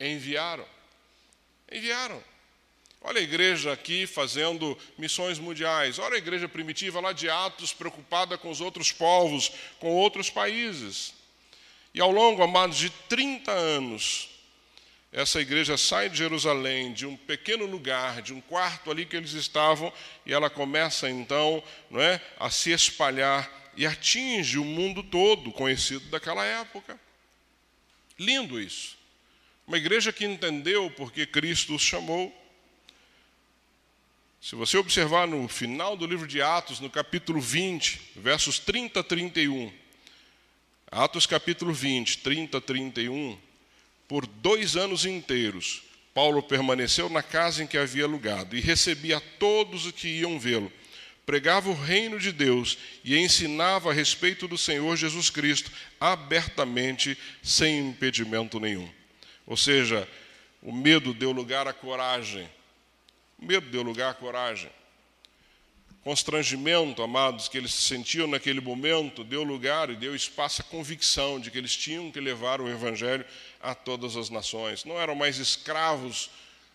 enviaram. 0.00 0.64
Enviaram. 1.70 2.22
Olha 3.00 3.20
a 3.20 3.22
igreja 3.22 3.72
aqui 3.72 4.06
fazendo 4.06 4.76
missões 4.98 5.38
mundiais. 5.38 5.98
Olha 5.98 6.14
a 6.14 6.18
igreja 6.18 6.48
primitiva 6.48 7.00
lá 7.00 7.12
de 7.12 7.28
Atos, 7.30 7.72
preocupada 7.72 8.36
com 8.36 8.50
os 8.50 8.60
outros 8.60 8.90
povos, 8.90 9.52
com 9.78 9.92
outros 9.92 10.28
países. 10.28 11.15
E 11.96 12.00
ao 12.02 12.10
longo, 12.10 12.42
amados, 12.42 12.76
de 12.76 12.90
30 12.90 13.50
anos, 13.50 14.28
essa 15.10 15.40
igreja 15.40 15.78
sai 15.78 16.10
de 16.10 16.18
Jerusalém, 16.18 16.92
de 16.92 17.06
um 17.06 17.16
pequeno 17.16 17.64
lugar, 17.64 18.20
de 18.20 18.34
um 18.34 18.40
quarto 18.42 18.90
ali 18.90 19.06
que 19.06 19.16
eles 19.16 19.32
estavam, 19.32 19.90
e 20.26 20.30
ela 20.30 20.50
começa 20.50 21.08
então 21.08 21.64
não 21.90 21.98
é, 21.98 22.20
a 22.38 22.50
se 22.50 22.70
espalhar 22.70 23.50
e 23.74 23.86
atinge 23.86 24.58
o 24.58 24.64
mundo 24.64 25.02
todo 25.02 25.50
conhecido 25.50 26.04
daquela 26.10 26.44
época. 26.44 27.00
Lindo 28.18 28.60
isso. 28.60 28.98
Uma 29.66 29.78
igreja 29.78 30.12
que 30.12 30.26
entendeu 30.26 30.90
porque 30.98 31.24
Cristo 31.24 31.74
os 31.74 31.80
chamou. 31.80 32.30
Se 34.38 34.54
você 34.54 34.76
observar 34.76 35.26
no 35.26 35.48
final 35.48 35.96
do 35.96 36.06
livro 36.06 36.26
de 36.26 36.42
Atos, 36.42 36.78
no 36.78 36.90
capítulo 36.90 37.40
20, 37.40 38.12
versos 38.16 38.58
30 38.58 39.00
a 39.00 39.02
31, 39.02 39.85
Atos 40.90 41.26
capítulo 41.26 41.72
20, 41.72 42.18
30 42.18 42.58
a 42.58 42.60
31. 42.60 43.38
Por 44.06 44.24
dois 44.24 44.76
anos 44.76 45.04
inteiros, 45.04 45.82
Paulo 46.14 46.42
permaneceu 46.42 47.08
na 47.08 47.22
casa 47.22 47.62
em 47.62 47.66
que 47.66 47.76
havia 47.76 48.04
alugado 48.04 48.56
e 48.56 48.60
recebia 48.60 49.20
todos 49.38 49.86
os 49.86 49.92
que 49.92 50.06
iam 50.06 50.38
vê-lo. 50.38 50.72
Pregava 51.26 51.68
o 51.68 51.74
reino 51.74 52.20
de 52.20 52.30
Deus 52.30 52.78
e 53.02 53.18
ensinava 53.18 53.90
a 53.90 53.92
respeito 53.92 54.46
do 54.46 54.56
Senhor 54.56 54.96
Jesus 54.96 55.28
Cristo 55.28 55.72
abertamente, 55.98 57.18
sem 57.42 57.88
impedimento 57.88 58.60
nenhum. 58.60 58.88
Ou 59.44 59.56
seja, 59.56 60.08
o 60.62 60.72
medo 60.72 61.12
deu 61.12 61.32
lugar 61.32 61.66
à 61.66 61.72
coragem. 61.72 62.48
O 63.40 63.44
medo 63.44 63.68
deu 63.70 63.82
lugar 63.82 64.12
à 64.12 64.14
coragem 64.14 64.70
constrangimento, 66.06 67.02
amados, 67.02 67.48
que 67.48 67.58
eles 67.58 67.74
sentiam 67.74 68.28
naquele 68.28 68.60
momento, 68.60 69.24
deu 69.24 69.42
lugar 69.42 69.90
e 69.90 69.96
deu 69.96 70.14
espaço 70.14 70.62
à 70.62 70.64
convicção 70.64 71.40
de 71.40 71.50
que 71.50 71.58
eles 71.58 71.76
tinham 71.76 72.12
que 72.12 72.20
levar 72.20 72.60
o 72.60 72.68
Evangelho 72.68 73.26
a 73.60 73.74
todas 73.74 74.16
as 74.16 74.30
nações. 74.30 74.84
Não 74.84 75.00
eram 75.00 75.16
mais 75.16 75.38
escravos, 75.38 76.30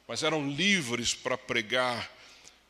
mas 0.06 0.22
eram 0.22 0.50
livres 0.50 1.14
para 1.14 1.38
pregar, 1.38 2.12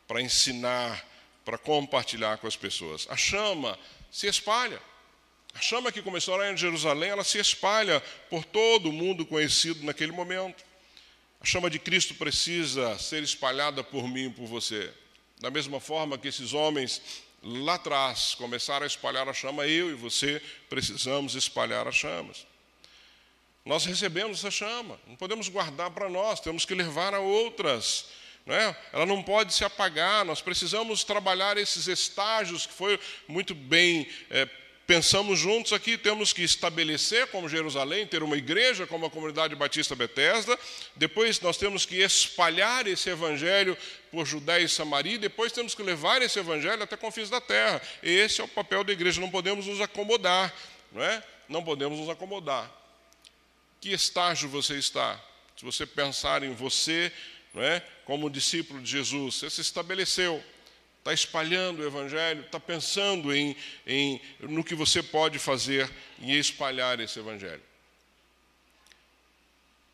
para 0.07 0.21
ensinar, 0.21 1.03
para 1.43 1.57
compartilhar 1.57 2.37
com 2.37 2.45
as 2.45 2.55
pessoas. 2.55 3.07
A 3.09 3.17
chama 3.17 3.75
se 4.11 4.27
espalha. 4.27 4.79
A 5.55 5.59
chama 5.59 5.91
que 5.91 6.03
começou 6.03 6.35
lá 6.35 6.51
em 6.51 6.55
Jerusalém, 6.55 7.09
ela 7.09 7.23
se 7.23 7.39
espalha 7.39 7.99
por 8.29 8.45
todo 8.45 8.89
o 8.89 8.93
mundo 8.93 9.25
conhecido 9.25 9.83
naquele 9.83 10.11
momento. 10.11 10.63
A 11.39 11.45
chama 11.45 11.71
de 11.71 11.79
Cristo 11.79 12.13
precisa 12.13 12.99
ser 12.99 13.23
espalhada 13.23 13.83
por 13.83 14.07
mim 14.07 14.27
e 14.27 14.29
por 14.29 14.45
você. 14.45 14.93
Da 15.41 15.49
mesma 15.49 15.79
forma 15.79 16.19
que 16.19 16.27
esses 16.27 16.53
homens 16.53 17.01
lá 17.41 17.73
atrás 17.73 18.35
começaram 18.35 18.83
a 18.83 18.87
espalhar 18.87 19.27
a 19.27 19.33
chama, 19.33 19.65
eu 19.65 19.89
e 19.89 19.95
você 19.95 20.39
precisamos 20.69 21.33
espalhar 21.33 21.87
as 21.87 21.95
chamas. 21.95 22.45
Nós 23.65 23.83
recebemos 23.83 24.37
essa 24.37 24.51
chama, 24.51 24.99
não 25.07 25.15
podemos 25.15 25.49
guardar 25.49 25.89
para 25.89 26.07
nós, 26.07 26.39
temos 26.39 26.63
que 26.63 26.75
levar 26.75 27.15
a 27.15 27.19
outras. 27.19 28.05
Não 28.45 28.55
é? 28.55 28.75
Ela 28.93 29.05
não 29.05 29.21
pode 29.21 29.53
se 29.53 29.63
apagar, 29.63 30.23
nós 30.25 30.41
precisamos 30.41 31.03
trabalhar 31.03 31.57
esses 31.57 31.87
estágios 31.87 32.67
que 32.67 32.73
foi 32.73 32.99
muito 33.27 33.53
bem 33.55 34.07
é, 34.29 34.47
pensamos 34.91 35.39
juntos 35.39 35.71
aqui, 35.71 35.97
temos 35.97 36.33
que 36.33 36.43
estabelecer 36.43 37.25
como 37.27 37.47
Jerusalém, 37.47 38.05
ter 38.05 38.21
uma 38.21 38.35
igreja 38.35 38.85
como 38.85 39.05
a 39.05 39.09
comunidade 39.09 39.55
batista 39.55 39.95
Bethesda, 39.95 40.59
depois 40.97 41.39
nós 41.39 41.55
temos 41.55 41.85
que 41.85 41.95
espalhar 42.01 42.85
esse 42.85 43.09
evangelho 43.09 43.77
por 44.11 44.25
Judéia 44.25 44.65
e 44.65 44.67
Samaria, 44.67 45.17
depois 45.17 45.53
temos 45.53 45.73
que 45.73 45.81
levar 45.81 46.21
esse 46.21 46.37
evangelho 46.37 46.83
até 46.83 46.97
confins 46.97 47.29
da 47.29 47.39
terra. 47.39 47.81
Esse 48.03 48.41
é 48.41 48.43
o 48.43 48.49
papel 48.49 48.83
da 48.83 48.91
igreja, 48.91 49.21
não 49.21 49.31
podemos 49.31 49.65
nos 49.65 49.79
acomodar, 49.79 50.53
não 50.91 51.01
é? 51.01 51.23
Não 51.47 51.63
podemos 51.63 51.97
nos 51.97 52.09
acomodar. 52.09 52.69
Que 53.79 53.93
estágio 53.93 54.49
você 54.49 54.73
está? 54.73 55.17
Se 55.55 55.63
você 55.63 55.85
pensar 55.85 56.43
em 56.43 56.53
você, 56.53 57.13
não 57.53 57.63
é? 57.63 57.81
Como 58.03 58.29
discípulo 58.29 58.81
de 58.81 58.91
Jesus, 58.91 59.35
você 59.35 59.49
se 59.49 59.61
estabeleceu 59.61 60.43
está 61.01 61.11
espalhando 61.11 61.81
o 61.81 61.85
Evangelho, 61.85 62.41
está 62.41 62.59
pensando 62.59 63.35
em, 63.35 63.55
em, 63.87 64.21
no 64.39 64.63
que 64.63 64.75
você 64.75 65.01
pode 65.01 65.39
fazer 65.39 65.89
em 66.21 66.31
espalhar 66.33 66.99
esse 66.99 67.19
Evangelho. 67.19 67.63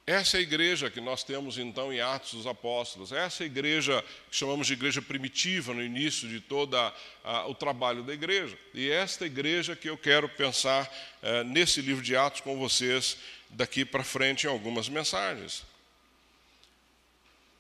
Essa 0.05 0.37
é 0.37 0.39
a 0.39 0.41
igreja 0.41 0.89
que 0.89 1.01
nós 1.01 1.23
temos 1.23 1.57
então 1.57 1.91
em 1.91 1.99
Atos 1.99 2.33
dos 2.33 2.47
Apóstolos. 2.47 3.11
Essa 3.11 3.43
é 3.43 3.45
a 3.45 3.47
igreja 3.47 4.03
que 4.29 4.37
chamamos 4.37 4.67
de 4.67 4.73
igreja 4.73 5.01
primitiva 5.01 5.73
no 5.73 5.83
início 5.83 6.29
de 6.29 6.39
todo 6.39 6.77
o 7.47 7.53
trabalho 7.53 8.03
da 8.03 8.13
igreja. 8.13 8.57
E 8.73 8.89
esta 8.89 9.25
igreja 9.25 9.75
que 9.75 9.89
eu 9.89 9.97
quero 9.97 10.29
pensar 10.29 10.89
eh, 11.21 11.43
nesse 11.43 11.81
livro 11.81 12.01
de 12.01 12.15
Atos 12.15 12.39
com 12.39 12.57
vocês 12.57 13.17
daqui 13.49 13.83
para 13.83 14.01
frente 14.01 14.45
em 14.45 14.49
algumas 14.49 14.87
mensagens. 14.87 15.65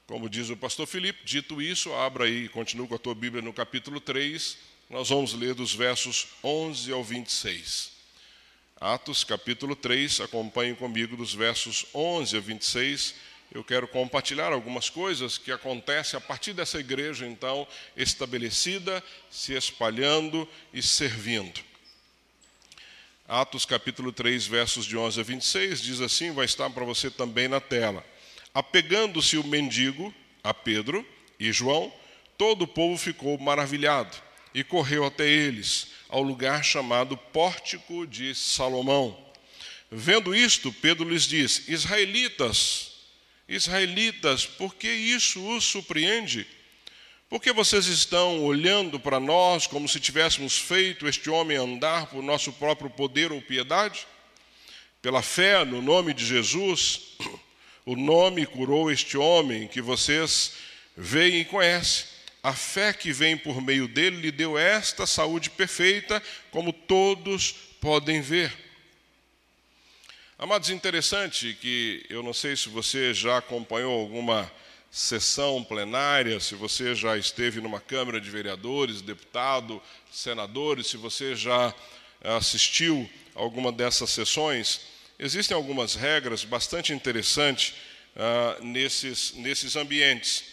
Como 0.07 0.29
diz 0.29 0.49
o 0.49 0.55
pastor 0.55 0.87
Felipe, 0.87 1.19
dito 1.25 1.61
isso, 1.61 1.93
abra 1.93 2.23
aí 2.23 2.47
continue 2.47 2.87
com 2.87 2.95
a 2.95 2.97
tua 2.97 3.13
Bíblia 3.13 3.41
no 3.41 3.51
capítulo 3.51 3.99
3. 3.99 4.57
Nós 4.89 5.09
vamos 5.09 5.33
ler 5.33 5.53
dos 5.53 5.75
versos 5.75 6.27
11 6.41 6.93
ao 6.93 7.03
26. 7.03 7.91
Atos 8.79 9.25
capítulo 9.25 9.75
3, 9.75 10.21
acompanhe 10.21 10.73
comigo 10.75 11.17
dos 11.17 11.33
versos 11.33 11.85
11 11.93 12.37
a 12.37 12.39
26. 12.39 13.15
Eu 13.51 13.65
quero 13.65 13.85
compartilhar 13.85 14.53
algumas 14.53 14.89
coisas 14.89 15.37
que 15.37 15.51
acontecem 15.51 16.17
a 16.17 16.21
partir 16.21 16.53
dessa 16.53 16.79
igreja, 16.79 17.27
então, 17.27 17.67
estabelecida, 17.97 19.03
se 19.29 19.55
espalhando 19.55 20.47
e 20.73 20.81
servindo. 20.81 21.59
Atos 23.27 23.65
capítulo 23.65 24.13
3, 24.13 24.47
versos 24.47 24.85
de 24.85 24.95
11 24.95 25.19
a 25.19 25.23
26, 25.23 25.81
diz 25.81 25.99
assim: 25.99 26.31
vai 26.31 26.45
estar 26.45 26.69
para 26.69 26.85
você 26.85 27.11
também 27.11 27.49
na 27.49 27.59
tela. 27.59 28.05
Apegando-se 28.57 29.37
o 29.37 29.43
mendigo 29.43 30.11
a 30.43 30.51
Pedro 30.51 31.07
e 31.39 31.51
João, 31.51 31.93
todo 32.39 32.63
o 32.63 32.67
povo 32.67 32.97
ficou 32.97 33.37
maravilhado 33.37 34.17
e 34.51 34.63
correu 34.63 35.05
até 35.05 35.29
eles 35.29 35.89
ao 36.09 36.23
lugar 36.23 36.63
chamado 36.63 37.15
Pórtico 37.15 38.07
de 38.07 38.33
Salomão. 38.33 39.15
Vendo 39.91 40.33
isto, 40.33 40.73
Pedro 40.73 41.07
lhes 41.07 41.27
diz: 41.27 41.67
Israelitas, 41.67 42.93
Israelitas, 43.47 44.47
por 44.47 44.73
que 44.73 44.91
isso 44.91 45.39
os 45.55 45.63
surpreende? 45.63 46.47
Por 47.29 47.39
que 47.39 47.53
vocês 47.53 47.85
estão 47.85 48.43
olhando 48.43 48.99
para 48.99 49.19
nós 49.19 49.67
como 49.67 49.87
se 49.87 49.99
tivéssemos 49.99 50.57
feito 50.57 51.07
este 51.07 51.29
homem 51.29 51.57
andar 51.57 52.07
por 52.07 52.23
nosso 52.23 52.51
próprio 52.53 52.89
poder 52.89 53.31
ou 53.31 53.39
piedade? 53.39 54.07
Pela 54.99 55.21
fé 55.21 55.63
no 55.63 55.79
nome 55.79 56.11
de 56.11 56.25
Jesus, 56.25 57.15
o 57.87 57.95
nome 57.95 58.45
curou 58.45 58.91
este 58.91 59.17
homem 59.17 59.65
que 59.65 59.81
vocês 59.81 60.55
veem 60.97 61.39
e 61.39 61.45
conhecem. 61.45 62.05
A 62.43 62.51
fé 62.51 62.91
que 62.91 63.13
vem 63.13 63.37
por 63.37 63.61
meio 63.61 63.87
dele 63.87 64.17
lhe 64.17 64.29
deu 64.29 64.57
esta 64.57 65.07
saúde 65.07 65.49
perfeita, 65.49 66.21
como 66.51 66.73
todos 66.73 67.53
podem 67.79 68.19
ver. 68.19 68.51
Amados, 70.37 70.69
interessante 70.69 71.57
que 71.61 72.05
eu 72.09 72.21
não 72.21 72.33
sei 72.33 72.57
se 72.57 72.67
você 72.67 73.13
já 73.13 73.37
acompanhou 73.37 73.97
alguma 73.97 74.51
sessão 74.91 75.63
plenária, 75.63 76.41
se 76.41 76.55
você 76.55 76.93
já 76.93 77.17
esteve 77.17 77.61
numa 77.61 77.79
Câmara 77.79 78.19
de 78.19 78.29
Vereadores, 78.29 79.01
deputado, 79.01 79.81
senadores, 80.11 80.87
se 80.87 80.97
você 80.97 81.37
já 81.37 81.73
assistiu 82.21 83.09
alguma 83.33 83.71
dessas 83.71 84.09
sessões, 84.09 84.96
existem 85.19 85.55
algumas 85.55 85.95
regras 85.95 86.43
bastante 86.43 86.93
interessantes 86.93 87.73
uh, 88.15 88.63
nesses, 88.63 89.33
nesses 89.33 89.75
ambientes. 89.75 90.43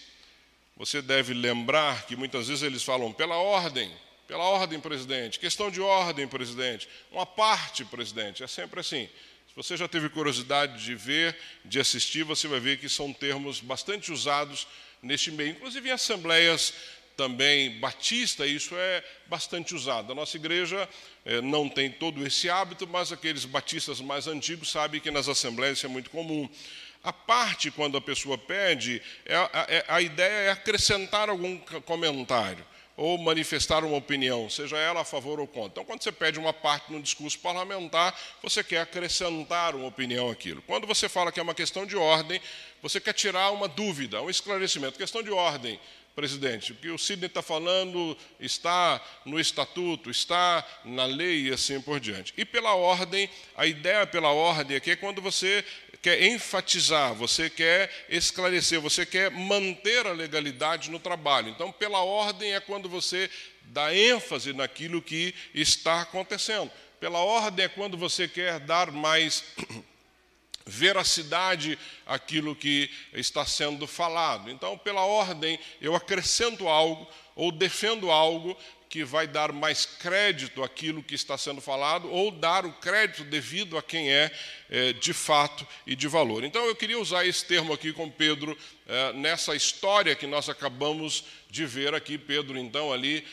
Você 0.76 1.00
deve 1.00 1.32
lembrar 1.34 2.06
que 2.06 2.16
muitas 2.16 2.48
vezes 2.48 2.62
eles 2.62 2.82
falam 2.82 3.12
pela 3.12 3.36
ordem, 3.36 3.90
pela 4.26 4.44
ordem, 4.44 4.80
presidente, 4.80 5.38
questão 5.38 5.70
de 5.70 5.80
ordem, 5.80 6.26
presidente, 6.26 6.88
uma 7.12 7.26
parte, 7.26 7.84
presidente, 7.84 8.42
é 8.42 8.46
sempre 8.46 8.80
assim. 8.80 9.08
Se 9.48 9.54
você 9.54 9.76
já 9.76 9.86
teve 9.86 10.08
curiosidade 10.08 10.82
de 10.82 10.94
ver, 10.96 11.36
de 11.64 11.78
assistir, 11.78 12.24
você 12.24 12.48
vai 12.48 12.58
ver 12.58 12.78
que 12.78 12.88
são 12.88 13.12
termos 13.12 13.60
bastante 13.60 14.10
usados 14.10 14.66
neste 15.00 15.30
meio, 15.30 15.50
inclusive 15.50 15.88
em 15.88 15.92
assembleias 15.92 16.74
também 17.16 17.78
batista, 17.78 18.46
isso 18.46 18.74
é 18.76 19.04
bastante 19.26 19.74
usado. 19.74 20.12
A 20.12 20.14
nossa 20.14 20.36
igreja 20.36 20.88
eh, 21.24 21.40
não 21.40 21.68
tem 21.68 21.90
todo 21.90 22.26
esse 22.26 22.50
hábito, 22.50 22.86
mas 22.86 23.12
aqueles 23.12 23.44
batistas 23.44 24.00
mais 24.00 24.26
antigos 24.26 24.70
sabem 24.70 25.00
que 25.00 25.10
nas 25.10 25.28
assembleias 25.28 25.78
isso 25.78 25.86
é 25.86 25.88
muito 25.88 26.10
comum. 26.10 26.48
A 27.02 27.12
parte, 27.12 27.70
quando 27.70 27.96
a 27.96 28.00
pessoa 28.00 28.38
pede, 28.38 29.02
é, 29.26 29.34
é, 29.68 29.84
a 29.88 30.00
ideia 30.00 30.48
é 30.48 30.50
acrescentar 30.50 31.28
algum 31.28 31.58
comentário 31.84 32.64
ou 32.96 33.18
manifestar 33.18 33.84
uma 33.84 33.96
opinião, 33.96 34.48
seja 34.48 34.76
ela 34.78 35.00
a 35.00 35.04
favor 35.04 35.40
ou 35.40 35.46
contra. 35.46 35.70
Então, 35.70 35.84
quando 35.84 36.02
você 36.02 36.12
pede 36.12 36.38
uma 36.38 36.52
parte 36.52 36.92
no 36.92 37.02
discurso 37.02 37.38
parlamentar, 37.40 38.18
você 38.40 38.62
quer 38.62 38.80
acrescentar 38.82 39.74
uma 39.74 39.88
opinião 39.88 40.30
àquilo. 40.30 40.62
Quando 40.62 40.86
você 40.86 41.08
fala 41.08 41.32
que 41.32 41.40
é 41.40 41.42
uma 41.42 41.54
questão 41.54 41.84
de 41.84 41.96
ordem, 41.96 42.40
você 42.80 43.00
quer 43.00 43.12
tirar 43.12 43.50
uma 43.50 43.66
dúvida, 43.66 44.22
um 44.22 44.30
esclarecimento. 44.30 44.96
Questão 44.96 45.22
de 45.22 45.30
ordem, 45.30 45.80
presidente, 46.14 46.72
o 46.72 46.76
que 46.76 46.90
o 46.90 46.98
Sidney 46.98 47.26
está 47.26 47.42
falando 47.42 48.16
está 48.38 49.02
no 49.24 49.38
estatuto, 49.40 50.10
está 50.10 50.64
na 50.84 51.04
lei 51.04 51.48
e 51.48 51.52
assim 51.52 51.80
por 51.80 51.98
diante. 51.98 52.32
E 52.36 52.44
pela 52.44 52.74
ordem, 52.74 53.28
a 53.56 53.66
ideia 53.66 54.06
pela 54.06 54.30
ordem 54.30 54.76
aqui 54.76 54.92
é 54.92 54.96
quando 54.96 55.20
você 55.20 55.64
quer 56.00 56.22
enfatizar, 56.22 57.14
você 57.14 57.48
quer 57.48 57.90
esclarecer, 58.08 58.80
você 58.80 59.06
quer 59.06 59.30
manter 59.30 60.06
a 60.06 60.12
legalidade 60.12 60.90
no 60.90 61.00
trabalho. 61.00 61.48
Então, 61.48 61.72
pela 61.72 62.02
ordem 62.02 62.54
é 62.54 62.60
quando 62.60 62.88
você 62.88 63.30
dá 63.62 63.94
ênfase 63.94 64.52
naquilo 64.52 65.00
que 65.02 65.34
está 65.54 66.02
acontecendo. 66.02 66.70
Pela 67.00 67.18
ordem 67.18 67.64
é 67.64 67.68
quando 67.68 67.96
você 67.96 68.28
quer 68.28 68.60
dar 68.60 68.92
mais 68.92 69.44
veracidade 70.66 71.78
àquilo 72.06 72.56
que 72.56 72.90
está 73.12 73.44
sendo 73.44 73.86
falado. 73.86 74.50
Então, 74.50 74.78
pela 74.78 75.04
ordem, 75.04 75.58
eu 75.80 75.94
acrescento 75.94 76.68
algo 76.68 77.06
ou 77.34 77.52
defendo 77.52 78.10
algo 78.10 78.56
que 78.94 79.02
vai 79.02 79.26
dar 79.26 79.50
mais 79.50 79.84
crédito 79.84 80.62
àquilo 80.62 81.02
que 81.02 81.16
está 81.16 81.36
sendo 81.36 81.60
falado 81.60 82.08
ou 82.08 82.30
dar 82.30 82.64
o 82.64 82.72
crédito 82.74 83.24
devido 83.24 83.76
a 83.76 83.82
quem 83.82 84.08
é, 84.08 84.30
é 84.70 84.92
de 84.92 85.12
fato 85.12 85.66
e 85.84 85.96
de 85.96 86.06
valor. 86.06 86.44
Então 86.44 86.64
eu 86.64 86.76
queria 86.76 87.00
usar 87.00 87.26
esse 87.26 87.44
termo 87.44 87.72
aqui 87.72 87.92
com 87.92 88.08
Pedro 88.08 88.56
é, 88.86 89.12
nessa 89.14 89.56
história 89.56 90.14
que 90.14 90.28
nós 90.28 90.48
acabamos 90.48 91.24
de 91.54 91.64
ver 91.64 91.94
aqui, 91.94 92.18
Pedro, 92.18 92.58
então, 92.58 92.92
ali, 92.92 93.24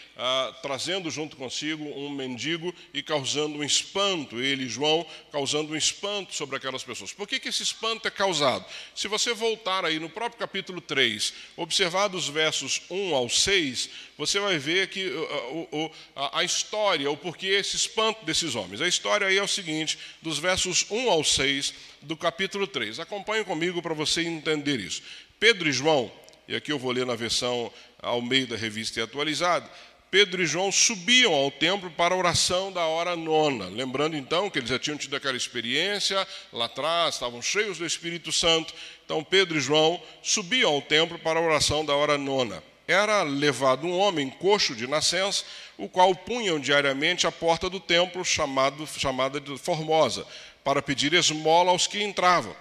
trazendo 0.62 1.09
junto 1.09 1.36
consigo 1.36 1.84
um 1.84 2.07
mendigo 2.07 2.72
e 2.93 3.01
causando 3.01 3.57
um 3.57 3.64
espanto, 3.64 4.39
ele 4.39 4.66
e 4.66 4.70
João, 4.70 5.03
causando 5.32 5.74
um 5.74 5.76
espanto 5.76 6.36
sobre 6.36 6.55
aquelas 6.55 6.84
pessoas. 6.84 7.12
Por 7.12 7.28
que, 7.28 7.39
que 7.39 7.49
esse 7.49 7.64
espanto 7.64 8.07
é 8.07 8.12
causado? 8.12 8.64
Se 8.93 9.07
você 9.07 9.34
voltar 9.34 9.86
aí 9.86 9.99
no 9.99 10.07
próprio 10.07 10.38
capítulo 10.38 10.80
3, 10.80 11.34
observar 11.57 12.09
dos 12.09 12.30
versos 12.30 12.84
1 12.91 13.16
ao 13.16 13.28
6, 13.28 13.89
você 14.20 14.39
vai 14.39 14.59
ver 14.59 14.89
que 14.89 15.12
uh, 15.52 15.91
a, 16.16 16.39
a 16.39 16.43
história, 16.43 17.10
o 17.10 17.18
porquê 17.18 17.47
esse 17.47 17.76
espanto 17.76 18.26
desses 18.26 18.56
homens. 18.56 18.82
A 18.82 18.88
história 18.88 19.28
aí 19.28 19.38
é 19.38 19.43
o 19.43 19.47
seguinte, 19.47 19.97
dos 20.22 20.39
versos 20.39 20.86
1 20.89 21.10
ao 21.10 21.24
6 21.24 21.74
do 22.02 22.18
capítulo 22.18 22.66
3. 22.68 22.99
Acompanhe 22.99 23.43
comigo 23.43 23.82
para 23.82 23.93
você 23.93 24.22
entender 24.22 24.80
isso. 24.80 25.02
Pedro 25.39 25.68
e 25.68 25.72
João, 25.72 26.12
e 26.47 26.56
aqui 26.56 26.72
eu 26.72 26.80
vou 26.80 26.91
ler 26.91 27.06
na 27.06 27.16
versão 27.16 27.72
ao 28.02 28.22
meio 28.22 28.47
da 28.47 28.56
revista 28.56 28.99
e 28.99 29.04
atualizada, 29.04 29.70
Pedro 30.12 30.43
e 30.43 30.45
João 30.45 30.74
subiam 30.74 31.34
ao 31.34 31.49
templo 31.49 31.89
para 31.89 32.14
a 32.14 32.18
oração 32.18 32.70
da 32.70 32.86
hora 32.86 33.16
nona. 33.16 33.68
Lembrando 33.70 34.18
então 34.18 34.49
que 34.49 34.60
eles 34.60 34.70
já 34.70 34.78
tinham 34.78 34.97
tido 34.97 35.16
aquela 35.16 35.38
experiência 35.38 36.28
lá 36.52 36.66
atrás, 36.66 37.16
estavam 37.16 37.41
cheios 37.41 37.78
do 37.78 37.86
Espírito 37.86 38.30
Santo. 38.30 38.74
Então 39.06 39.24
Pedro 39.24 39.58
e 39.58 39.62
João 39.62 40.04
subiam 40.22 40.70
ao 40.70 40.82
templo 40.82 41.18
para 41.18 41.39
a 41.39 41.41
oração 41.41 41.86
da 41.86 41.95
hora 41.95 42.18
nona. 42.18 42.62
Era 42.88 43.24
levado 43.24 43.86
um 43.86 43.98
homem 43.98 44.30
coxo 44.30 44.76
de 44.76 44.88
nascença, 44.88 45.44
o 45.78 45.88
qual 45.88 46.14
punham 46.14 46.60
diariamente 46.60 47.26
à 47.26 47.32
porta 47.32 47.70
do 47.70 47.80
templo, 47.80 48.24
chamado, 48.26 48.88
chamada 48.88 49.40
de 49.40 49.58
Formosa, 49.58 50.26
para 50.64 50.82
pedir 50.82 51.14
esmola 51.14 51.72
aos 51.72 51.88
que 51.88 52.04
entravam. 52.04 52.56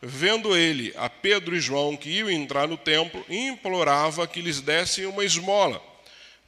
Vendo 0.00 0.56
ele 0.56 0.92
a 0.96 1.08
Pedro 1.08 1.56
e 1.56 1.60
João 1.60 1.96
que 1.96 2.10
iam 2.10 2.30
entrar 2.30 2.68
no 2.68 2.76
templo, 2.76 3.24
implorava 3.28 4.26
que 4.26 4.42
lhes 4.42 4.60
dessem 4.60 5.06
uma 5.06 5.24
esmola. 5.24 5.82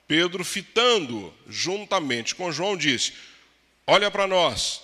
Pedro, 0.06 0.44
fitando 0.44 1.32
juntamente 1.46 2.34
com 2.34 2.52
João, 2.52 2.76
disse: 2.76 3.12
Olha 3.86 4.10
para 4.10 4.26
nós. 4.26 4.82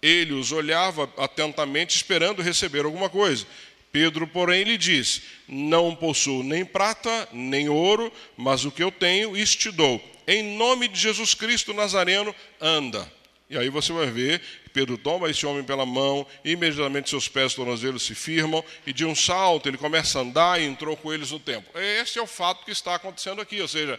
Ele 0.00 0.32
os 0.32 0.52
olhava 0.52 1.12
atentamente, 1.16 1.96
esperando 1.96 2.40
receber 2.40 2.84
alguma 2.84 3.10
coisa. 3.10 3.44
Pedro, 3.90 4.26
porém, 4.26 4.64
lhe 4.64 4.76
disse: 4.76 5.22
Não 5.46 5.94
possuo 5.94 6.42
nem 6.42 6.64
prata, 6.64 7.28
nem 7.32 7.68
ouro, 7.68 8.12
mas 8.36 8.64
o 8.64 8.70
que 8.70 8.82
eu 8.82 8.92
tenho, 8.92 9.36
isto 9.36 9.58
te 9.58 9.70
dou. 9.70 10.02
Em 10.26 10.56
nome 10.56 10.88
de 10.88 11.00
Jesus 11.00 11.34
Cristo 11.34 11.72
Nazareno, 11.72 12.34
anda. 12.60 13.10
E 13.50 13.56
aí 13.56 13.70
você 13.70 13.94
vai 13.94 14.10
ver 14.10 14.42
Pedro 14.78 14.96
toma 14.96 15.28
esse 15.28 15.44
homem 15.44 15.64
pela 15.64 15.84
mão, 15.84 16.24
imediatamente 16.44 17.10
seus 17.10 17.26
pés 17.26 17.52
tornozelos 17.52 18.04
se 18.04 18.14
firmam, 18.14 18.64
e 18.86 18.92
de 18.92 19.04
um 19.04 19.12
salto 19.12 19.68
ele 19.68 19.76
começa 19.76 20.20
a 20.20 20.22
andar 20.22 20.60
e 20.60 20.64
entrou 20.64 20.96
com 20.96 21.12
eles 21.12 21.32
no 21.32 21.40
templo. 21.40 21.68
Esse 21.80 22.20
é 22.20 22.22
o 22.22 22.28
fato 22.28 22.64
que 22.64 22.70
está 22.70 22.94
acontecendo 22.94 23.40
aqui, 23.40 23.60
ou 23.60 23.66
seja, 23.66 23.98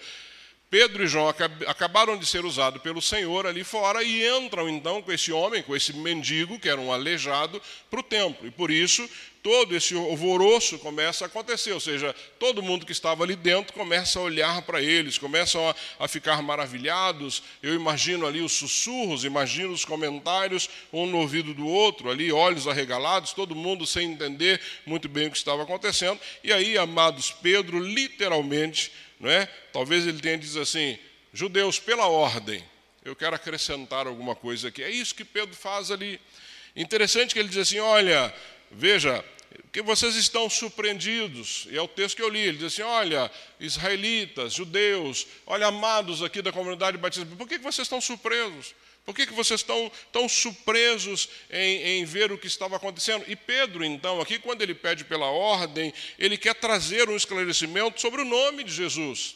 Pedro 0.69 1.03
e 1.03 1.07
João 1.07 1.27
acabaram 1.67 2.15
de 2.15 2.25
ser 2.25 2.45
usados 2.45 2.81
pelo 2.81 3.01
Senhor 3.01 3.45
ali 3.45 3.63
fora 3.63 4.01
e 4.03 4.25
entram 4.25 4.69
então 4.69 5.01
com 5.01 5.11
esse 5.11 5.33
homem, 5.33 5.61
com 5.63 5.75
esse 5.75 5.91
mendigo, 5.91 6.57
que 6.57 6.69
era 6.69 6.79
um 6.79 6.93
aleijado, 6.93 7.61
para 7.91 7.99
o 7.99 8.03
templo. 8.03 8.47
E 8.47 8.51
por 8.51 8.71
isso 8.71 9.05
todo 9.41 9.75
esse 9.75 9.95
alvoroço 9.95 10.77
começa 10.79 11.25
a 11.25 11.27
acontecer, 11.27 11.71
ou 11.71 11.79
seja, 11.79 12.13
todo 12.37 12.61
mundo 12.61 12.85
que 12.85 12.91
estava 12.91 13.23
ali 13.23 13.35
dentro 13.35 13.73
começa 13.73 14.19
a 14.19 14.21
olhar 14.21 14.61
para 14.63 14.81
eles, 14.81 15.17
começam 15.17 15.69
a, 15.69 15.75
a, 15.99 16.07
ficar 16.07 16.41
maravilhados. 16.41 17.43
Eu 17.63 17.73
imagino 17.73 18.25
ali 18.25 18.41
os 18.41 18.53
sussurros, 18.53 19.23
imagino 19.23 19.73
os 19.73 19.85
comentários, 19.85 20.69
um 20.91 21.05
no 21.05 21.19
ouvido 21.19 21.53
do 21.53 21.67
outro, 21.67 22.09
ali, 22.09 22.31
olhos 22.31 22.67
arregalados, 22.67 23.33
todo 23.33 23.55
mundo 23.55 23.85
sem 23.85 24.11
entender 24.11 24.61
muito 24.85 25.07
bem 25.07 25.27
o 25.27 25.31
que 25.31 25.37
estava 25.37 25.63
acontecendo. 25.63 26.19
E 26.43 26.51
aí, 26.51 26.77
amados, 26.77 27.31
Pedro 27.31 27.79
literalmente 27.79 28.91
não 29.19 29.29
é? 29.29 29.45
Talvez 29.73 30.07
ele 30.07 30.19
tenha 30.19 30.37
dito 30.37 30.59
assim: 30.59 30.97
judeus, 31.33 31.79
pela 31.79 32.07
ordem, 32.07 32.63
eu 33.03 33.15
quero 33.15 33.35
acrescentar 33.35 34.07
alguma 34.07 34.35
coisa 34.35 34.69
aqui. 34.69 34.81
É 34.81 34.89
isso 34.89 35.13
que 35.13 35.25
Pedro 35.25 35.55
faz 35.55 35.91
ali. 35.91 36.19
Interessante 36.75 37.33
que 37.33 37.39
ele 37.39 37.49
diz 37.49 37.57
assim: 37.57 37.79
olha, 37.79 38.33
veja, 38.71 39.23
que 39.71 39.81
vocês 39.81 40.15
estão 40.15 40.49
surpreendidos, 40.49 41.67
e 41.69 41.77
é 41.77 41.81
o 41.81 41.87
texto 41.87 42.15
que 42.15 42.21
eu 42.21 42.29
li, 42.29 42.39
ele 42.39 42.57
diz 42.57 42.73
assim: 42.73 42.81
olha, 42.81 43.31
israelitas, 43.59 44.53
judeus, 44.53 45.27
olha, 45.45 45.67
amados 45.67 46.23
aqui 46.23 46.41
da 46.41 46.51
comunidade 46.51 46.97
batista, 46.97 47.25
por 47.35 47.47
que 47.47 47.57
vocês 47.57 47.85
estão 47.85 48.01
surpresos? 48.01 48.73
Por 49.05 49.15
que, 49.15 49.25
que 49.25 49.33
vocês 49.33 49.61
estão 49.61 49.91
tão 50.11 50.29
surpresos 50.29 51.29
em, 51.49 52.01
em, 52.01 52.05
ver 52.05 52.31
o 52.31 52.37
que 52.37 52.45
estava 52.45 52.75
acontecendo? 52.75 53.25
E 53.27 53.35
Pedro, 53.35 53.83
então, 53.83 54.21
aqui, 54.21 54.37
quando 54.37 54.61
ele 54.61 54.75
pede 54.75 55.03
pela 55.03 55.25
ordem, 55.25 55.91
ele 56.19 56.37
quer 56.37 56.53
trazer 56.53 57.09
um 57.09 57.15
esclarecimento 57.15 57.99
sobre 57.99 58.21
o 58.21 58.25
nome 58.25 58.63
de 58.63 58.71
Jesus. 58.71 59.35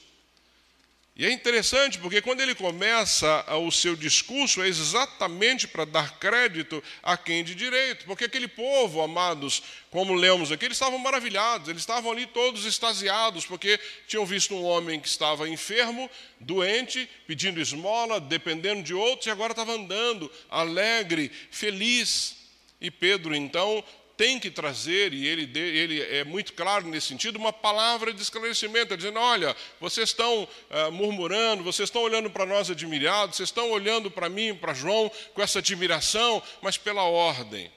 E 1.16 1.28
é 1.28 1.32
interessante 1.32 2.00
porque 2.00 2.24
quando 2.24 2.42
ele 2.42 2.56
começa 2.56 3.46
o 3.58 3.72
seu 3.72 3.96
discurso 3.96 4.64
é 4.64 4.68
exatamente 4.68 5.68
para 5.68 5.86
dar 5.86 6.18
crédito 6.18 6.84
a 7.04 7.16
quem 7.16 7.44
de 7.44 7.54
direito, 7.54 8.06
porque 8.06 8.26
aquele 8.26 8.48
povo, 8.48 9.00
amados, 9.00 9.62
como 9.92 10.16
lemos 10.16 10.52
aqui, 10.52 10.66
eles 10.66 10.76
estavam 10.76 10.98
maravilhados, 10.98 11.70
eles 11.70 11.84
estavam 11.84 12.12
ali 12.12 12.26
todos 12.26 12.66
extasiados, 12.66 13.46
porque 13.46 13.80
tinham 14.08 14.26
visto 14.26 14.56
um 14.56 14.64
homem 14.64 15.00
que 15.00 15.08
estava 15.08 15.48
enfermo, 15.48 16.10
doente, 16.40 17.08
pedindo 17.28 17.62
esmola, 17.62 18.20
dependendo 18.20 18.82
de 18.82 18.96
outros, 18.96 19.28
e 19.28 19.30
agora 19.30 19.54
estava 19.54 19.74
andando 19.74 20.32
alegre, 20.50 21.32
feliz. 21.52 22.38
E 22.82 22.90
Pedro, 22.90 23.36
então, 23.36 23.84
tem 24.16 24.40
que 24.40 24.52
trazer, 24.52 25.14
e 25.14 25.28
ele, 25.28 25.60
ele 25.60 26.02
é 26.02 26.24
muito 26.24 26.54
claro 26.54 26.88
nesse 26.88 27.08
sentido, 27.08 27.38
uma 27.38 27.54
palavra 27.54 28.14
de 28.14 28.22
esclarecimento, 28.22 28.96
dizendo: 28.96 29.20
olha, 29.20 29.56
vocês 29.80 30.10
estão 30.10 30.44
uh, 30.44 30.92
murmurando, 30.92 31.64
vocês 31.64 31.88
estão 31.90 32.02
olhando 32.02 32.30
para 32.30 32.46
nós 32.46 32.70
admirados, 32.70 33.38
vocês 33.38 33.50
estão 33.50 33.72
olhando 33.72 34.12
para 34.12 34.30
mim, 34.30 34.54
para 34.54 34.74
João, 34.74 35.12
com 35.34 35.42
essa 35.42 35.60
admiração, 35.60 36.42
mas 36.62 36.78
pela 36.78 37.04
ordem. 37.04 37.72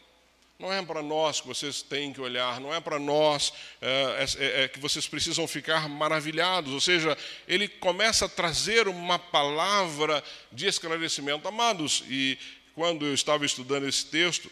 Não 0.59 0.73
é 0.73 0.83
para 0.83 1.03
nós 1.03 1.41
que 1.41 1.47
vocês 1.47 1.83
têm 1.83 2.15
que 2.15 2.21
olhar, 2.21 2.61
não 2.61 2.73
é 2.73 2.81
para 2.81 2.99
nós 2.99 3.53
é, 3.81 4.27
é, 4.39 4.65
é, 4.65 4.69
que 4.69 4.81
vocês 4.81 5.07
precisam 5.07 5.47
ficar 5.47 5.87
maravilhados. 5.87 6.73
Ou 6.73 6.81
seja, 6.81 7.17
ele 7.47 7.69
começa 7.69 8.25
a 8.25 8.29
trazer 8.29 8.89
uma 8.89 9.19
palavra 9.19 10.25
de 10.51 10.67
esclarecimento. 10.67 11.47
Amados, 11.47 12.03
e 12.09 12.39
quando 12.75 13.05
eu 13.05 13.13
estava 13.13 13.45
estudando 13.45 13.87
esse 13.87 14.07
texto, 14.07 14.51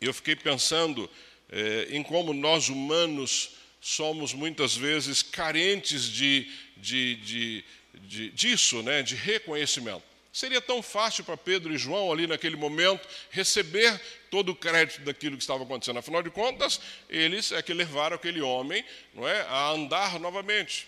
eu 0.00 0.14
fiquei 0.14 0.34
pensando 0.34 1.08
é, 1.50 1.88
em 1.90 2.02
como 2.02 2.32
nós 2.32 2.68
humanos 2.68 3.50
somos 3.80 4.32
muitas 4.32 4.76
vezes 4.76 5.22
carentes 5.22 6.04
de, 6.04 6.50
de, 6.76 7.16
de, 7.16 7.64
de, 7.94 8.30
disso, 8.30 8.82
né, 8.82 9.02
de 9.02 9.14
reconhecimento. 9.14 10.02
Seria 10.32 10.60
tão 10.60 10.80
fácil 10.80 11.24
para 11.24 11.36
Pedro 11.36 11.74
e 11.74 11.78
João, 11.78 12.12
ali 12.12 12.26
naquele 12.26 12.54
momento, 12.54 13.06
receber 13.30 14.00
todo 14.30 14.50
o 14.52 14.54
crédito 14.54 15.00
daquilo 15.00 15.36
que 15.36 15.42
estava 15.42 15.64
acontecendo. 15.64 15.98
Afinal 15.98 16.22
de 16.22 16.30
contas, 16.30 16.80
eles 17.08 17.50
é 17.50 17.60
que 17.60 17.74
levaram 17.74 18.14
aquele 18.14 18.40
homem 18.40 18.84
não 19.12 19.26
é, 19.26 19.40
a 19.42 19.70
andar 19.70 20.20
novamente. 20.20 20.86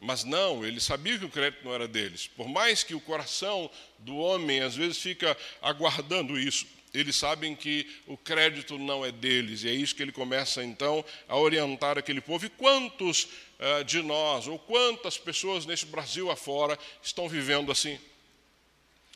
Mas 0.00 0.24
não, 0.24 0.64
eles 0.64 0.84
sabiam 0.84 1.18
que 1.18 1.24
o 1.24 1.30
crédito 1.30 1.64
não 1.64 1.74
era 1.74 1.86
deles. 1.86 2.28
Por 2.28 2.48
mais 2.48 2.82
que 2.82 2.94
o 2.94 3.00
coração 3.00 3.70
do 3.98 4.16
homem 4.16 4.60
às 4.60 4.74
vezes 4.74 4.96
fica 4.98 5.36
aguardando 5.60 6.38
isso, 6.38 6.66
eles 6.94 7.16
sabem 7.16 7.54
que 7.54 7.86
o 8.06 8.16
crédito 8.16 8.78
não 8.78 9.04
é 9.04 9.12
deles, 9.12 9.62
e 9.62 9.68
é 9.68 9.72
isso 9.72 9.94
que 9.94 10.02
ele 10.02 10.12
começa 10.12 10.64
então 10.64 11.04
a 11.28 11.36
orientar 11.36 11.98
aquele 11.98 12.20
povo. 12.20 12.46
E 12.46 12.50
quantos 12.50 13.24
uh, 13.24 13.84
de 13.84 14.02
nós, 14.02 14.46
ou 14.46 14.58
quantas 14.58 15.18
pessoas 15.18 15.66
nesse 15.66 15.86
Brasil 15.86 16.30
afora 16.30 16.78
estão 17.02 17.28
vivendo 17.28 17.70
assim? 17.70 17.98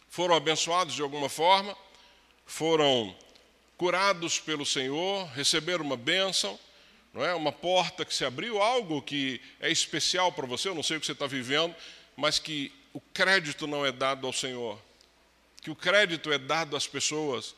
Foram 0.09 0.35
abençoados 0.35 0.95
de 0.95 1.03
alguma 1.03 1.29
forma, 1.29 1.77
foram 2.45 3.16
curados 3.79 4.39
pelo 4.39 4.66
Senhor, 4.66 5.27
receberam 5.29 5.85
uma 5.85 5.97
bênção, 5.97 6.59
não 7.14 7.25
é? 7.25 7.35
uma 7.35 7.53
porta 7.53 8.05
que 8.05 8.14
se 8.14 8.25
abriu, 8.25 8.61
algo 8.61 9.01
que 9.01 9.41
é 9.61 9.70
especial 9.70 10.31
para 10.31 10.47
você, 10.47 10.68
eu 10.68 10.75
não 10.75 10.83
sei 10.83 10.99
o 10.99 11.01
que 11.01 11.07
você 11.07 11.12
está 11.12 11.27
vivendo, 11.27 11.75
mas 12.16 12.39
que 12.39 12.70
o 12.93 13.01
crédito 13.01 13.66
não 13.66 13.85
é 13.85 13.91
dado 13.91 14.27
ao 14.27 14.33
Senhor, 14.33 14.79
que 15.62 15.70
o 15.70 15.75
crédito 15.75 16.31
é 16.31 16.37
dado 16.37 16.77
às 16.77 16.87
pessoas 16.87 17.55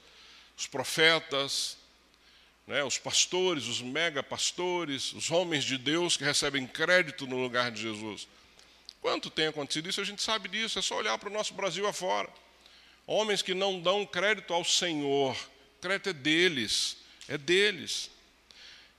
os 0.57 0.66
profetas, 0.66 1.76
né, 2.66 2.82
os 2.82 2.96
pastores, 2.98 3.66
os 3.66 3.80
mega 3.80 4.22
pastores, 4.22 5.12
os 5.12 5.30
homens 5.30 5.64
de 5.64 5.76
Deus 5.76 6.16
que 6.16 6.24
recebem 6.24 6.66
crédito 6.66 7.26
no 7.26 7.36
lugar 7.36 7.70
de 7.70 7.82
Jesus. 7.82 8.26
Quanto 9.00 9.28
tem 9.28 9.48
acontecido 9.48 9.88
isso? 9.88 10.00
A 10.00 10.05
gente 10.05 10.22
sabe 10.22 10.48
disso, 10.48 10.78
é 10.78 10.82
só 10.82 10.96
olhar 10.96 11.18
para 11.18 11.28
o 11.28 11.32
nosso 11.32 11.52
Brasil 11.52 11.86
afora. 11.86 12.28
Homens 13.07 13.42
que 13.42 13.52
não 13.52 13.80
dão 13.80 14.07
crédito 14.07 14.55
ao 14.55 14.64
Senhor, 14.64 15.36
o 15.76 15.80
crédito 15.82 16.09
é 16.09 16.12
deles, 16.14 16.96
é 17.28 17.36
deles. 17.36 18.11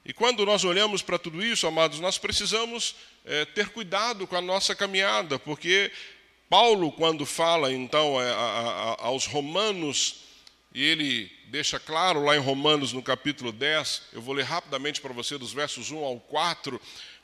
E 0.05 0.13
quando 0.13 0.45
nós 0.45 0.63
olhamos 0.63 1.01
para 1.01 1.17
tudo 1.17 1.43
isso, 1.43 1.65
amados, 1.65 1.99
nós 1.99 2.19
precisamos 2.19 2.95
é, 3.25 3.45
ter 3.45 3.69
cuidado 3.69 4.27
com 4.27 4.35
a 4.35 4.41
nossa 4.41 4.75
caminhada, 4.75 5.39
porque 5.39 5.91
Paulo, 6.47 6.91
quando 6.91 7.25
fala 7.25 7.73
então 7.73 8.19
a, 8.19 8.23
a, 8.23 8.69
a, 8.91 9.05
aos 9.07 9.25
romanos, 9.25 10.24
e 10.75 10.83
ele 10.83 11.31
deixa 11.47 11.79
claro 11.79 12.25
lá 12.25 12.35
em 12.35 12.39
Romanos, 12.39 12.91
no 12.91 13.01
capítulo 13.01 13.53
10, 13.53 14.01
eu 14.11 14.21
vou 14.21 14.35
ler 14.35 14.43
rapidamente 14.43 14.99
para 14.99 15.13
você, 15.13 15.37
dos 15.37 15.53
versos 15.53 15.89
1 15.89 16.03
ao 16.03 16.19
4. 16.19 16.81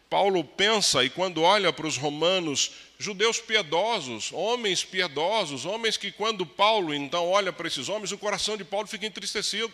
Paulo 0.10 0.42
pensa, 0.42 1.04
e 1.04 1.10
quando 1.10 1.42
olha 1.42 1.74
para 1.74 1.86
os 1.86 1.98
romanos, 1.98 2.72
judeus 2.98 3.40
piedosos, 3.42 4.32
homens 4.32 4.86
piedosos, 4.86 5.66
homens 5.66 5.98
que, 5.98 6.14
quando 6.14 6.46
Paulo 6.46 6.94
então 6.94 7.28
olha 7.28 7.52
para 7.52 7.68
esses 7.68 7.90
homens, 7.90 8.14
o 8.14 8.18
coração 8.18 8.56
de 8.56 8.64
Paulo 8.64 8.88
fica 8.88 9.06
entristecido. 9.06 9.70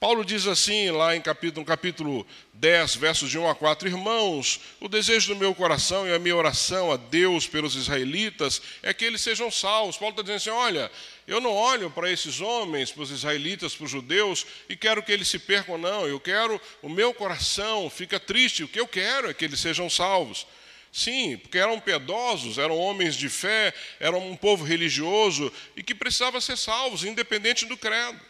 Paulo 0.00 0.24
diz 0.24 0.46
assim, 0.46 0.90
lá 0.90 1.14
em 1.14 1.20
capítulo, 1.20 1.60
no 1.60 1.66
capítulo 1.66 2.26
10, 2.54 2.96
versos 2.96 3.30
de 3.30 3.38
1 3.38 3.46
a 3.46 3.54
4, 3.54 3.86
Irmãos, 3.86 4.60
o 4.80 4.88
desejo 4.88 5.34
do 5.34 5.38
meu 5.38 5.54
coração 5.54 6.08
e 6.08 6.14
a 6.14 6.18
minha 6.18 6.34
oração 6.34 6.90
a 6.90 6.96
Deus 6.96 7.46
pelos 7.46 7.74
israelitas 7.74 8.62
é 8.82 8.94
que 8.94 9.04
eles 9.04 9.20
sejam 9.20 9.50
salvos. 9.50 9.98
Paulo 9.98 10.12
está 10.12 10.22
dizendo 10.22 10.36
assim: 10.38 10.48
olha, 10.48 10.90
eu 11.30 11.40
não 11.40 11.52
olho 11.52 11.88
para 11.88 12.10
esses 12.10 12.40
homens, 12.40 12.90
para 12.90 13.04
os 13.04 13.10
israelitas, 13.12 13.76
para 13.76 13.84
os 13.84 13.90
judeus, 13.90 14.44
e 14.68 14.74
quero 14.74 15.00
que 15.00 15.12
eles 15.12 15.28
se 15.28 15.38
percam, 15.38 15.78
não. 15.78 16.04
Eu 16.04 16.18
quero, 16.18 16.60
o 16.82 16.88
meu 16.88 17.14
coração 17.14 17.88
fica 17.88 18.18
triste, 18.18 18.64
o 18.64 18.68
que 18.68 18.80
eu 18.80 18.88
quero 18.88 19.30
é 19.30 19.34
que 19.34 19.44
eles 19.44 19.60
sejam 19.60 19.88
salvos. 19.88 20.44
Sim, 20.92 21.36
porque 21.36 21.56
eram 21.56 21.78
piedosos, 21.78 22.58
eram 22.58 22.76
homens 22.76 23.14
de 23.14 23.28
fé, 23.28 23.72
eram 24.00 24.28
um 24.28 24.34
povo 24.34 24.64
religioso 24.64 25.52
e 25.76 25.84
que 25.84 25.94
precisava 25.94 26.40
ser 26.40 26.58
salvos, 26.58 27.04
independente 27.04 27.64
do 27.64 27.76
credo. 27.76 28.20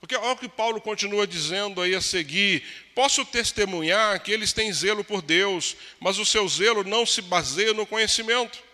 Porque 0.00 0.16
olha 0.16 0.32
o 0.32 0.36
que 0.36 0.48
Paulo 0.48 0.80
continua 0.80 1.28
dizendo 1.28 1.80
aí 1.80 1.94
a 1.94 2.00
seguir: 2.00 2.64
posso 2.92 3.24
testemunhar 3.24 4.20
que 4.20 4.32
eles 4.32 4.52
têm 4.52 4.72
zelo 4.72 5.04
por 5.04 5.22
Deus, 5.22 5.76
mas 6.00 6.18
o 6.18 6.26
seu 6.26 6.46
zelo 6.48 6.82
não 6.82 7.06
se 7.06 7.22
baseia 7.22 7.72
no 7.72 7.86
conhecimento. 7.86 8.65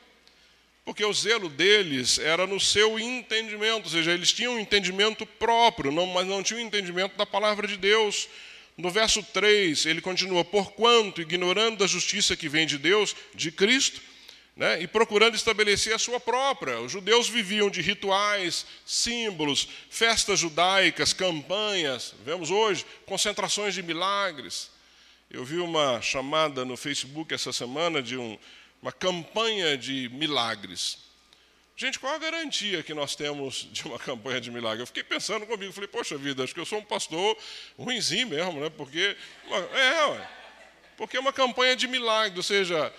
Porque 0.84 1.04
o 1.04 1.12
zelo 1.12 1.48
deles 1.48 2.18
era 2.18 2.46
no 2.46 2.58
seu 2.58 2.98
entendimento, 2.98 3.84
ou 3.84 3.90
seja, 3.90 4.12
eles 4.12 4.32
tinham 4.32 4.54
um 4.54 4.58
entendimento 4.58 5.24
próprio, 5.24 5.92
não, 5.92 6.06
mas 6.06 6.26
não 6.26 6.42
tinham 6.42 6.60
um 6.60 6.66
entendimento 6.66 7.16
da 7.16 7.24
palavra 7.24 7.68
de 7.68 7.76
Deus. 7.76 8.28
No 8.76 8.90
verso 8.90 9.22
3, 9.22 9.86
ele 9.86 10.00
continua: 10.00 10.44
Porquanto, 10.44 11.20
ignorando 11.20 11.84
a 11.84 11.86
justiça 11.86 12.34
que 12.36 12.48
vem 12.48 12.66
de 12.66 12.78
Deus, 12.78 13.14
de 13.32 13.52
Cristo, 13.52 14.00
né, 14.56 14.82
e 14.82 14.86
procurando 14.86 15.34
estabelecer 15.34 15.94
a 15.94 15.98
sua 15.98 16.18
própria. 16.18 16.80
Os 16.80 16.90
judeus 16.90 17.28
viviam 17.28 17.70
de 17.70 17.80
rituais, 17.80 18.66
símbolos, 18.84 19.68
festas 19.88 20.40
judaicas, 20.40 21.12
campanhas, 21.12 22.14
vemos 22.24 22.50
hoje, 22.50 22.84
concentrações 23.06 23.74
de 23.74 23.82
milagres. 23.82 24.70
Eu 25.30 25.44
vi 25.44 25.56
uma 25.58 26.02
chamada 26.02 26.64
no 26.64 26.76
Facebook 26.76 27.32
essa 27.32 27.52
semana 27.52 28.02
de 28.02 28.18
um, 28.18 28.38
uma 28.82 28.90
campanha 28.90 29.78
de 29.78 30.08
milagres. 30.08 30.98
Gente, 31.76 31.98
qual 31.98 32.12
a 32.14 32.18
garantia 32.18 32.82
que 32.82 32.92
nós 32.92 33.14
temos 33.14 33.68
de 33.72 33.84
uma 33.86 33.96
campanha 34.00 34.40
de 34.40 34.50
milagre? 34.50 34.82
Eu 34.82 34.86
fiquei 34.86 35.04
pensando 35.04 35.46
comigo, 35.46 35.72
falei, 35.72 35.88
poxa 35.88 36.18
vida, 36.18 36.42
acho 36.42 36.52
que 36.52 36.60
eu 36.60 36.66
sou 36.66 36.80
um 36.80 36.84
pastor 36.84 37.38
ruimzinho 37.78 38.26
mesmo, 38.26 38.60
né? 38.60 38.70
Porque, 38.70 39.16
é, 39.72 40.28
porque 40.96 41.16
é 41.16 41.20
uma 41.20 41.32
campanha 41.32 41.76
de 41.76 41.86
milagre, 41.86 42.36
ou 42.36 42.42
seja, 42.42 42.92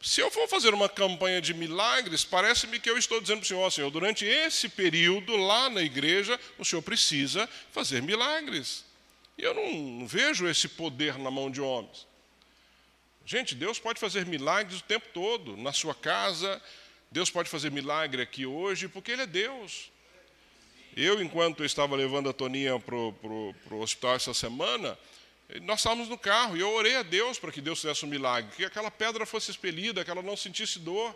Se 0.00 0.20
eu 0.20 0.32
for 0.32 0.48
fazer 0.48 0.74
uma 0.74 0.88
campanha 0.88 1.40
de 1.40 1.54
milagres, 1.54 2.24
parece-me 2.24 2.80
que 2.80 2.90
eu 2.90 2.98
estou 2.98 3.20
dizendo 3.20 3.38
para 3.38 3.44
o 3.44 3.46
Senhor, 3.46 3.70
Senhor, 3.70 3.90
durante 3.90 4.24
esse 4.24 4.68
período 4.68 5.36
lá 5.36 5.70
na 5.70 5.80
igreja, 5.80 6.38
o 6.58 6.64
Senhor 6.64 6.82
precisa 6.82 7.48
fazer 7.70 8.02
milagres. 8.02 8.84
E 9.38 9.42
eu 9.42 9.54
não 9.54 10.04
vejo 10.04 10.48
esse 10.48 10.66
poder 10.66 11.16
na 11.18 11.30
mão 11.30 11.48
de 11.48 11.60
homens. 11.60 12.04
Gente, 13.24 13.54
Deus 13.54 13.78
pode 13.78 14.00
fazer 14.00 14.26
milagres 14.26 14.80
o 14.80 14.84
tempo 14.84 15.06
todo, 15.14 15.56
na 15.56 15.72
sua 15.72 15.94
casa, 15.94 16.60
Deus 17.10 17.30
pode 17.30 17.48
fazer 17.48 17.70
milagre 17.70 18.22
aqui 18.22 18.44
hoje, 18.44 18.88
porque 18.88 19.12
Ele 19.12 19.22
é 19.22 19.26
Deus. 19.26 19.90
Eu, 20.96 21.22
enquanto 21.22 21.64
estava 21.64 21.96
levando 21.96 22.28
a 22.28 22.32
Toninha 22.32 22.78
para 22.78 22.94
o 22.96 23.54
hospital 23.80 24.16
essa 24.16 24.34
semana, 24.34 24.98
nós 25.62 25.80
estávamos 25.80 26.08
no 26.08 26.18
carro 26.18 26.56
e 26.56 26.60
eu 26.60 26.70
orei 26.72 26.96
a 26.96 27.02
Deus 27.02 27.38
para 27.38 27.52
que 27.52 27.60
Deus 27.60 27.80
fizesse 27.80 28.04
um 28.04 28.08
milagre, 28.08 28.50
que 28.56 28.64
aquela 28.64 28.90
pedra 28.90 29.24
fosse 29.24 29.50
expelida, 29.50 30.04
que 30.04 30.10
ela 30.10 30.22
não 30.22 30.36
sentisse 30.36 30.78
dor. 30.78 31.14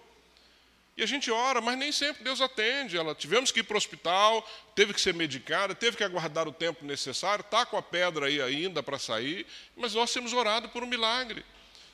E 0.96 1.02
a 1.02 1.06
gente 1.06 1.30
ora, 1.30 1.60
mas 1.60 1.76
nem 1.76 1.92
sempre 1.92 2.24
Deus 2.24 2.40
atende. 2.40 2.96
Ela 2.96 3.14
tivemos 3.14 3.50
que 3.50 3.60
ir 3.60 3.64
para 3.64 3.74
o 3.74 3.76
hospital, 3.76 4.48
teve 4.74 4.94
que 4.94 5.00
ser 5.00 5.12
medicada, 5.12 5.74
teve 5.74 5.96
que 5.96 6.04
aguardar 6.04 6.48
o 6.48 6.52
tempo 6.52 6.84
necessário, 6.86 7.42
está 7.42 7.66
com 7.66 7.76
a 7.76 7.82
pedra 7.82 8.26
aí 8.26 8.40
ainda 8.40 8.82
para 8.82 8.98
sair, 8.98 9.46
mas 9.76 9.92
nós 9.92 10.10
temos 10.10 10.32
orado 10.32 10.70
por 10.70 10.82
um 10.82 10.86
milagre. 10.86 11.44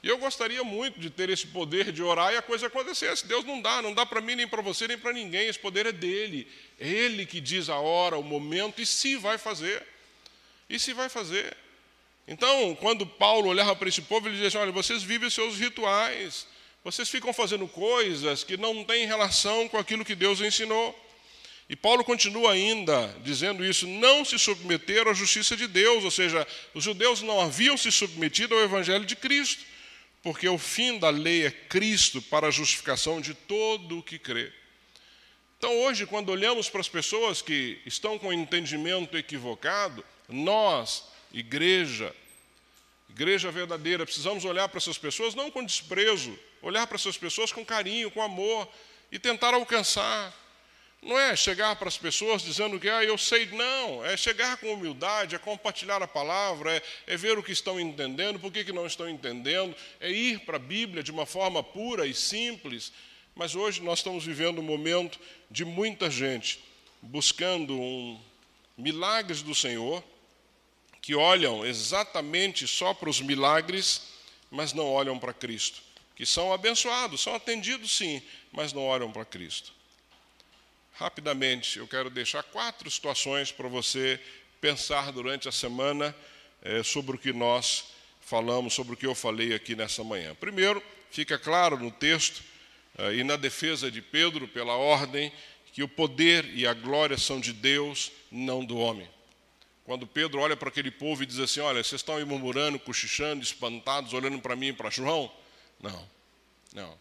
E 0.03 0.09
eu 0.09 0.19
gostaria 0.19 0.65
muito 0.65 0.99
de 0.99 1.09
ter 1.09 1.31
esse 1.31 1.47
poder 1.47 1.93
de 1.93 2.03
orar 2.03 2.33
e 2.33 2.37
a 2.37 2.43
coisa 2.43 2.67
acontecesse. 2.67 3.27
Deus 3.27 3.45
não 3.45 3.61
dá, 3.61 3.81
não 3.81 3.95
dá 3.95 4.05
para 4.05 4.21
mim, 4.21 4.35
nem 4.35 4.49
para 4.49 4.61
você, 4.61 4.89
nem 4.89 4.99
para 4.99 5.13
ninguém. 5.13 5.47
Esse 5.47 5.59
poder 5.59 5.87
é 5.87 5.93
dele. 5.93 6.49
É 6.81 6.89
ele 6.89 7.25
que 7.25 7.41
diz 7.41 7.69
a 7.69 7.77
hora, 7.77 8.19
o 8.19 8.23
momento 8.23 8.83
e 8.83 8.87
se 8.87 9.15
vai 9.15 9.39
fazer. 9.39 9.87
E 10.69 10.79
se 10.79 10.93
vai 10.93 11.09
fazer. 11.09 11.57
Então, 12.27 12.75
quando 12.81 13.07
Paulo 13.07 13.49
olhava 13.49 13.77
para 13.77 13.89
esse 13.89 14.03
povo, 14.03 14.27
ele 14.27 14.35
dizia 14.35 14.49
assim, 14.49 14.59
olha, 14.59 14.73
vocês 14.73 15.03
vivem 15.05 15.31
seus 15.31 15.57
rituais, 15.59 16.47
vocês 16.83 17.09
ficam 17.09 17.33
fazendo 17.33 17.69
coisas 17.69 18.43
que 18.43 18.57
não 18.57 18.83
têm 18.85 19.07
relação 19.07 19.69
com 19.69 19.77
aquilo 19.77 20.05
que 20.05 20.17
Deus 20.17 20.41
ensinou. 20.41 20.99
E 21.69 21.77
Paulo 21.77 22.05
continua 22.05 22.53
ainda 22.53 23.15
dizendo 23.23 23.65
isso: 23.65 23.87
não 23.87 24.25
se 24.25 24.39
submeteram 24.39 25.11
à 25.11 25.15
justiça 25.15 25.57
de 25.57 25.67
Deus, 25.67 26.05
ou 26.05 26.11
seja, 26.11 26.47
os 26.75 26.83
judeus 26.83 27.23
não 27.23 27.41
haviam 27.41 27.77
se 27.77 27.91
submetido 27.91 28.55
ao 28.55 28.63
evangelho 28.63 29.05
de 29.05 29.15
Cristo, 29.15 29.65
porque 30.23 30.49
o 30.49 30.59
fim 30.59 30.99
da 30.99 31.11
lei 31.11 31.47
é 31.47 31.51
Cristo 31.51 32.23
para 32.23 32.49
a 32.49 32.51
justificação 32.51 33.21
de 33.21 33.35
todo 33.35 33.99
o 33.99 34.03
que 34.03 34.19
crê. 34.19 34.53
Então, 35.59 35.77
hoje, 35.83 36.07
quando 36.07 36.31
olhamos 36.31 36.69
para 36.69 36.81
as 36.81 36.89
pessoas 36.89 37.41
que 37.41 37.81
estão 37.87 38.19
com 38.19 38.33
entendimento 38.33 39.17
equivocado, 39.17 40.05
nós 40.29 41.05
igreja, 41.33 42.15
igreja 43.09 43.51
verdadeira. 43.51 44.05
Precisamos 44.05 44.45
olhar 44.45 44.69
para 44.69 44.79
essas 44.79 44.99
pessoas 44.99 45.35
não 45.35 45.51
com 45.51 45.65
desprezo, 45.65 46.39
olhar 46.61 46.87
para 46.87 46.97
essas 46.97 47.17
pessoas 47.17 47.53
com 47.53 47.65
carinho, 47.65 48.11
com 48.11 48.23
amor 48.23 48.69
e 49.11 49.19
tentar 49.19 49.55
alcançar. 49.55 50.35
Não 51.03 51.19
é 51.19 51.35
chegar 51.35 51.75
para 51.75 51.89
as 51.89 51.99
pessoas 51.99 52.43
dizendo 52.43 52.79
que 52.79 52.89
ah, 52.89 53.03
eu 53.03 53.19
sei, 53.19 53.47
não. 53.47 54.05
É 54.05 54.17
chegar 54.17 54.57
com 54.59 54.73
humildade, 54.73 55.35
é 55.35 55.39
compartilhar 55.39 56.01
a 56.01 56.07
palavra, 56.07 56.77
é, 56.77 56.83
é 57.09 57.17
ver 57.17 57.37
o 57.37 57.43
que 57.43 57.51
estão 57.51 57.81
entendendo, 57.81 58.39
por 58.39 58.53
que, 58.53 58.65
que 58.65 58.73
não 58.73 58.87
estão 58.87 59.09
entendendo, 59.09 59.75
é 59.99 60.09
ir 60.09 60.39
para 60.41 60.57
a 60.57 60.61
Bíblia 60.61 61.03
de 61.03 61.11
uma 61.11 61.27
forma 61.27 61.61
pura 61.61 62.07
e 62.07 62.15
simples. 62.15 62.93
Mas 63.35 63.57
hoje 63.57 63.83
nós 63.83 63.99
estamos 63.99 64.25
vivendo 64.25 64.61
um 64.61 64.63
momento 64.63 65.19
de 65.51 65.65
muita 65.65 66.09
gente 66.09 66.63
buscando 67.03 67.77
um 67.77 68.21
milagres 68.79 69.43
do 69.43 69.55
Senhor, 69.55 70.05
que 71.01 71.17
olham 71.17 71.67
exatamente 71.67 72.67
só 72.69 72.95
para 72.95 73.11
os 73.11 73.21
milagres, 73.21 74.03
mas 74.51 74.73
não 74.73 74.87
olham 74.87 75.19
para 75.19 75.33
Cristo. 75.33 75.83
Que 76.15 76.25
são 76.25 76.53
abençoados, 76.53 77.21
são 77.21 77.35
atendidos 77.35 77.97
sim, 77.97 78.23
mas 78.53 78.73
não 78.73 78.85
olham 78.85 79.11
para 79.11 79.25
Cristo. 79.25 79.73
Rapidamente, 80.95 81.79
eu 81.79 81.89
quero 81.89 82.11
deixar 82.11 82.43
quatro 82.43 82.91
situações 82.91 83.51
para 83.51 83.69
você 83.69 84.21
pensar 84.61 85.11
durante 85.11 85.49
a 85.49 85.53
semana 85.53 86.15
é, 86.63 86.83
sobre 86.83 87.17
o 87.17 87.19
que 87.19 87.33
nós 87.33 87.85
falamos, 88.21 88.75
sobre 88.75 88.95
o 88.95 88.97
que 88.97 89.07
eu 89.07 89.15
falei 89.15 89.55
aqui 89.55 89.75
nessa 89.75 90.05
manhã. 90.05 90.35
Primeiro, 90.35 90.83
fica 91.11 91.39
claro 91.39 91.79
no 91.79 91.91
texto 91.91 92.43
é, 92.99 93.15
e 93.15 93.25
na 93.25 93.37
defesa 93.37 93.91
de 93.91 94.01
Pedro, 94.03 94.47
pela 94.47 94.75
ordem, 94.75 95.33
que 95.73 95.83
o 95.83 95.89
poder 95.89 96.45
e 96.55 96.67
a 96.67 96.75
glória 96.75 97.17
são 97.17 97.41
de 97.41 97.53
Deus, 97.53 98.13
não 98.31 98.65
do 98.65 98.77
homem. 98.77 99.09
Quando 99.85 100.07
Pedro 100.07 100.41
olha 100.41 100.57
para 100.57 100.69
aquele 100.69 100.91
povo 100.91 101.23
e 101.23 101.27
diz 101.27 101.39
assim: 101.39 101.61
Olha, 101.61 101.83
vocês 101.83 102.01
estão 102.01 102.17
aí 102.17 102.25
murmurando, 102.25 102.79
cochichando, 102.79 103.43
espantados, 103.43 104.13
olhando 104.13 104.39
para 104.41 104.55
mim 104.55 104.69
e 104.69 104.73
para 104.73 104.91
João? 104.91 105.33
Não, 105.81 106.09
não. 106.73 106.99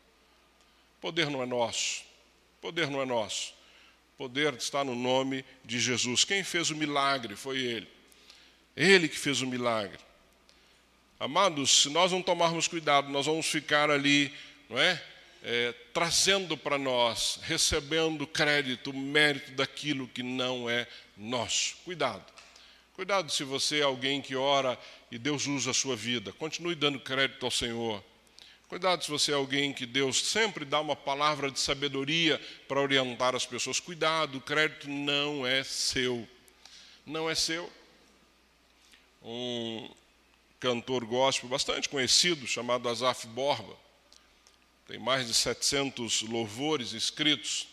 Poder 1.00 1.30
não 1.30 1.44
é 1.44 1.46
nosso. 1.46 2.04
Poder 2.60 2.90
não 2.90 3.02
é 3.02 3.06
nosso. 3.06 3.54
Poder 4.22 4.54
está 4.54 4.84
no 4.84 4.94
nome 4.94 5.44
de 5.66 5.80
Jesus. 5.80 6.24
Quem 6.24 6.44
fez 6.44 6.70
o 6.70 6.76
milagre 6.76 7.36
foi 7.36 7.58
Ele. 7.58 7.88
Ele 8.78 9.10
que 9.10 9.18
fez 9.18 9.42
o 9.42 9.48
milagre. 9.48 9.98
Amados, 11.20 11.82
se 11.82 11.90
nós 11.90 12.12
não 12.12 12.22
tomarmos 12.22 12.68
cuidado, 12.68 13.10
nós 13.10 13.26
vamos 13.26 13.48
ficar 13.48 13.90
ali, 13.90 14.32
não 14.70 14.78
é? 14.78 15.04
é 15.42 15.74
trazendo 15.92 16.56
para 16.56 16.78
nós, 16.78 17.40
recebendo 17.42 18.28
crédito, 18.28 18.94
mérito 18.94 19.54
daquilo 19.54 20.08
que 20.08 20.22
não 20.22 20.70
é 20.70 20.88
nosso. 21.18 21.78
Cuidado. 21.84 22.24
Cuidado 22.94 23.32
se 23.32 23.44
você 23.44 23.80
é 23.80 23.84
alguém 23.84 24.22
que 24.22 24.36
ora 24.36 24.78
e 25.10 25.18
Deus 25.18 25.48
usa 25.48 25.72
a 25.72 25.74
sua 25.74 25.96
vida. 25.96 26.32
Continue 26.34 26.76
dando 26.76 27.00
crédito 27.00 27.44
ao 27.44 27.52
Senhor. 27.52 28.04
Cuidado 28.72 29.04
se 29.04 29.12
você 29.12 29.34
é 29.34 29.36
alguém 29.36 29.74
que 29.74 29.86
Deus 29.86 30.28
sempre 30.28 30.64
dá 30.64 30.80
uma 30.80 30.96
palavra 30.96 31.52
de 31.52 31.60
sabedoria 31.60 32.40
para 32.70 32.80
orientar 32.80 33.36
as 33.36 33.46
pessoas. 33.46 33.82
Cuidado, 33.82 34.38
o 34.38 34.42
crédito 34.42 34.90
não 34.90 35.46
é 35.46 35.62
seu. 35.62 36.26
Não 37.06 37.30
é 37.30 37.36
seu. 37.36 37.70
Um 39.22 39.90
cantor 40.58 41.04
gospel 41.04 41.50
bastante 41.50 41.90
conhecido, 41.90 42.48
chamado 42.48 42.88
Azaf 42.88 43.28
Borba, 43.28 43.76
tem 44.88 44.98
mais 44.98 45.28
de 45.28 45.34
700 45.34 46.22
louvores 46.22 46.94
escritos. 46.94 47.68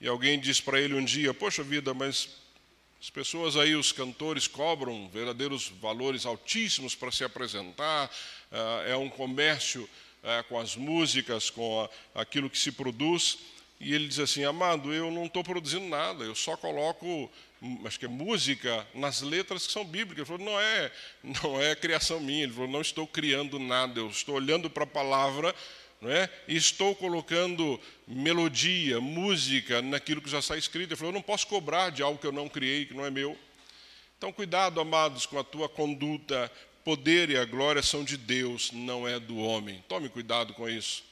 E 0.00 0.08
alguém 0.08 0.40
disse 0.40 0.60
para 0.60 0.80
ele 0.80 0.94
um 0.94 1.04
dia: 1.04 1.32
Poxa 1.32 1.62
vida, 1.62 1.94
mas 1.94 2.28
as 3.00 3.08
pessoas 3.08 3.56
aí, 3.56 3.76
os 3.76 3.92
cantores, 3.92 4.48
cobram 4.48 5.08
verdadeiros 5.10 5.68
valores 5.80 6.26
altíssimos 6.26 6.96
para 6.96 7.12
se 7.12 7.22
apresentar, 7.22 8.10
ah, 8.50 8.82
é 8.84 8.96
um 8.96 9.08
comércio 9.08 9.88
ah, 10.24 10.44
com 10.48 10.58
as 10.58 10.74
músicas, 10.74 11.50
com 11.50 11.88
aquilo 12.14 12.50
que 12.50 12.58
se 12.58 12.72
produz. 12.72 13.38
E 13.78 13.94
ele 13.94 14.08
diz 14.08 14.18
assim: 14.18 14.44
Amado, 14.44 14.92
eu 14.92 15.10
não 15.10 15.26
estou 15.26 15.44
produzindo 15.44 15.86
nada, 15.86 16.24
eu 16.24 16.34
só 16.34 16.56
coloco, 16.56 17.30
acho 17.84 17.98
que 17.98 18.06
é 18.06 18.08
música, 18.08 18.86
nas 18.94 19.20
letras 19.20 19.66
que 19.66 19.72
são 19.72 19.84
bíblicas. 19.84 20.28
Ele 20.28 20.38
falou: 20.38 20.52
Não 20.52 20.60
é, 20.60 20.92
não 21.22 21.60
é 21.60 21.76
criação 21.76 22.18
minha. 22.18 22.44
Ele 22.44 22.52
falou: 22.52 22.68
Não 22.70 22.80
estou 22.80 23.06
criando 23.06 23.58
nada, 23.58 24.00
eu 24.00 24.08
estou 24.08 24.34
olhando 24.34 24.70
para 24.70 24.84
a 24.84 24.86
palavra 24.86 25.54
não 26.04 26.10
é? 26.10 26.28
E 26.46 26.54
estou 26.54 26.94
colocando 26.94 27.80
melodia, 28.06 29.00
música 29.00 29.80
naquilo 29.80 30.20
que 30.20 30.28
já 30.28 30.38
está 30.38 30.54
escrito. 30.54 30.90
Ele 30.90 30.96
falou: 30.96 31.12
eu 31.12 31.14
não 31.14 31.22
posso 31.22 31.46
cobrar 31.46 31.90
de 31.90 32.02
algo 32.02 32.18
que 32.18 32.26
eu 32.26 32.32
não 32.32 32.46
criei, 32.46 32.84
que 32.84 32.92
não 32.92 33.06
é 33.06 33.10
meu. 33.10 33.38
Então, 34.18 34.30
cuidado, 34.30 34.80
amados, 34.80 35.24
com 35.24 35.38
a 35.38 35.44
tua 35.44 35.68
conduta. 35.68 36.52
Poder 36.84 37.30
e 37.30 37.36
a 37.36 37.44
glória 37.44 37.82
são 37.82 38.04
de 38.04 38.16
Deus, 38.16 38.70
não 38.72 39.08
é 39.08 39.18
do 39.18 39.38
homem. 39.38 39.82
Tome 39.88 40.08
cuidado 40.08 40.52
com 40.52 40.68
isso. 40.68 41.02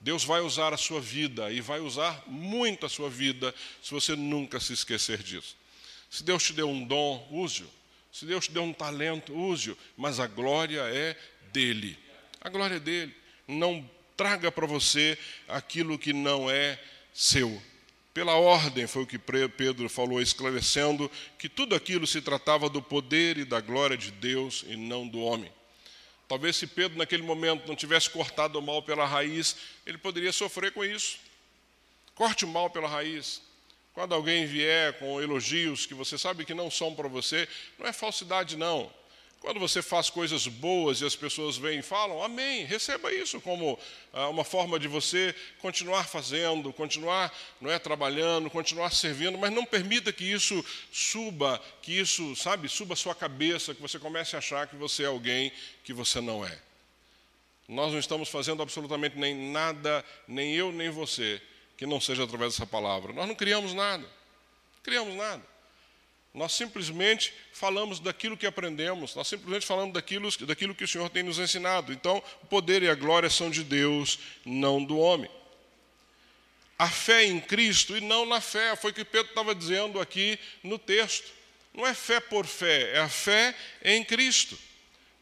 Deus 0.00 0.24
vai 0.24 0.40
usar 0.40 0.72
a 0.72 0.78
sua 0.78 1.00
vida 1.00 1.50
e 1.52 1.60
vai 1.60 1.80
usar 1.80 2.22
muito 2.26 2.86
a 2.86 2.88
sua 2.88 3.10
vida 3.10 3.54
se 3.82 3.90
você 3.90 4.16
nunca 4.16 4.60
se 4.60 4.72
esquecer 4.72 5.22
disso. 5.22 5.56
Se 6.08 6.22
Deus 6.22 6.42
te 6.42 6.52
deu 6.52 6.68
um 6.68 6.84
dom, 6.84 7.26
use-o. 7.30 7.68
Se 8.12 8.24
Deus 8.24 8.46
te 8.46 8.52
deu 8.52 8.62
um 8.62 8.72
talento, 8.72 9.34
use-o. 9.34 9.76
Mas 9.96 10.18
a 10.18 10.26
glória 10.26 10.80
é 10.82 11.16
dele. 11.52 11.98
A 12.40 12.48
glória 12.48 12.76
é 12.76 12.80
dele. 12.80 13.14
Não 13.46 13.88
traga 14.16 14.50
para 14.50 14.66
você 14.66 15.18
aquilo 15.48 15.98
que 15.98 16.12
não 16.12 16.50
é 16.50 16.80
seu. 17.12 17.62
Pela 18.12 18.34
ordem, 18.34 18.86
foi 18.88 19.02
o 19.02 19.06
que 19.06 19.18
Pedro 19.18 19.88
falou, 19.88 20.20
esclarecendo 20.20 21.10
que 21.38 21.48
tudo 21.48 21.74
aquilo 21.76 22.06
se 22.06 22.20
tratava 22.20 22.68
do 22.68 22.82
poder 22.82 23.38
e 23.38 23.44
da 23.44 23.60
glória 23.60 23.96
de 23.96 24.10
Deus 24.10 24.64
e 24.66 24.76
não 24.76 25.06
do 25.06 25.20
homem. 25.20 25.50
Talvez 26.26 26.56
se 26.56 26.66
Pedro, 26.66 26.98
naquele 26.98 27.22
momento, 27.22 27.66
não 27.66 27.76
tivesse 27.76 28.10
cortado 28.10 28.58
o 28.58 28.62
mal 28.62 28.82
pela 28.82 29.06
raiz, 29.06 29.56
ele 29.86 29.98
poderia 29.98 30.32
sofrer 30.32 30.72
com 30.72 30.84
isso. 30.84 31.18
Corte 32.14 32.44
o 32.44 32.48
mal 32.48 32.68
pela 32.68 32.88
raiz. 32.88 33.42
Quando 33.92 34.14
alguém 34.14 34.46
vier 34.46 34.98
com 34.98 35.20
elogios 35.20 35.86
que 35.86 35.94
você 35.94 36.16
sabe 36.16 36.44
que 36.44 36.54
não 36.54 36.70
são 36.70 36.94
para 36.94 37.08
você, 37.08 37.48
não 37.78 37.86
é 37.86 37.92
falsidade, 37.92 38.56
não. 38.56 38.92
Quando 39.40 39.58
você 39.58 39.80
faz 39.80 40.10
coisas 40.10 40.46
boas 40.46 41.00
e 41.00 41.06
as 41.06 41.16
pessoas 41.16 41.56
vêm 41.56 41.78
e 41.78 41.82
falam, 41.82 42.22
amém, 42.22 42.64
receba 42.66 43.10
isso 43.10 43.40
como 43.40 43.78
ah, 44.12 44.28
uma 44.28 44.44
forma 44.44 44.78
de 44.78 44.86
você 44.86 45.34
continuar 45.60 46.06
fazendo, 46.06 46.70
continuar 46.74 47.34
não 47.58 47.70
é, 47.70 47.78
trabalhando, 47.78 48.50
continuar 48.50 48.90
servindo, 48.92 49.38
mas 49.38 49.50
não 49.50 49.64
permita 49.64 50.12
que 50.12 50.24
isso 50.30 50.62
suba, 50.92 51.58
que 51.80 51.98
isso, 51.98 52.36
sabe, 52.36 52.68
suba 52.68 52.92
a 52.92 52.96
sua 52.96 53.14
cabeça, 53.14 53.74
que 53.74 53.80
você 53.80 53.98
comece 53.98 54.36
a 54.36 54.40
achar 54.40 54.66
que 54.66 54.76
você 54.76 55.04
é 55.04 55.06
alguém 55.06 55.50
que 55.84 55.94
você 55.94 56.20
não 56.20 56.44
é. 56.44 56.58
nós 57.66 57.92
não 57.92 57.98
estamos 57.98 58.28
fazendo 58.28 58.62
absolutamente 58.62 59.16
nem 59.16 59.34
nada, 59.52 60.04
nem 60.28 60.54
eu, 60.54 60.70
nem 60.70 60.90
você, 60.90 61.40
que 61.78 61.86
não 61.86 61.98
seja 61.98 62.24
através 62.24 62.52
dessa 62.52 62.66
palavra. 62.66 63.14
Nós 63.14 63.26
não 63.26 63.34
criamos 63.34 63.72
nada. 63.72 64.06
Criamos 64.82 65.14
nada. 65.14 65.49
Nós 66.32 66.52
simplesmente 66.52 67.32
falamos 67.52 67.98
daquilo 67.98 68.36
que 68.36 68.46
aprendemos, 68.46 69.14
nós 69.16 69.26
simplesmente 69.26 69.66
falamos 69.66 69.92
daquilo, 69.92 70.30
daquilo 70.46 70.74
que 70.74 70.84
o 70.84 70.88
Senhor 70.88 71.10
tem 71.10 71.24
nos 71.24 71.38
ensinado. 71.38 71.92
Então, 71.92 72.22
o 72.42 72.46
poder 72.46 72.82
e 72.82 72.88
a 72.88 72.94
glória 72.94 73.28
são 73.28 73.50
de 73.50 73.64
Deus, 73.64 74.18
não 74.44 74.82
do 74.82 74.96
homem. 74.98 75.30
A 76.78 76.88
fé 76.88 77.24
em 77.24 77.40
Cristo 77.40 77.96
e 77.96 78.00
não 78.00 78.24
na 78.24 78.40
fé, 78.40 78.76
foi 78.76 78.92
o 78.92 78.94
que 78.94 79.04
Pedro 79.04 79.28
estava 79.28 79.54
dizendo 79.54 80.00
aqui 80.00 80.38
no 80.62 80.78
texto. 80.78 81.30
Não 81.74 81.86
é 81.86 81.94
fé 81.94 82.20
por 82.20 82.46
fé, 82.46 82.92
é 82.94 82.98
a 83.00 83.08
fé 83.08 83.54
em 83.84 84.04
Cristo. 84.04 84.56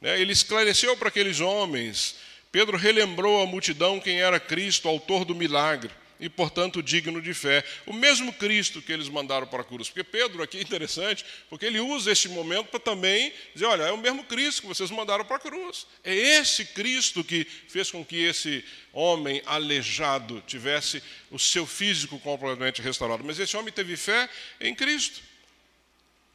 Né? 0.01 0.21
Ele 0.21 0.33
esclareceu 0.33 0.97
para 0.97 1.09
aqueles 1.09 1.41
homens, 1.41 2.17
Pedro 2.53 2.77
relembrou 2.77 3.43
à 3.43 3.47
multidão 3.47 3.99
quem 3.99 4.21
era 4.21 4.39
Cristo, 4.39 4.89
autor 4.89 5.25
do 5.25 5.35
milagre 5.35 5.91
e, 6.21 6.29
portanto, 6.29 6.83
digno 6.83 7.21
de 7.21 7.33
fé. 7.35 7.64
O 7.87 7.93
mesmo 7.93 8.33
Cristo 8.33 8.83
que 8.83 8.93
eles 8.93 9.09
mandaram 9.09 9.47
para 9.47 9.62
a 9.62 9.64
cruz. 9.64 9.89
Porque 9.89 10.05
Pedro 10.05 10.43
aqui 10.43 10.59
é 10.59 10.62
interessante, 10.62 11.25
porque 11.49 11.66
ele 11.66 11.81
usa 11.81 12.11
este 12.11 12.29
momento 12.29 12.66
para 12.66 12.81
também 12.81 13.33
dizer: 13.55 13.66
olha, 13.66 13.85
é 13.85 13.93
o 13.93 13.99
mesmo 13.99 14.25
Cristo 14.25 14.62
que 14.62 14.69
vocês 14.69 14.91
mandaram 14.91 15.25
para 15.25 15.37
a 15.37 15.41
cruz. 15.41 15.87
É 16.03 16.14
esse 16.14 16.64
Cristo 16.64 17.23
que 17.23 17.45
fez 17.45 17.91
com 17.91 18.05
que 18.05 18.16
esse 18.16 18.64
homem 18.93 19.43
aleijado 19.47 20.43
tivesse 20.47 21.03
o 21.31 21.39
seu 21.39 21.66
físico 21.66 22.19
completamente 22.19 22.83
restaurado. 22.83 23.23
Mas 23.25 23.39
esse 23.39 23.57
homem 23.57 23.73
teve 23.73 23.97
fé 23.97 24.29
em 24.61 24.75
Cristo. 24.75 25.28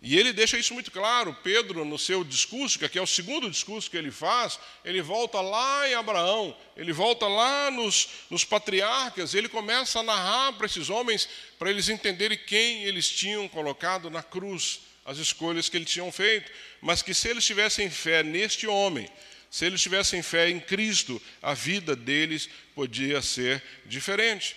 E 0.06 0.20
ele 0.20 0.34
deixa 0.34 0.58
isso 0.58 0.74
muito 0.74 0.91
claro. 0.91 1.34
Pedro, 1.41 1.86
no 1.86 1.97
seu 1.97 2.26
discurso, 2.26 2.78
que 2.78 2.84
aqui 2.84 2.99
é 2.99 3.01
o 3.01 3.08
segundo 3.08 3.49
discurso 3.49 3.89
que 3.89 3.95
ele 3.95 4.12
faz, 4.12 4.60
ele 4.84 5.01
volta 5.01 5.39
lá 5.39 5.89
em 5.89 5.93
Abraão, 5.93 6.54
ele 6.76 6.91
volta 6.91 7.26
lá 7.26 7.72
nos, 7.72 8.10
nos 8.30 8.43
patriarcas, 8.43 9.34
ele 9.34 9.47
começa 9.47 10.01
a 10.01 10.04
narrar 10.04 10.51
para 10.54 10.66
esses 10.66 10.89
homens, 10.89 11.30
para 11.58 11.70
eles 11.70 11.88
entenderem 11.88 12.38
quem 12.38 12.84
eles 12.84 13.10
tinham 13.10 13.47
colocado 13.47 14.10
na 14.10 14.22
cruz, 14.22 14.82
as 15.06 15.20
escolhas 15.20 15.70
que 15.70 15.78
eles 15.78 15.89
tinham 15.89 16.12
feito. 16.12 16.51
Mas 16.82 17.01
que 17.01 17.14
se 17.14 17.30
eles 17.30 17.45
tivessem 17.45 17.89
fé 17.89 18.24
neste 18.24 18.68
homem, 18.68 19.08
se 19.49 19.66
eles 19.66 19.82
tivessem 19.82 20.22
fé 20.22 20.49
em 20.49 20.60
Cristo, 20.60 21.22
a 21.41 21.54
vida 21.54 21.95
deles 21.95 22.49
podia 22.76 23.22
ser 23.22 23.64
diferente. 23.86 24.54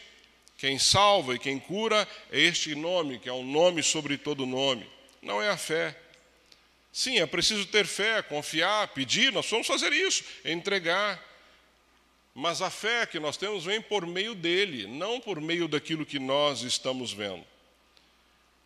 Quem 0.59 0.76
salva 0.76 1.36
e 1.36 1.38
quem 1.38 1.57
cura 1.57 2.09
é 2.32 2.40
este 2.40 2.74
nome, 2.74 3.20
que 3.20 3.28
é 3.28 3.32
um 3.32 3.47
nome 3.47 3.80
sobre 3.80 4.16
todo 4.16 4.44
nome 4.44 4.95
não 5.27 5.43
é 5.43 5.51
a 5.51 5.57
fé. 5.57 5.95
Sim, 6.93 7.18
é 7.18 7.27
preciso 7.27 7.66
ter 7.66 7.85
fé, 7.85 8.22
confiar, 8.22 8.89
pedir, 8.89 9.33
nós 9.33 9.51
vamos 9.51 9.66
fazer 9.66 9.93
isso, 9.93 10.24
entregar. 10.45 11.22
Mas 12.33 12.62
a 12.62 12.70
fé 12.70 13.05
que 13.05 13.18
nós 13.18 13.37
temos 13.37 13.64
vem 13.64 13.83
por 13.83 14.07
meio 14.07 14.35
dele, 14.35 14.87
não 14.87 15.20
por 15.20 15.41
meio 15.41 15.66
daquilo 15.66 16.07
que 16.07 16.18
nós 16.18 16.62
estamos 16.62 17.12
vendo. 17.12 17.45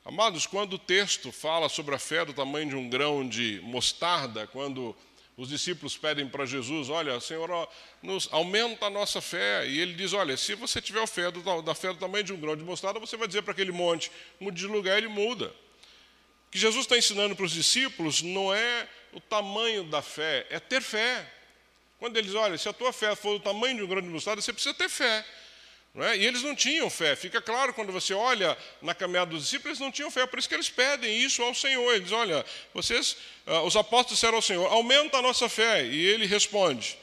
Amados, 0.04 0.46
quando 0.46 0.74
o 0.74 0.78
texto 0.78 1.32
fala 1.32 1.68
sobre 1.68 1.94
a 1.94 1.98
fé 1.98 2.24
do 2.24 2.32
tamanho 2.32 2.68
de 2.68 2.76
um 2.76 2.88
grão 2.88 3.26
de 3.26 3.60
mostarda, 3.62 4.46
quando 4.46 4.94
os 5.36 5.48
discípulos 5.48 5.96
pedem 5.96 6.28
para 6.28 6.46
Jesus: 6.46 6.88
Olha, 6.88 7.20
Senhor, 7.20 7.68
nos 8.02 8.28
aumenta 8.32 8.86
a 8.86 8.90
nossa 8.90 9.20
fé. 9.20 9.66
E 9.66 9.78
ele 9.78 9.94
diz: 9.94 10.12
Olha, 10.12 10.36
se 10.36 10.54
você 10.54 10.80
tiver 10.80 11.06
fé 11.06 11.30
do, 11.30 11.62
da 11.62 11.74
fé 11.74 11.88
do 11.88 11.98
tamanho 11.98 12.24
de 12.24 12.32
um 12.32 12.40
grão 12.40 12.56
de 12.56 12.64
mostarda, 12.64 12.98
você 12.98 13.16
vai 13.16 13.28
dizer 13.28 13.42
para 13.42 13.52
aquele 13.52 13.72
monte: 13.72 14.10
mude 14.38 14.60
de 14.60 14.66
lugar, 14.66 14.98
ele 14.98 15.08
muda 15.08 15.54
que 16.50 16.58
Jesus 16.58 16.84
está 16.84 16.98
ensinando 16.98 17.36
para 17.36 17.44
os 17.44 17.52
discípulos 17.52 18.22
não 18.22 18.52
é 18.52 18.88
o 19.12 19.20
tamanho 19.20 19.84
da 19.84 20.02
fé, 20.02 20.46
é 20.50 20.58
ter 20.58 20.82
fé. 20.82 21.24
Quando 21.98 22.16
eles 22.16 22.34
olham, 22.34 22.56
se 22.56 22.68
a 22.68 22.72
tua 22.72 22.92
fé 22.92 23.14
for 23.14 23.38
do 23.38 23.40
tamanho 23.40 23.76
de 23.76 23.82
um 23.82 23.86
grande 23.86 24.08
mostarda, 24.08 24.40
você 24.40 24.52
precisa 24.52 24.74
ter 24.74 24.88
fé. 24.88 25.24
É? 25.96 26.16
E 26.16 26.24
eles 26.24 26.42
não 26.42 26.54
tinham 26.54 26.88
fé. 26.88 27.16
Fica 27.16 27.42
claro 27.42 27.74
quando 27.74 27.92
você 27.92 28.14
olha 28.14 28.56
na 28.80 28.94
caminhada 28.94 29.32
dos 29.32 29.42
discípulos, 29.42 29.66
eles 29.66 29.80
não 29.80 29.90
tinham 29.90 30.10
fé. 30.10 30.24
Por 30.24 30.38
isso 30.38 30.48
que 30.48 30.54
eles 30.54 30.70
pedem 30.70 31.18
isso 31.18 31.42
ao 31.42 31.52
Senhor. 31.52 31.92
Eles, 31.94 32.12
olha, 32.12 32.44
vocês, 32.72 33.16
uh, 33.46 33.60
os 33.62 33.74
apóstolos 33.74 34.14
disseram 34.14 34.36
ao 34.36 34.42
Senhor, 34.42 34.66
aumenta 34.72 35.18
a 35.18 35.22
nossa 35.22 35.48
fé. 35.48 35.84
E 35.84 36.06
ele 36.06 36.26
responde, 36.26 36.96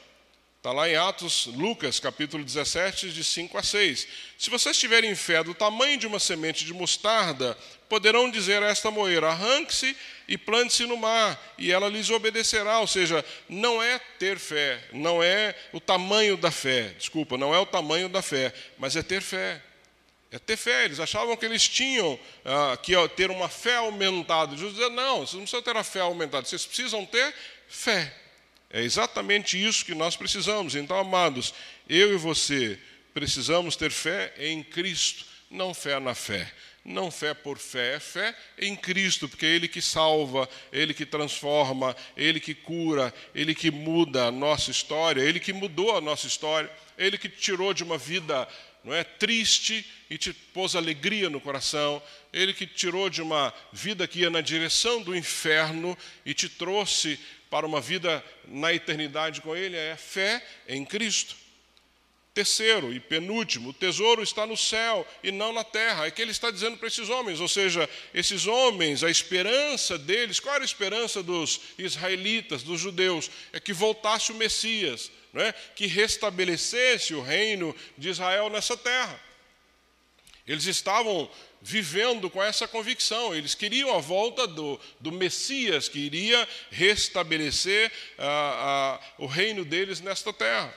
Está 0.58 0.72
lá 0.72 0.88
em 0.88 0.96
Atos, 0.96 1.46
Lucas, 1.46 2.00
capítulo 2.00 2.42
17, 2.42 3.12
de 3.12 3.22
5 3.22 3.56
a 3.56 3.62
6. 3.62 4.08
Se 4.36 4.50
vocês 4.50 4.76
tiverem 4.76 5.14
fé 5.14 5.44
do 5.44 5.54
tamanho 5.54 5.96
de 5.96 6.04
uma 6.04 6.18
semente 6.18 6.64
de 6.64 6.74
mostarda, 6.74 7.56
poderão 7.88 8.28
dizer 8.28 8.60
a 8.60 8.66
esta 8.66 8.90
moeira: 8.90 9.28
arranque-se 9.28 9.96
e 10.26 10.36
plante-se 10.36 10.84
no 10.84 10.96
mar, 10.96 11.40
e 11.56 11.70
ela 11.70 11.88
lhes 11.88 12.10
obedecerá. 12.10 12.80
Ou 12.80 12.88
seja, 12.88 13.24
não 13.48 13.80
é 13.80 14.00
ter 14.18 14.36
fé, 14.36 14.82
não 14.92 15.22
é 15.22 15.54
o 15.72 15.78
tamanho 15.78 16.36
da 16.36 16.50
fé, 16.50 16.92
desculpa, 16.98 17.38
não 17.38 17.54
é 17.54 17.58
o 17.60 17.66
tamanho 17.66 18.08
da 18.08 18.20
fé, 18.20 18.52
mas 18.76 18.96
é 18.96 19.02
ter 19.02 19.22
fé. 19.22 19.62
É 20.32 20.40
ter 20.40 20.56
fé. 20.56 20.86
Eles 20.86 20.98
achavam 20.98 21.36
que 21.36 21.46
eles 21.46 21.68
tinham 21.68 22.18
ah, 22.44 22.76
que 22.76 22.94
ter 23.10 23.30
uma 23.30 23.48
fé 23.48 23.76
aumentada. 23.76 24.56
Jesus 24.56 24.74
dizia: 24.74 24.90
não, 24.90 25.18
vocês 25.18 25.34
não 25.34 25.42
precisam 25.42 25.62
ter 25.62 25.76
a 25.76 25.84
fé 25.84 26.00
aumentada, 26.00 26.44
vocês 26.44 26.66
precisam 26.66 27.06
ter 27.06 27.32
fé. 27.68 28.12
É 28.70 28.82
exatamente 28.82 29.62
isso 29.62 29.84
que 29.84 29.94
nós 29.94 30.16
precisamos. 30.16 30.74
Então, 30.74 30.96
amados, 30.98 31.54
eu 31.88 32.12
e 32.12 32.16
você 32.16 32.78
precisamos 33.14 33.76
ter 33.76 33.90
fé 33.90 34.32
em 34.38 34.62
Cristo, 34.62 35.24
não 35.50 35.72
fé 35.72 35.98
na 35.98 36.14
fé. 36.14 36.52
Não 36.84 37.10
fé 37.10 37.34
por 37.34 37.58
fé, 37.58 37.96
é 37.96 38.00
fé 38.00 38.34
em 38.56 38.74
Cristo, 38.74 39.28
porque 39.28 39.44
é 39.44 39.50
Ele 39.50 39.68
que 39.68 39.82
salva, 39.82 40.48
Ele 40.72 40.94
que 40.94 41.04
transforma, 41.04 41.94
Ele 42.16 42.40
que 42.40 42.54
cura, 42.54 43.12
Ele 43.34 43.54
que 43.54 43.70
muda 43.70 44.24
a 44.24 44.30
nossa 44.30 44.70
história, 44.70 45.20
Ele 45.20 45.38
que 45.38 45.52
mudou 45.52 45.96
a 45.96 46.00
nossa 46.00 46.26
história, 46.26 46.70
Ele 46.96 47.18
que 47.18 47.28
tirou 47.28 47.74
de 47.74 47.84
uma 47.84 47.98
vida 47.98 48.48
não 48.84 48.94
é 48.94 49.04
triste 49.04 49.84
e 50.08 50.16
te 50.16 50.32
pôs 50.32 50.74
alegria 50.74 51.28
no 51.28 51.42
coração, 51.42 52.02
Ele 52.32 52.54
que 52.54 52.66
te 52.66 52.74
tirou 52.74 53.10
de 53.10 53.20
uma 53.20 53.52
vida 53.70 54.08
que 54.08 54.20
ia 54.20 54.30
na 54.30 54.40
direção 54.40 55.02
do 55.02 55.14
inferno 55.14 55.98
e 56.24 56.32
te 56.32 56.48
trouxe 56.48 57.18
para 57.50 57.66
uma 57.66 57.80
vida 57.80 58.24
na 58.46 58.72
eternidade 58.72 59.40
com 59.40 59.56
Ele 59.56 59.76
é 59.76 59.96
fé 59.96 60.44
em 60.66 60.84
Cristo. 60.84 61.36
Terceiro 62.38 62.92
e 62.92 63.00
penúltimo, 63.00 63.70
o 63.70 63.72
tesouro 63.72 64.22
está 64.22 64.46
no 64.46 64.56
céu 64.56 65.04
e 65.24 65.32
não 65.32 65.52
na 65.52 65.64
terra. 65.64 66.06
É 66.06 66.10
que 66.12 66.22
ele 66.22 66.30
está 66.30 66.52
dizendo 66.52 66.76
para 66.76 66.86
esses 66.86 67.08
homens, 67.08 67.40
ou 67.40 67.48
seja, 67.48 67.90
esses 68.14 68.46
homens, 68.46 69.02
a 69.02 69.10
esperança 69.10 69.98
deles, 69.98 70.38
qual 70.38 70.54
era 70.54 70.62
a 70.62 70.64
esperança 70.64 71.20
dos 71.20 71.60
israelitas, 71.76 72.62
dos 72.62 72.80
judeus? 72.80 73.28
É 73.52 73.58
que 73.58 73.72
voltasse 73.72 74.30
o 74.30 74.36
Messias, 74.36 75.10
não 75.32 75.42
é? 75.42 75.52
que 75.74 75.88
restabelecesse 75.88 77.12
o 77.12 77.20
reino 77.20 77.74
de 77.96 78.08
Israel 78.08 78.48
nessa 78.50 78.76
terra. 78.76 79.20
Eles 80.46 80.66
estavam 80.66 81.28
vivendo 81.60 82.30
com 82.30 82.42
essa 82.42 82.66
convicção. 82.68 83.34
Eles 83.34 83.54
queriam 83.54 83.94
a 83.94 83.98
volta 83.98 84.46
do, 84.46 84.80
do 85.00 85.12
Messias 85.12 85.88
que 85.88 85.98
iria 85.98 86.46
restabelecer 86.70 87.90
ah, 88.18 88.98
ah, 89.00 89.14
o 89.18 89.26
reino 89.26 89.64
deles 89.64 90.00
nesta 90.00 90.32
terra. 90.32 90.74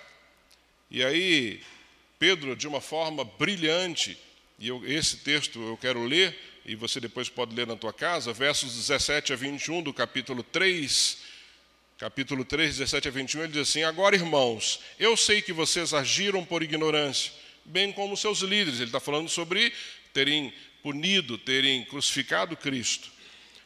E 0.89 1.03
aí, 1.03 1.61
Pedro, 2.19 2.55
de 2.55 2.67
uma 2.67 2.81
forma 2.81 3.23
brilhante, 3.23 4.17
e 4.59 4.67
eu, 4.67 4.85
esse 4.85 5.17
texto 5.17 5.59
eu 5.59 5.77
quero 5.77 6.03
ler, 6.03 6.37
e 6.65 6.75
você 6.75 6.99
depois 6.99 7.29
pode 7.29 7.55
ler 7.55 7.65
na 7.65 7.75
tua 7.75 7.93
casa, 7.93 8.33
versos 8.33 8.75
17 8.75 9.33
a 9.33 9.35
21 9.35 9.81
do 9.81 9.93
capítulo 9.93 10.43
3. 10.43 11.31
Capítulo 11.97 12.43
3, 12.43 12.77
17 12.77 13.07
a 13.07 13.11
21, 13.11 13.43
ele 13.43 13.51
diz 13.53 13.69
assim: 13.69 13.83
Agora, 13.83 14.15
irmãos, 14.15 14.79
eu 14.99 15.15
sei 15.15 15.41
que 15.41 15.53
vocês 15.53 15.93
agiram 15.93 16.43
por 16.43 16.63
ignorância, 16.63 17.31
bem 17.71 17.91
como 17.91 18.17
seus 18.17 18.39
líderes. 18.41 18.79
Ele 18.79 18.89
está 18.89 18.99
falando 18.99 19.29
sobre 19.29 19.73
terem 20.13 20.53
punido, 20.83 21.37
terem 21.37 21.85
crucificado 21.85 22.57
Cristo. 22.57 23.09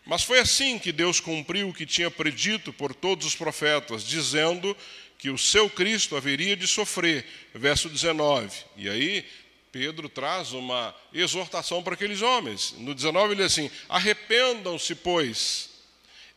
Mas 0.06 0.24
foi 0.24 0.40
assim 0.40 0.78
que 0.78 0.92
Deus 0.92 1.20
cumpriu 1.20 1.70
o 1.70 1.74
que 1.74 1.86
tinha 1.86 2.12
predito 2.12 2.72
por 2.72 2.94
todos 2.94 3.26
os 3.26 3.36
profetas, 3.36 4.04
dizendo 4.04 4.78
que 5.18 5.30
o 5.32 5.38
seu 5.38 5.68
Cristo 5.70 6.16
haveria 6.16 6.56
de 6.56 6.68
sofrer. 6.68 7.26
Verso 7.54 7.90
19. 7.90 8.56
E 8.78 8.88
aí, 8.88 9.26
Pedro 9.72 10.08
traz 10.08 10.52
uma 10.54 10.96
exortação 11.12 11.82
para 11.82 11.96
aqueles 11.96 12.22
homens. 12.22 12.76
No 12.78 12.94
19 12.94 13.34
ele 13.34 13.44
diz 13.44 13.52
assim: 13.52 13.72
Arrependam-se, 13.90 14.94
pois, 14.94 15.72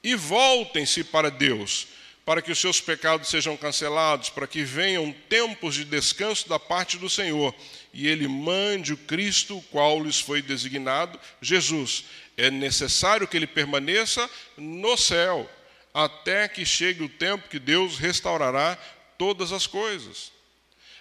e 0.02 0.14
voltem-se 0.14 1.04
para 1.04 1.30
Deus, 1.30 1.88
para 2.28 2.42
que 2.42 2.52
os 2.52 2.58
seus 2.58 2.78
pecados 2.78 3.30
sejam 3.30 3.56
cancelados, 3.56 4.28
para 4.28 4.46
que 4.46 4.62
venham 4.62 5.10
tempos 5.30 5.74
de 5.74 5.82
descanso 5.82 6.46
da 6.46 6.58
parte 6.58 6.98
do 6.98 7.08
Senhor 7.08 7.54
e 7.90 8.06
ele 8.06 8.28
mande 8.28 8.92
o 8.92 8.98
Cristo, 8.98 9.56
o 9.56 9.62
qual 9.62 10.04
lhes 10.04 10.20
foi 10.20 10.42
designado, 10.42 11.18
Jesus. 11.40 12.04
É 12.36 12.50
necessário 12.50 13.26
que 13.26 13.34
ele 13.34 13.46
permaneça 13.46 14.28
no 14.58 14.94
céu, 14.94 15.50
até 15.94 16.46
que 16.46 16.66
chegue 16.66 17.02
o 17.02 17.08
tempo 17.08 17.48
que 17.48 17.58
Deus 17.58 17.96
restaurará 17.96 18.76
todas 19.16 19.50
as 19.50 19.66
coisas. 19.66 20.30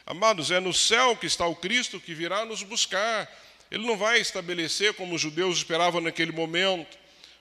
Amados, 0.06 0.50
é 0.50 0.62
no 0.62 0.74
céu 0.74 1.14
que 1.18 1.26
está 1.26 1.46
o 1.46 1.58
Cristo 1.58 2.00
que 2.00 2.14
virá 2.14 2.46
nos 2.46 2.64
buscar. 2.64 3.30
Ele 3.70 3.86
não 3.86 3.98
vai 3.98 4.22
estabelecer 4.22 4.94
como 4.94 5.16
os 5.16 5.20
judeus 5.20 5.58
esperavam 5.58 6.00
naquele 6.00 6.32
momento. 6.32 6.98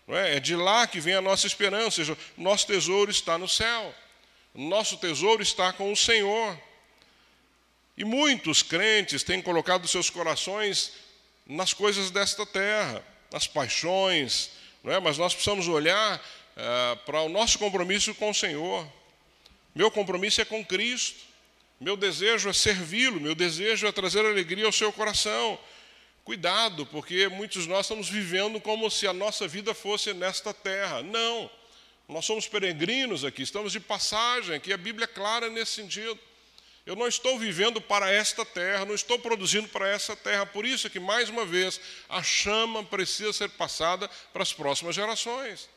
É? 0.08 0.36
é 0.36 0.40
de 0.40 0.54
lá 0.54 0.86
que 0.86 1.00
vem 1.00 1.14
a 1.14 1.20
nossa 1.20 1.46
esperança, 1.46 1.84
ou 1.84 1.90
seja, 1.90 2.18
nosso 2.36 2.66
tesouro 2.66 3.10
está 3.10 3.36
no 3.36 3.48
céu. 3.48 3.94
Nosso 4.54 4.96
tesouro 4.96 5.42
está 5.42 5.72
com 5.72 5.92
o 5.92 5.96
Senhor. 5.96 6.58
E 7.96 8.04
muitos 8.04 8.62
crentes 8.62 9.22
têm 9.22 9.42
colocado 9.42 9.88
seus 9.88 10.08
corações 10.10 10.92
nas 11.46 11.72
coisas 11.72 12.10
desta 12.10 12.44
terra, 12.44 13.04
nas 13.32 13.46
paixões, 13.46 14.50
não 14.82 14.92
é? 14.92 15.00
mas 15.00 15.18
nós 15.18 15.32
precisamos 15.32 15.68
olhar 15.68 16.22
é, 16.56 16.94
para 17.06 17.22
o 17.22 17.28
nosso 17.28 17.58
compromisso 17.58 18.14
com 18.14 18.30
o 18.30 18.34
Senhor. 18.34 18.86
Meu 19.74 19.90
compromisso 19.90 20.40
é 20.40 20.44
com 20.44 20.64
Cristo, 20.64 21.20
meu 21.78 21.96
desejo 21.96 22.48
é 22.48 22.52
servi-lo, 22.52 23.20
meu 23.20 23.34
desejo 23.34 23.86
é 23.86 23.92
trazer 23.92 24.24
alegria 24.24 24.64
ao 24.64 24.72
seu 24.72 24.92
coração. 24.92 25.58
Cuidado, 26.26 26.84
porque 26.86 27.28
muitos 27.28 27.62
de 27.62 27.68
nós 27.68 27.86
estamos 27.86 28.10
vivendo 28.10 28.60
como 28.60 28.90
se 28.90 29.06
a 29.06 29.12
nossa 29.12 29.46
vida 29.46 29.72
fosse 29.72 30.12
nesta 30.12 30.52
terra. 30.52 31.00
Não, 31.00 31.48
nós 32.08 32.24
somos 32.24 32.48
peregrinos 32.48 33.24
aqui, 33.24 33.42
estamos 33.42 33.70
de 33.70 33.78
passagem, 33.78 34.56
aqui 34.56 34.72
a 34.72 34.76
Bíblia 34.76 35.04
é 35.04 35.06
clara 35.06 35.48
nesse 35.48 35.74
sentido. 35.74 36.18
Eu 36.84 36.96
não 36.96 37.06
estou 37.06 37.38
vivendo 37.38 37.80
para 37.80 38.10
esta 38.10 38.44
terra, 38.44 38.84
não 38.84 38.96
estou 38.96 39.20
produzindo 39.20 39.68
para 39.68 39.88
essa 39.88 40.16
terra. 40.16 40.44
Por 40.44 40.66
isso 40.66 40.90
que, 40.90 40.98
mais 40.98 41.28
uma 41.28 41.44
vez, 41.44 41.80
a 42.08 42.20
chama 42.24 42.82
precisa 42.82 43.32
ser 43.32 43.50
passada 43.50 44.10
para 44.32 44.42
as 44.42 44.52
próximas 44.52 44.96
gerações. 44.96 45.68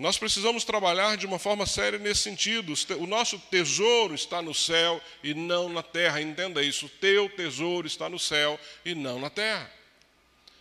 Nós 0.00 0.16
precisamos 0.16 0.64
trabalhar 0.64 1.18
de 1.18 1.26
uma 1.26 1.38
forma 1.38 1.66
séria 1.66 1.98
nesse 1.98 2.22
sentido. 2.22 2.72
O 2.98 3.06
nosso 3.06 3.38
tesouro 3.38 4.14
está 4.14 4.40
no 4.40 4.54
céu 4.54 4.98
e 5.22 5.34
não 5.34 5.68
na 5.68 5.82
terra. 5.82 6.22
Entenda 6.22 6.62
isso. 6.62 6.86
O 6.86 6.88
teu 6.88 7.28
tesouro 7.28 7.86
está 7.86 8.08
no 8.08 8.18
céu 8.18 8.58
e 8.82 8.94
não 8.94 9.20
na 9.20 9.28
terra. 9.28 9.70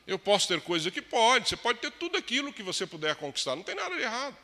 Eu 0.06 0.20
posso 0.20 0.46
ter 0.46 0.60
coisa 0.60 0.92
que 0.92 1.02
pode, 1.02 1.48
você 1.48 1.56
pode 1.56 1.80
ter 1.80 1.90
tudo 1.92 2.18
aquilo 2.18 2.52
que 2.52 2.62
você 2.62 2.86
puder 2.86 3.16
conquistar, 3.16 3.56
não 3.56 3.64
tem 3.64 3.76
nada 3.76 3.96
de 3.96 4.02
errado. 4.02 4.36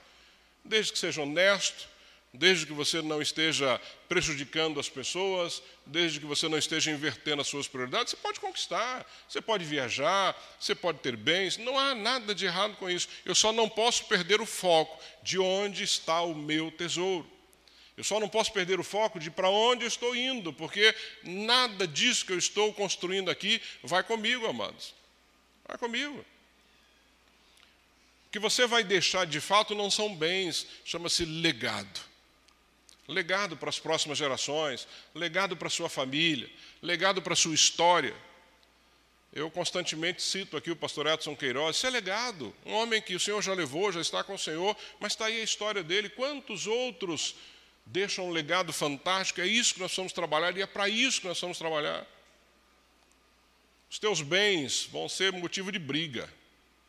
Desde 0.63 0.93
que 0.93 0.99
seja 0.99 1.21
honesto, 1.21 1.89
desde 2.35 2.65
que 2.65 2.73
você 2.73 3.01
não 3.01 3.21
esteja 3.21 3.79
prejudicando 4.07 4.79
as 4.79 4.89
pessoas, 4.89 5.61
desde 5.85 6.19
que 6.19 6.25
você 6.25 6.47
não 6.47 6.57
esteja 6.57 6.91
invertendo 6.91 7.41
as 7.41 7.47
suas 7.47 7.67
prioridades, 7.67 8.11
você 8.11 8.17
pode 8.17 8.39
conquistar, 8.39 9.05
você 9.27 9.41
pode 9.41 9.65
viajar, 9.65 10.35
você 10.59 10.75
pode 10.75 10.99
ter 10.99 11.15
bens, 11.15 11.57
não 11.57 11.79
há 11.79 11.95
nada 11.95 12.35
de 12.35 12.45
errado 12.45 12.75
com 12.77 12.89
isso. 12.89 13.07
Eu 13.23 13.33
só 13.33 13.51
não 13.51 13.69
posso 13.69 14.05
perder 14.05 14.41
o 14.41 14.45
foco 14.45 15.01
de 15.23 15.39
onde 15.39 15.83
está 15.83 16.21
o 16.21 16.35
meu 16.35 16.71
tesouro. 16.71 17.29
Eu 17.97 18.03
só 18.03 18.19
não 18.19 18.27
posso 18.27 18.51
perder 18.51 18.79
o 18.79 18.83
foco 18.83 19.19
de 19.19 19.31
para 19.31 19.49
onde 19.49 19.85
eu 19.85 19.87
estou 19.87 20.13
indo, 20.15 20.51
porque 20.51 20.93
nada 21.23 21.87
disso 21.87 22.25
que 22.25 22.33
eu 22.33 22.37
estou 22.37 22.73
construindo 22.73 23.31
aqui 23.31 23.61
vai 23.81 24.03
comigo, 24.03 24.45
amados. 24.45 24.93
Vai 25.65 25.77
comigo. 25.77 26.25
O 28.27 28.31
que 28.31 28.39
você 28.39 28.67
vai 28.67 28.83
deixar 28.83 29.25
de 29.25 29.39
fato 29.39 29.73
não 29.73 29.89
são 29.89 30.13
bens, 30.13 30.67
chama-se 30.83 31.23
legado 31.23 32.14
legado 33.07 33.55
para 33.55 33.69
as 33.69 33.79
próximas 33.79 34.17
gerações, 34.17 34.87
legado 35.13 35.55
para 35.55 35.67
a 35.67 35.71
sua 35.71 35.89
família, 35.89 36.49
legado 36.81 37.21
para 37.21 37.33
a 37.33 37.35
sua 37.35 37.53
história. 37.53 38.15
Eu 39.31 39.51
constantemente 39.51 40.21
cito 40.21 40.55
aqui 40.55 40.71
o 40.71 40.75
pastor 40.75 41.07
Edson 41.07 41.35
Queiroz, 41.35 41.75
isso 41.75 41.85
é 41.85 41.89
legado. 41.89 42.55
Um 42.65 42.73
homem 42.73 43.01
que 43.01 43.15
o 43.15 43.19
Senhor 43.19 43.41
já 43.41 43.53
levou, 43.53 43.91
já 43.91 43.99
está 43.99 44.23
com 44.23 44.33
o 44.33 44.39
Senhor, 44.39 44.75
mas 44.99 45.11
está 45.11 45.25
aí 45.25 45.41
a 45.41 45.43
história 45.43 45.83
dele. 45.83 46.09
Quantos 46.09 46.67
outros 46.67 47.35
deixam 47.85 48.27
um 48.27 48.31
legado 48.31 48.71
fantástico? 48.71 49.41
É 49.41 49.45
isso 49.45 49.73
que 49.73 49.81
nós 49.81 49.95
vamos 49.95 50.13
trabalhar 50.13 50.57
e 50.57 50.61
é 50.61 50.65
para 50.65 50.87
isso 50.87 51.19
que 51.19 51.27
nós 51.27 51.39
vamos 51.39 51.57
trabalhar. 51.57 52.07
Os 53.89 53.99
teus 53.99 54.21
bens 54.21 54.85
vão 54.91 55.07
ser 55.07 55.31
motivo 55.33 55.71
de 55.71 55.79
briga, 55.79 56.29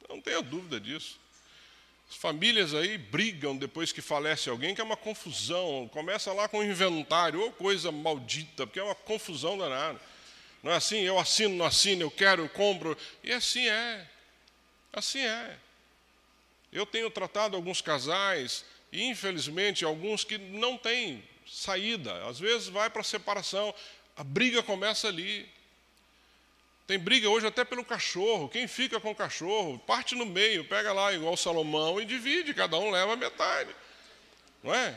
não 0.08 0.20
tenha 0.20 0.40
dúvida 0.40 0.80
disso. 0.80 1.18
As 2.08 2.16
famílias 2.16 2.72
aí 2.72 2.96
brigam 2.96 3.56
depois 3.56 3.90
que 3.92 4.00
falece 4.00 4.48
alguém, 4.48 4.74
que 4.74 4.80
é 4.80 4.84
uma 4.84 4.96
confusão. 4.96 5.88
Começa 5.92 6.32
lá 6.32 6.48
com 6.48 6.58
o 6.58 6.64
inventário, 6.64 7.40
ou 7.40 7.52
coisa 7.52 7.90
maldita, 7.90 8.66
porque 8.66 8.78
é 8.78 8.82
uma 8.82 8.94
confusão 8.94 9.58
danada. 9.58 10.00
Não 10.62 10.72
é 10.72 10.76
assim, 10.76 11.00
eu 11.00 11.18
assino, 11.18 11.54
não 11.56 11.66
assino, 11.66 12.02
eu 12.02 12.10
quero, 12.10 12.42
eu 12.42 12.48
compro. 12.48 12.96
E 13.22 13.32
assim 13.32 13.68
é. 13.68 14.06
Assim 14.92 15.20
é. 15.20 15.58
Eu 16.72 16.86
tenho 16.86 17.10
tratado 17.10 17.56
alguns 17.56 17.80
casais, 17.80 18.64
e 18.92 19.02
infelizmente 19.04 19.84
alguns 19.84 20.24
que 20.24 20.38
não 20.38 20.76
têm 20.76 21.22
saída. 21.46 22.26
Às 22.26 22.38
vezes 22.38 22.68
vai 22.68 22.88
para 22.88 23.00
a 23.00 23.04
separação. 23.04 23.74
A 24.16 24.24
briga 24.24 24.62
começa 24.62 25.08
ali. 25.08 25.48
Tem 26.86 26.98
briga 26.98 27.28
hoje 27.28 27.46
até 27.46 27.64
pelo 27.64 27.84
cachorro. 27.84 28.48
Quem 28.48 28.68
fica 28.68 29.00
com 29.00 29.10
o 29.10 29.14
cachorro, 29.14 29.78
parte 29.78 30.14
no 30.14 30.24
meio, 30.24 30.64
pega 30.64 30.92
lá 30.92 31.12
igual 31.12 31.36
Salomão 31.36 32.00
e 32.00 32.04
divide, 32.04 32.54
cada 32.54 32.78
um 32.78 32.90
leva 32.90 33.16
metade. 33.16 33.74
Não 34.62 34.72
é? 34.72 34.96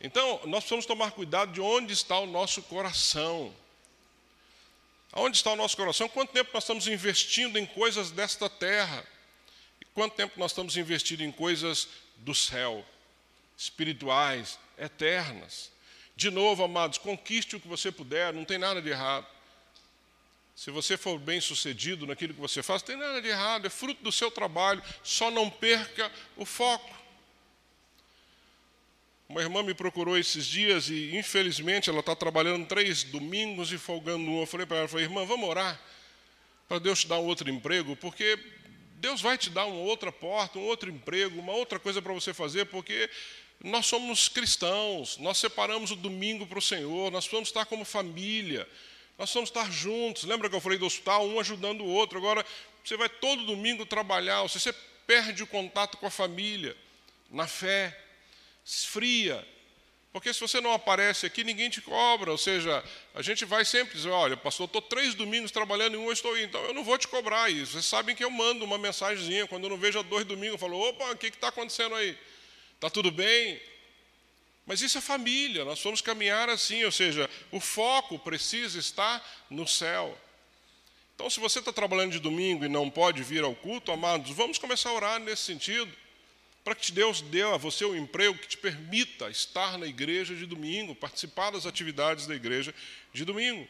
Então, 0.00 0.40
nós 0.44 0.60
precisamos 0.60 0.84
tomar 0.84 1.12
cuidado 1.12 1.52
de 1.52 1.60
onde 1.60 1.92
está 1.92 2.18
o 2.18 2.26
nosso 2.26 2.60
coração. 2.62 3.54
Aonde 5.12 5.36
está 5.36 5.52
o 5.52 5.56
nosso 5.56 5.76
coração? 5.76 6.08
Quanto 6.08 6.32
tempo 6.32 6.50
nós 6.52 6.64
estamos 6.64 6.86
investindo 6.86 7.58
em 7.58 7.64
coisas 7.64 8.10
desta 8.10 8.50
terra? 8.50 9.06
E 9.80 9.84
quanto 9.94 10.14
tempo 10.14 10.38
nós 10.38 10.50
estamos 10.50 10.76
investindo 10.76 11.22
em 11.22 11.32
coisas 11.32 11.88
do 12.16 12.34
céu, 12.34 12.84
espirituais, 13.56 14.58
eternas? 14.76 15.70
De 16.16 16.30
novo, 16.30 16.64
amados, 16.64 16.98
conquiste 16.98 17.56
o 17.56 17.60
que 17.60 17.68
você 17.68 17.90
puder, 17.90 18.32
não 18.32 18.44
tem 18.44 18.58
nada 18.58 18.82
de 18.82 18.90
errado. 18.90 19.26
Se 20.54 20.70
você 20.70 20.96
for 20.96 21.18
bem 21.18 21.40
sucedido 21.40 22.06
naquilo 22.06 22.34
que 22.34 22.40
você 22.40 22.62
faz, 22.62 22.82
não 22.82 22.86
tem 22.86 22.96
nada 22.96 23.22
de 23.22 23.28
errado, 23.28 23.66
é 23.66 23.70
fruto 23.70 24.02
do 24.02 24.12
seu 24.12 24.30
trabalho, 24.30 24.82
só 25.02 25.30
não 25.30 25.48
perca 25.48 26.10
o 26.36 26.44
foco. 26.44 27.02
Uma 29.28 29.40
irmã 29.40 29.62
me 29.62 29.72
procurou 29.72 30.18
esses 30.18 30.46
dias 30.46 30.90
e, 30.90 31.16
infelizmente, 31.16 31.88
ela 31.88 32.00
está 32.00 32.14
trabalhando 32.14 32.66
três 32.66 33.02
domingos 33.02 33.72
e 33.72 33.78
folgando 33.78 34.30
um. 34.30 34.40
Eu 34.40 34.46
falei 34.46 34.66
para 34.66 34.76
ela, 34.78 34.88
falei, 34.88 35.06
irmã, 35.06 35.24
vamos 35.24 35.48
orar 35.48 35.80
para 36.68 36.78
Deus 36.78 37.00
te 37.00 37.08
dar 37.08 37.18
um 37.18 37.24
outro 37.24 37.50
emprego, 37.50 37.96
porque 37.96 38.38
Deus 38.96 39.20
vai 39.20 39.36
te 39.36 39.50
dar 39.50 39.66
uma 39.66 39.80
outra 39.80 40.12
porta, 40.12 40.58
um 40.58 40.66
outro 40.66 40.90
emprego, 40.90 41.40
uma 41.40 41.52
outra 41.52 41.78
coisa 41.78 42.00
para 42.00 42.12
você 42.12 42.32
fazer, 42.32 42.66
porque 42.66 43.10
nós 43.62 43.86
somos 43.86 44.28
cristãos, 44.28 45.16
nós 45.18 45.38
separamos 45.38 45.90
o 45.90 45.96
domingo 45.96 46.46
para 46.46 46.58
o 46.58 46.62
Senhor, 46.62 47.10
nós 47.10 47.24
precisamos 47.24 47.48
estar 47.48 47.64
como 47.64 47.84
família. 47.84 48.68
Nós 49.22 49.32
vamos 49.32 49.50
estar 49.50 49.70
juntos. 49.70 50.24
Lembra 50.24 50.50
que 50.50 50.56
eu 50.56 50.60
falei 50.60 50.76
do 50.76 50.84
hospital, 50.84 51.24
um 51.28 51.38
ajudando 51.38 51.82
o 51.82 51.86
outro. 51.86 52.18
Agora, 52.18 52.44
você 52.82 52.96
vai 52.96 53.08
todo 53.08 53.46
domingo 53.46 53.86
trabalhar, 53.86 54.42
você 54.42 54.74
perde 55.06 55.44
o 55.44 55.46
contato 55.46 55.96
com 55.96 56.06
a 56.06 56.10
família, 56.10 56.76
na 57.30 57.46
fé, 57.46 57.96
esfria. 58.64 59.46
Porque 60.12 60.34
se 60.34 60.40
você 60.40 60.60
não 60.60 60.72
aparece 60.72 61.24
aqui, 61.24 61.44
ninguém 61.44 61.70
te 61.70 61.80
cobra. 61.80 62.32
Ou 62.32 62.36
seja, 62.36 62.82
a 63.14 63.22
gente 63.22 63.44
vai 63.44 63.64
sempre 63.64 63.94
dizer: 63.94 64.10
olha, 64.10 64.36
pastor, 64.36 64.66
estou 64.66 64.82
três 64.82 65.14
domingos 65.14 65.52
trabalhando 65.52 65.94
e 65.94 65.98
um 65.98 66.06
eu 66.06 66.12
estou 66.12 66.36
indo. 66.36 66.46
Então 66.46 66.64
eu 66.64 66.74
não 66.74 66.82
vou 66.82 66.98
te 66.98 67.06
cobrar 67.06 67.48
isso. 67.48 67.74
Vocês 67.74 67.84
sabem 67.84 68.16
que 68.16 68.24
eu 68.24 68.30
mando 68.30 68.64
uma 68.64 68.76
mensagenzinha. 68.76 69.46
Quando 69.46 69.62
eu 69.62 69.70
não 69.70 69.78
vejo 69.78 70.00
há 70.00 70.02
dois 70.02 70.24
domingos, 70.24 70.54
eu 70.54 70.58
falo: 70.58 70.80
opa, 70.80 71.12
o 71.12 71.16
que 71.16 71.28
está 71.28 71.46
acontecendo 71.46 71.94
aí? 71.94 72.18
Está 72.74 72.90
tudo 72.90 73.12
bem? 73.12 73.60
Mas 74.66 74.80
isso 74.80 74.98
é 74.98 75.00
família, 75.00 75.64
nós 75.64 75.82
vamos 75.82 76.00
caminhar 76.00 76.48
assim, 76.48 76.84
ou 76.84 76.92
seja, 76.92 77.28
o 77.50 77.58
foco 77.58 78.18
precisa 78.18 78.78
estar 78.78 79.22
no 79.50 79.66
céu. 79.66 80.16
Então, 81.14 81.28
se 81.28 81.40
você 81.40 81.58
está 81.58 81.72
trabalhando 81.72 82.12
de 82.12 82.18
domingo 82.18 82.64
e 82.64 82.68
não 82.68 82.88
pode 82.88 83.22
vir 83.22 83.42
ao 83.42 83.54
culto, 83.54 83.92
amados, 83.92 84.30
vamos 84.30 84.58
começar 84.58 84.90
a 84.90 84.94
orar 84.94 85.20
nesse 85.20 85.42
sentido, 85.42 85.92
para 86.64 86.74
que 86.74 86.92
Deus 86.92 87.20
dê 87.20 87.42
a 87.42 87.56
você 87.56 87.84
um 87.84 87.96
emprego 87.96 88.38
que 88.38 88.48
te 88.48 88.56
permita 88.56 89.28
estar 89.28 89.76
na 89.76 89.86
igreja 89.86 90.34
de 90.34 90.46
domingo, 90.46 90.94
participar 90.94 91.50
das 91.50 91.66
atividades 91.66 92.26
da 92.26 92.34
igreja 92.34 92.72
de 93.12 93.24
domingo. 93.24 93.68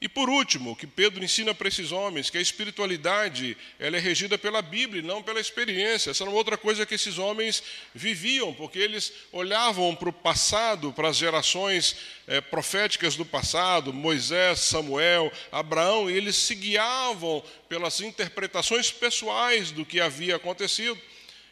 E 0.00 0.08
por 0.08 0.28
último, 0.28 0.74
que 0.74 0.86
Pedro 0.86 1.24
ensina 1.24 1.54
para 1.54 1.68
esses 1.68 1.92
homens, 1.92 2.28
que 2.28 2.36
a 2.36 2.40
espiritualidade 2.40 3.56
ela 3.78 3.96
é 3.96 4.00
regida 4.00 4.36
pela 4.36 4.60
Bíblia, 4.60 5.02
não 5.02 5.22
pela 5.22 5.40
experiência. 5.40 6.10
Essa 6.10 6.24
era 6.24 6.30
uma 6.30 6.36
outra 6.36 6.56
coisa 6.58 6.84
que 6.84 6.94
esses 6.94 7.16
homens 7.16 7.62
viviam, 7.94 8.52
porque 8.52 8.78
eles 8.78 9.12
olhavam 9.32 9.94
para 9.94 10.08
o 10.08 10.12
passado, 10.12 10.92
para 10.92 11.08
as 11.08 11.16
gerações 11.16 11.96
é, 12.26 12.40
proféticas 12.40 13.16
do 13.16 13.24
passado, 13.24 13.92
Moisés, 13.92 14.60
Samuel, 14.60 15.32
Abraão, 15.50 16.10
e 16.10 16.14
eles 16.16 16.36
se 16.36 16.54
guiavam 16.54 17.42
pelas 17.68 18.00
interpretações 18.00 18.90
pessoais 18.90 19.70
do 19.70 19.86
que 19.86 20.00
havia 20.00 20.36
acontecido. 20.36 21.00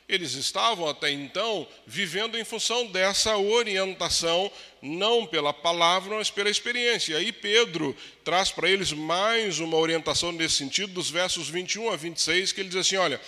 Eles 0.08 0.34
estavam 0.34 0.88
até 0.88 1.10
então 1.10 1.66
vivendo 1.86 2.38
em 2.38 2.44
função 2.44 2.86
dessa 2.86 3.36
orientação, 3.36 4.50
não 4.82 5.26
pela 5.26 5.52
palavra, 5.52 6.16
mas 6.16 6.30
pela 6.30 6.50
experiência. 6.50 7.12
E 7.12 7.16
aí 7.16 7.32
Pedro 7.32 7.96
traz 8.24 8.50
para 8.50 8.68
eles 8.68 8.92
mais 8.92 9.58
uma 9.60 9.76
orientação 9.76 10.32
nesse 10.32 10.56
sentido, 10.56 10.92
dos 10.92 11.08
versos 11.08 11.48
21 11.48 11.90
a 11.90 11.96
26, 11.96 12.52
que 12.52 12.60
ele 12.60 12.68
diz 12.68 12.78
assim: 12.78 12.96
olha, 12.96 13.20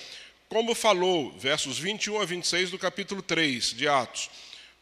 como 0.49 0.75
falou, 0.75 1.33
versos 1.39 1.79
21 1.79 2.20
a 2.20 2.25
26 2.25 2.70
do 2.70 2.79
capítulo 2.79 3.22
3 3.22 3.75
de 3.75 3.89
Atos, 3.89 4.29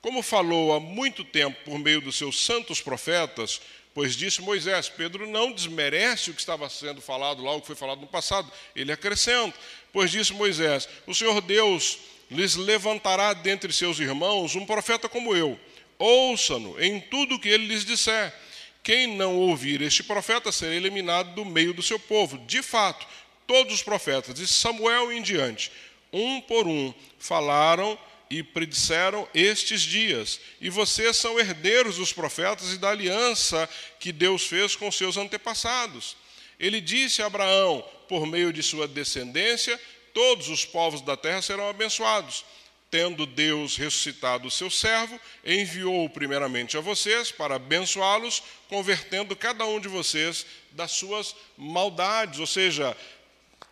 como 0.00 0.22
falou 0.22 0.72
há 0.72 0.80
muito 0.80 1.24
tempo 1.24 1.56
por 1.64 1.78
meio 1.78 2.00
dos 2.00 2.16
seus 2.16 2.44
santos 2.44 2.80
profetas, 2.80 3.60
Pois 3.94 4.16
disse 4.16 4.40
Moisés, 4.40 4.88
Pedro 4.88 5.28
não 5.28 5.52
desmerece 5.52 6.30
o 6.30 6.34
que 6.34 6.40
estava 6.40 6.68
sendo 6.70 7.02
falado 7.02 7.42
lá, 7.42 7.52
o 7.52 7.60
que 7.60 7.66
foi 7.66 7.76
falado 7.76 8.00
no 8.00 8.06
passado, 8.06 8.50
ele 8.74 8.90
acrescenta. 8.90 9.58
Pois 9.92 10.10
disse 10.10 10.32
Moisés: 10.32 10.88
O 11.06 11.14
Senhor 11.14 11.40
Deus 11.40 11.98
lhes 12.30 12.56
levantará 12.56 13.34
dentre 13.34 13.72
seus 13.72 13.98
irmãos 14.00 14.54
um 14.54 14.64
profeta 14.64 15.08
como 15.08 15.36
eu. 15.36 15.58
Ouça-no 15.98 16.82
em 16.82 17.00
tudo 17.00 17.38
que 17.38 17.48
ele 17.48 17.66
lhes 17.66 17.84
disser. 17.84 18.34
Quem 18.82 19.06
não 19.06 19.36
ouvir 19.36 19.80
este 19.80 20.02
profeta 20.02 20.50
será 20.50 20.74
eliminado 20.74 21.34
do 21.34 21.44
meio 21.44 21.72
do 21.72 21.82
seu 21.82 21.98
povo. 21.98 22.38
De 22.38 22.62
fato, 22.62 23.06
todos 23.46 23.74
os 23.74 23.82
profetas, 23.82 24.34
de 24.34 24.46
Samuel 24.46 25.12
em 25.12 25.22
diante, 25.22 25.70
um 26.12 26.40
por 26.40 26.66
um, 26.66 26.92
falaram 27.18 27.96
e 28.28 28.42
predisseram 28.42 29.28
estes 29.34 29.82
dias. 29.82 30.40
E 30.60 30.68
vocês 30.70 31.16
são 31.16 31.38
herdeiros 31.38 31.96
dos 31.96 32.12
profetas 32.12 32.72
e 32.72 32.78
da 32.78 32.90
aliança 32.90 33.68
que 34.00 34.10
Deus 34.10 34.46
fez 34.46 34.74
com 34.74 34.90
seus 34.90 35.16
antepassados. 35.16 36.16
Ele 36.58 36.80
disse 36.80 37.22
a 37.22 37.26
Abraão, 37.26 37.84
por 38.12 38.26
meio 38.26 38.52
de 38.52 38.62
sua 38.62 38.86
descendência, 38.86 39.80
todos 40.12 40.50
os 40.50 40.66
povos 40.66 41.00
da 41.00 41.16
terra 41.16 41.40
serão 41.40 41.70
abençoados. 41.70 42.44
Tendo 42.90 43.24
Deus 43.24 43.78
ressuscitado 43.78 44.46
o 44.48 44.50
seu 44.50 44.68
servo, 44.68 45.18
enviou-o 45.42 46.10
primeiramente 46.10 46.76
a 46.76 46.80
vocês 46.82 47.32
para 47.32 47.54
abençoá-los, 47.54 48.42
convertendo 48.68 49.34
cada 49.34 49.64
um 49.64 49.80
de 49.80 49.88
vocês 49.88 50.44
das 50.72 50.90
suas 50.90 51.34
maldades. 51.56 52.38
Ou 52.38 52.46
seja, 52.46 52.94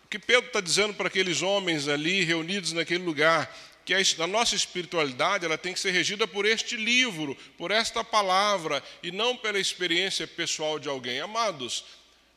o 0.06 0.08
que 0.08 0.18
Pedro 0.18 0.46
está 0.46 0.62
dizendo 0.62 0.94
para 0.94 1.08
aqueles 1.08 1.42
homens 1.42 1.86
ali 1.86 2.24
reunidos 2.24 2.72
naquele 2.72 3.04
lugar, 3.04 3.54
que 3.84 3.92
a 3.92 4.26
nossa 4.26 4.54
espiritualidade 4.54 5.44
ela 5.44 5.58
tem 5.58 5.74
que 5.74 5.80
ser 5.80 5.90
regida 5.90 6.26
por 6.26 6.46
este 6.46 6.76
livro, 6.76 7.36
por 7.58 7.70
esta 7.70 8.02
palavra, 8.02 8.82
e 9.02 9.12
não 9.12 9.36
pela 9.36 9.58
experiência 9.58 10.26
pessoal 10.26 10.78
de 10.78 10.88
alguém. 10.88 11.20
Amados, 11.20 11.84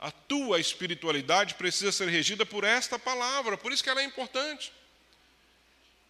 a 0.03 0.11
tua 0.11 0.59
espiritualidade 0.59 1.53
precisa 1.53 1.89
ser 1.89 2.09
regida 2.09 2.45
por 2.45 2.65
esta 2.65 2.99
palavra, 2.99 3.57
por 3.57 3.71
isso 3.71 3.81
que 3.81 3.89
ela 3.89 4.01
é 4.01 4.03
importante. 4.03 4.73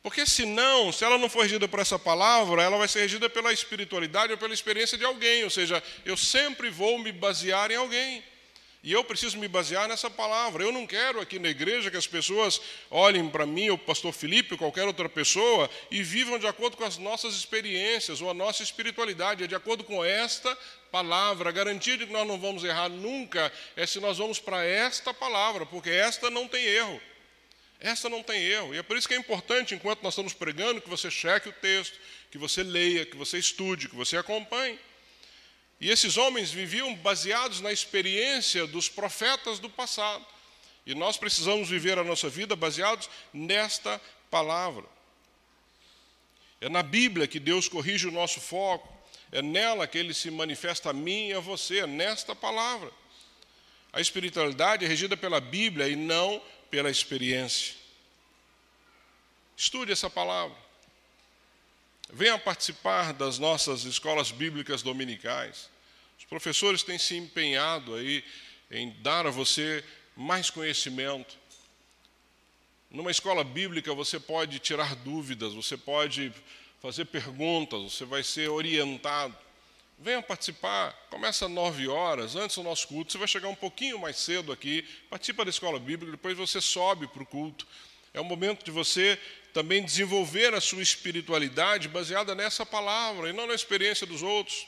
Porque 0.01 0.25
senão, 0.25 0.91
se 0.91 1.05
ela 1.05 1.15
não 1.19 1.29
for 1.29 1.43
regida 1.43 1.67
por 1.67 1.79
essa 1.79 1.99
palavra, 1.99 2.63
ela 2.63 2.75
vai 2.75 2.87
ser 2.87 3.01
regida 3.01 3.29
pela 3.29 3.53
espiritualidade 3.53 4.33
ou 4.33 4.37
pela 4.39 4.51
experiência 4.51 4.97
de 4.97 5.05
alguém, 5.05 5.43
ou 5.43 5.49
seja, 5.51 5.81
eu 6.03 6.17
sempre 6.17 6.71
vou 6.71 6.97
me 6.97 7.11
basear 7.11 7.69
em 7.69 7.75
alguém. 7.75 8.23
E 8.83 8.91
eu 8.91 9.01
preciso 9.01 9.37
me 9.37 9.47
basear 9.47 9.87
nessa 9.87 10.09
palavra. 10.09 10.61
Eu 10.61 10.71
não 10.71 10.85
quero 10.85 11.21
aqui 11.21 11.39
na 11.39 11.47
igreja 11.47 11.89
que 11.89 11.95
as 11.95 12.05
pessoas 12.05 12.59
olhem 12.91 13.29
para 13.29 13.45
mim, 13.45 13.69
o 13.69 13.77
pastor 13.77 14.11
Felipe, 14.11 14.55
ou 14.55 14.57
qualquer 14.57 14.85
outra 14.85 15.07
pessoa, 15.07 15.69
e 15.89 16.03
vivam 16.03 16.37
de 16.37 16.45
acordo 16.45 16.75
com 16.75 16.83
as 16.83 16.97
nossas 16.97 17.33
experiências 17.33 18.19
ou 18.19 18.29
a 18.29 18.33
nossa 18.33 18.61
espiritualidade. 18.61 19.45
É 19.45 19.47
de 19.47 19.55
acordo 19.55 19.85
com 19.85 20.03
esta 20.03 20.53
palavra. 20.91 21.47
A 21.47 21.53
garantia 21.53 21.97
de 21.97 22.05
que 22.05 22.11
nós 22.11 22.27
não 22.27 22.37
vamos 22.37 22.65
errar 22.65 22.89
nunca 22.89 23.53
é 23.77 23.85
se 23.85 24.01
nós 24.01 24.17
vamos 24.17 24.37
para 24.37 24.65
esta 24.65 25.13
palavra, 25.13 25.65
porque 25.65 25.89
esta 25.89 26.29
não 26.29 26.45
tem 26.45 26.65
erro. 26.65 27.01
Esta 27.79 28.09
não 28.09 28.21
tem 28.21 28.43
erro. 28.43 28.75
E 28.75 28.79
é 28.79 28.83
por 28.83 28.97
isso 28.97 29.07
que 29.07 29.13
é 29.13 29.17
importante, 29.17 29.73
enquanto 29.73 30.03
nós 30.03 30.13
estamos 30.13 30.33
pregando, 30.33 30.81
que 30.81 30.89
você 30.89 31.09
cheque 31.09 31.47
o 31.47 31.53
texto, 31.53 31.97
que 32.29 32.37
você 32.37 32.61
leia, 32.61 33.05
que 33.05 33.15
você 33.15 33.37
estude, 33.37 33.87
que 33.87 33.95
você 33.95 34.17
acompanhe. 34.17 34.77
E 35.83 35.89
esses 35.91 36.15
homens 36.15 36.49
viviam 36.49 36.95
baseados 36.95 37.59
na 37.59 37.69
experiência 37.69 38.65
dos 38.65 38.87
profetas 38.87 39.59
do 39.59 39.69
passado. 39.69 40.25
E 40.85 40.95
nós 40.95 41.17
precisamos 41.17 41.67
viver 41.67 41.99
a 41.99 42.05
nossa 42.05 42.29
vida 42.29 42.55
baseados 42.55 43.09
nesta 43.33 43.99
palavra. 44.31 44.85
É 46.61 46.69
na 46.69 46.81
Bíblia 46.81 47.27
que 47.27 47.37
Deus 47.37 47.67
corrige 47.67 48.07
o 48.07 48.13
nosso 48.13 48.39
foco, 48.39 48.87
é 49.29 49.41
nela 49.41 49.85
que 49.85 49.97
ele 49.97 50.13
se 50.13 50.31
manifesta 50.31 50.91
a 50.91 50.93
mim 50.93 51.27
e 51.27 51.33
a 51.33 51.41
você, 51.41 51.79
é 51.79 51.85
nesta 51.87 52.33
palavra. 52.33 52.89
A 53.91 53.99
espiritualidade 53.99 54.85
é 54.85 54.87
regida 54.87 55.17
pela 55.17 55.41
Bíblia 55.41 55.89
e 55.89 55.97
não 55.97 56.41
pela 56.71 56.89
experiência. 56.89 57.75
Estude 59.57 59.91
essa 59.91 60.09
palavra. 60.09 60.55
Venha 62.09 62.39
participar 62.39 63.11
das 63.11 63.37
nossas 63.37 63.83
escolas 63.83 64.31
bíblicas 64.31 64.81
dominicais. 64.81 65.72
Os 66.23 66.29
professores 66.29 66.83
têm 66.83 66.97
se 66.97 67.17
empenhado 67.17 67.95
aí 67.95 68.23
em 68.71 68.89
dar 69.01 69.27
a 69.27 69.29
você 69.29 69.83
mais 70.15 70.49
conhecimento. 70.49 71.37
Numa 72.89 73.11
escola 73.11 73.43
bíblica 73.43 73.93
você 73.93 74.19
pode 74.19 74.57
tirar 74.59 74.95
dúvidas, 74.95 75.53
você 75.53 75.75
pode 75.75 76.33
fazer 76.81 77.05
perguntas, 77.05 77.81
você 77.81 78.05
vai 78.05 78.23
ser 78.23 78.49
orientado. 78.49 79.35
Venha 79.99 80.21
participar, 80.21 80.93
começa 81.09 81.45
às 81.45 81.51
nove 81.51 81.87
horas, 81.89 82.37
antes 82.37 82.55
do 82.55 82.63
nosso 82.63 82.87
culto, 82.87 83.11
você 83.11 83.17
vai 83.17 83.27
chegar 83.27 83.49
um 83.49 83.55
pouquinho 83.55 83.99
mais 83.99 84.17
cedo 84.17 84.51
aqui, 84.51 84.81
participa 85.09 85.43
da 85.43 85.49
escola 85.49 85.77
bíblica, 85.77 86.11
depois 86.11 86.37
você 86.37 86.61
sobe 86.61 87.05
para 87.07 87.21
o 87.21 87.25
culto. 87.25 87.67
É 88.13 88.21
o 88.21 88.23
momento 88.23 88.63
de 88.63 88.71
você 88.71 89.19
também 89.53 89.83
desenvolver 89.83 90.53
a 90.53 90.61
sua 90.61 90.81
espiritualidade 90.81 91.89
baseada 91.89 92.33
nessa 92.33 92.65
palavra 92.65 93.29
e 93.29 93.33
não 93.33 93.45
na 93.45 93.53
experiência 93.53 94.07
dos 94.07 94.23
outros 94.23 94.67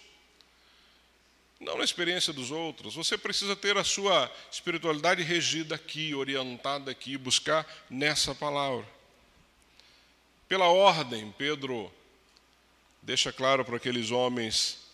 não 1.59 1.77
na 1.77 1.83
experiência 1.83 2.33
dos 2.33 2.51
outros. 2.51 2.95
Você 2.95 3.17
precisa 3.17 3.55
ter 3.55 3.77
a 3.77 3.83
sua 3.83 4.31
espiritualidade 4.51 5.23
regida 5.23 5.75
aqui, 5.75 6.13
orientada 6.13 6.91
aqui, 6.91 7.17
buscar 7.17 7.65
nessa 7.89 8.35
palavra. 8.35 8.85
Pela 10.47 10.67
ordem, 10.67 11.33
Pedro 11.37 11.91
deixa 13.01 13.31
claro 13.31 13.63
para 13.63 13.77
aqueles 13.77 14.11
homens 14.11 14.85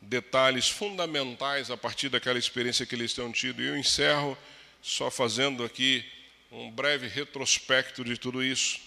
detalhes 0.00 0.68
fundamentais 0.68 1.70
a 1.70 1.76
partir 1.76 2.08
daquela 2.08 2.38
experiência 2.38 2.84
que 2.84 2.94
eles 2.94 3.14
tenham 3.14 3.30
tido. 3.30 3.62
E 3.62 3.66
eu 3.66 3.76
encerro 3.76 4.36
só 4.82 5.10
fazendo 5.10 5.64
aqui 5.64 6.04
um 6.50 6.70
breve 6.70 7.06
retrospecto 7.06 8.04
de 8.04 8.18
tudo 8.18 8.42
isso. 8.42 8.80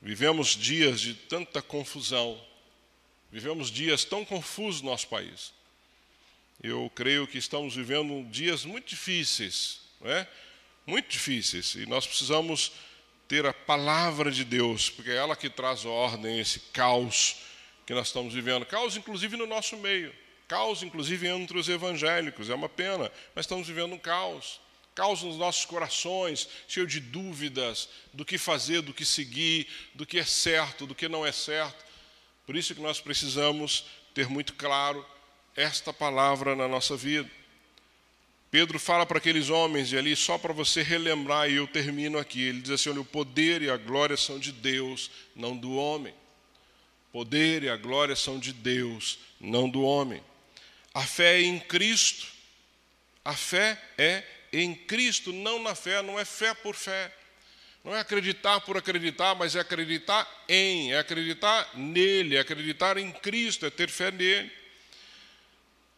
Vivemos 0.00 0.56
dias 0.56 1.00
de 1.00 1.14
tanta 1.14 1.60
confusão, 1.60 2.40
Vivemos 3.32 3.70
dias 3.70 4.04
tão 4.04 4.24
confusos 4.24 4.82
no 4.82 4.90
nosso 4.90 5.08
país. 5.08 5.52
Eu 6.62 6.90
creio 6.94 7.26
que 7.26 7.38
estamos 7.38 7.74
vivendo 7.74 8.28
dias 8.30 8.64
muito 8.64 8.88
difíceis, 8.88 9.80
não 10.00 10.10
é? 10.10 10.28
Muito 10.86 11.08
difíceis. 11.08 11.74
E 11.74 11.86
nós 11.86 12.06
precisamos 12.06 12.72
ter 13.28 13.46
a 13.46 13.52
palavra 13.52 14.30
de 14.30 14.44
Deus, 14.44 14.90
porque 14.90 15.10
é 15.10 15.16
ela 15.16 15.36
que 15.36 15.48
traz 15.48 15.84
ordem 15.84 16.40
esse 16.40 16.58
caos 16.72 17.36
que 17.86 17.94
nós 17.94 18.08
estamos 18.08 18.34
vivendo. 18.34 18.66
Caos, 18.66 18.96
inclusive, 18.96 19.36
no 19.36 19.46
nosso 19.46 19.76
meio. 19.76 20.12
Caos, 20.48 20.82
inclusive, 20.82 21.28
entre 21.28 21.56
os 21.56 21.68
evangélicos. 21.68 22.50
É 22.50 22.54
uma 22.54 22.68
pena, 22.68 23.10
mas 23.34 23.44
estamos 23.44 23.68
vivendo 23.68 23.94
um 23.94 23.98
caos. 23.98 24.60
Caos 24.96 25.22
nos 25.22 25.36
nossos 25.36 25.64
corações, 25.64 26.48
cheio 26.66 26.86
de 26.86 26.98
dúvidas 26.98 27.88
do 28.12 28.24
que 28.24 28.36
fazer, 28.36 28.82
do 28.82 28.92
que 28.92 29.04
seguir, 29.04 29.68
do 29.94 30.04
que 30.04 30.18
é 30.18 30.24
certo, 30.24 30.86
do 30.86 30.94
que 30.94 31.08
não 31.08 31.24
é 31.24 31.30
certo. 31.30 31.89
Por 32.50 32.56
isso 32.56 32.74
que 32.74 32.80
nós 32.80 33.00
precisamos 33.00 33.84
ter 34.12 34.28
muito 34.28 34.54
claro 34.54 35.06
esta 35.54 35.92
palavra 35.92 36.56
na 36.56 36.66
nossa 36.66 36.96
vida. 36.96 37.30
Pedro 38.50 38.76
fala 38.76 39.06
para 39.06 39.18
aqueles 39.18 39.50
homens, 39.50 39.92
e 39.92 39.96
ali, 39.96 40.16
só 40.16 40.36
para 40.36 40.52
você 40.52 40.82
relembrar, 40.82 41.48
e 41.48 41.54
eu 41.54 41.68
termino 41.68 42.18
aqui, 42.18 42.42
ele 42.42 42.60
diz 42.60 42.72
assim: 42.72 42.90
olha, 42.90 43.02
o 43.02 43.04
poder 43.04 43.62
e 43.62 43.70
a 43.70 43.76
glória 43.76 44.16
são 44.16 44.36
de 44.36 44.50
Deus, 44.50 45.12
não 45.36 45.56
do 45.56 45.76
homem. 45.76 46.12
Poder 47.12 47.62
e 47.62 47.68
a 47.68 47.76
glória 47.76 48.16
são 48.16 48.36
de 48.36 48.52
Deus, 48.52 49.20
não 49.40 49.70
do 49.70 49.82
homem. 49.82 50.20
A 50.92 51.06
fé 51.06 51.40
é 51.40 51.42
em 51.42 51.60
Cristo. 51.60 52.26
A 53.24 53.36
fé 53.36 53.80
é 53.96 54.24
em 54.52 54.74
Cristo, 54.74 55.32
não 55.32 55.62
na 55.62 55.76
fé, 55.76 56.02
não 56.02 56.18
é 56.18 56.24
fé 56.24 56.52
por 56.52 56.74
fé. 56.74 57.14
Não 57.82 57.96
é 57.96 58.00
acreditar 58.00 58.60
por 58.60 58.76
acreditar, 58.76 59.34
mas 59.34 59.56
é 59.56 59.60
acreditar 59.60 60.28
em, 60.48 60.92
é 60.92 60.98
acreditar 60.98 61.70
nele, 61.74 62.36
é 62.36 62.40
acreditar 62.40 62.98
em 62.98 63.10
Cristo, 63.10 63.64
é 63.64 63.70
ter 63.70 63.88
fé 63.88 64.10
nele. 64.10 64.50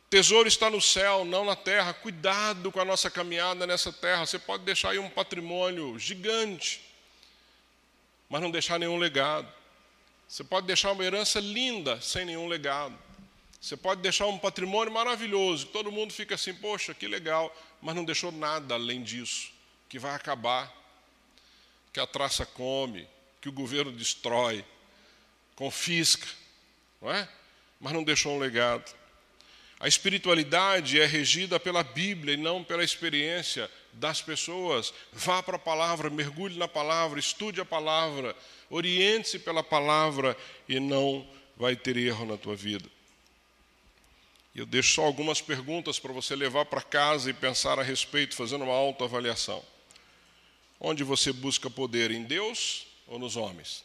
Tesouro 0.09 0.47
está 0.47 0.71
no 0.71 0.81
céu, 0.81 1.25
não 1.25 1.45
na 1.45 1.57
terra. 1.57 1.93
Cuidado 1.93 2.71
com 2.71 2.79
a 2.79 2.85
nossa 2.85 3.11
caminhada 3.11 3.67
nessa 3.67 3.93
terra. 3.93 4.27
Você 4.27 4.39
pode 4.39 4.63
deixar 4.63 4.91
aí 4.91 4.99
um 4.99 5.09
patrimônio 5.09 5.99
gigante, 5.99 6.83
mas 8.29 8.41
não 8.41 8.51
deixar 8.51 8.79
nenhum 8.79 8.99
legado. 8.99 9.51
Você 10.29 10.45
pode 10.45 10.67
deixar 10.67 10.93
uma 10.93 11.05
herança 11.05 11.41
linda 11.41 12.01
sem 12.01 12.25
nenhum 12.25 12.47
legado. 12.47 12.97
Você 13.61 13.77
pode 13.77 14.03
deixar 14.03 14.27
um 14.27 14.39
patrimônio 14.39 14.93
maravilhoso, 14.93 15.67
todo 15.67 15.93
mundo 15.93 16.13
fica 16.13 16.35
assim, 16.35 16.53
poxa, 16.53 16.93
que 16.93 17.07
legal, 17.07 17.55
mas 17.81 17.95
não 17.95 18.05
deixou 18.05 18.33
nada 18.33 18.75
além 18.75 19.05
disso, 19.05 19.53
que 19.89 20.01
vai 20.01 20.17
acabar 20.17 20.82
que 21.93 22.01
a 22.01 22.07
traça 22.07 22.47
come, 22.47 23.07
que 23.41 23.49
o 23.49 23.53
governo 23.53 23.93
destrói, 23.93 24.65
confisca, 25.55 26.27
não 27.01 27.13
é? 27.13 27.29
Mas 27.81 27.93
não 27.93 28.03
deixou 28.03 28.35
um 28.35 28.39
legado. 28.39 28.93
A 29.79 29.89
espiritualidade 29.89 31.01
é 31.01 31.05
regida 31.05 31.59
pela 31.59 31.83
Bíblia 31.83 32.35
e 32.35 32.37
não 32.37 32.63
pela 32.63 32.85
experiência 32.85 33.69
das 33.93 34.23
pessoas. 34.23 34.95
Vá 35.13 35.43
para 35.43 35.57
a 35.57 35.59
palavra, 35.59 36.09
mergulhe 36.09 36.57
na 36.57 36.69
palavra, 36.69 37.19
estude 37.19 37.61
a 37.61 37.65
palavra, 37.65 38.35
oriente-se 38.71 39.41
pela 39.41 39.63
palavra 39.63 40.37
e 40.69 40.79
não 40.79 41.29
vai 41.57 41.75
ter 41.75 41.97
erro 41.97 42.25
na 42.25 42.37
tua 42.37 42.55
vida. 42.55 42.89
Eu 44.55 44.67
deixo 44.67 44.95
só 44.95 45.05
algumas 45.05 45.41
perguntas 45.41 45.99
para 45.99 46.13
você 46.13 46.37
levar 46.37 46.67
para 46.67 46.83
casa 46.83 47.31
e 47.31 47.35
pensar 47.35 47.79
a 47.79 47.83
respeito, 47.83 48.37
fazendo 48.37 48.65
uma 48.65 48.75
autoavaliação. 48.75 49.65
Onde 50.85 51.05
você 51.05 51.33
busca 51.33 51.71
poder 51.71 52.11
em 52.11 52.25
Deus 52.25 52.89
ou 53.07 53.17
nos 53.17 53.37
homens? 53.37 53.85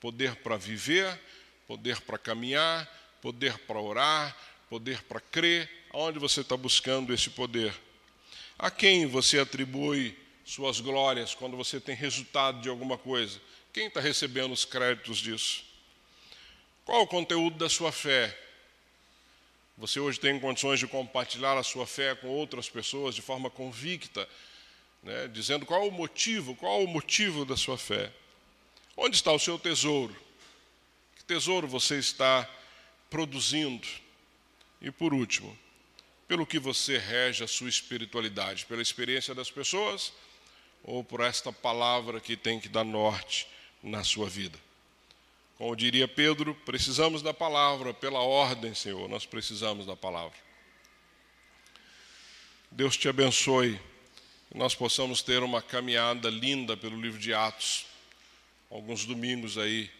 Poder 0.00 0.36
para 0.36 0.56
viver, 0.56 1.20
poder 1.66 2.00
para 2.00 2.16
caminhar, 2.16 2.88
poder 3.20 3.58
para 3.58 3.78
orar, 3.78 4.34
poder 4.70 5.02
para 5.02 5.20
crer. 5.20 5.70
Aonde 5.90 6.18
você 6.18 6.40
está 6.40 6.56
buscando 6.56 7.12
esse 7.12 7.28
poder? 7.28 7.74
A 8.58 8.70
quem 8.70 9.04
você 9.04 9.38
atribui 9.38 10.16
suas 10.46 10.80
glórias 10.80 11.34
quando 11.34 11.58
você 11.58 11.78
tem 11.78 11.94
resultado 11.94 12.62
de 12.62 12.70
alguma 12.70 12.96
coisa? 12.96 13.38
Quem 13.70 13.88
está 13.88 14.00
recebendo 14.00 14.52
os 14.52 14.64
créditos 14.64 15.18
disso? 15.18 15.62
Qual 16.86 17.02
o 17.02 17.06
conteúdo 17.06 17.58
da 17.58 17.68
sua 17.68 17.92
fé? 17.92 18.34
Você 19.76 20.00
hoje 20.00 20.18
tem 20.18 20.40
condições 20.40 20.80
de 20.80 20.86
compartilhar 20.86 21.58
a 21.58 21.62
sua 21.62 21.86
fé 21.86 22.14
com 22.14 22.28
outras 22.28 22.66
pessoas 22.66 23.14
de 23.14 23.20
forma 23.20 23.50
convicta, 23.50 24.26
né, 25.02 25.28
dizendo 25.28 25.64
qual 25.64 25.86
o 25.86 25.92
motivo, 25.92 26.54
qual 26.54 26.82
o 26.82 26.88
motivo 26.88 27.44
da 27.44 27.56
sua 27.56 27.78
fé. 27.78 28.12
Onde 28.96 29.16
está 29.16 29.32
o 29.32 29.38
seu 29.38 29.58
tesouro? 29.58 30.14
Que 31.16 31.24
tesouro 31.24 31.68
você 31.68 31.98
está 31.98 32.48
produzindo? 33.08 33.86
E 34.80 34.90
por 34.90 35.14
último, 35.14 35.56
pelo 36.26 36.46
que 36.46 36.58
você 36.58 36.98
rege 36.98 37.42
a 37.42 37.48
sua 37.48 37.68
espiritualidade? 37.68 38.66
Pela 38.66 38.82
experiência 38.82 39.34
das 39.34 39.50
pessoas 39.50 40.12
ou 40.82 41.02
por 41.02 41.20
esta 41.20 41.52
palavra 41.52 42.20
que 42.20 42.36
tem 42.36 42.60
que 42.60 42.68
dar 42.68 42.84
norte 42.84 43.46
na 43.82 44.04
sua 44.04 44.28
vida? 44.28 44.58
Como 45.56 45.74
diria 45.74 46.06
Pedro, 46.06 46.54
precisamos 46.54 47.20
da 47.20 47.34
palavra, 47.34 47.92
pela 47.92 48.20
ordem, 48.20 48.74
Senhor, 48.74 49.08
nós 49.08 49.26
precisamos 49.26 49.86
da 49.86 49.96
palavra. 49.96 50.38
Deus 52.70 52.96
te 52.96 53.08
abençoe, 53.08 53.80
nós 54.54 54.74
possamos 54.74 55.22
ter 55.22 55.42
uma 55.42 55.60
caminhada 55.60 56.30
linda 56.30 56.76
pelo 56.76 57.00
livro 57.00 57.18
de 57.18 57.34
Atos, 57.34 57.86
alguns 58.70 59.04
domingos 59.04 59.58
aí 59.58 59.90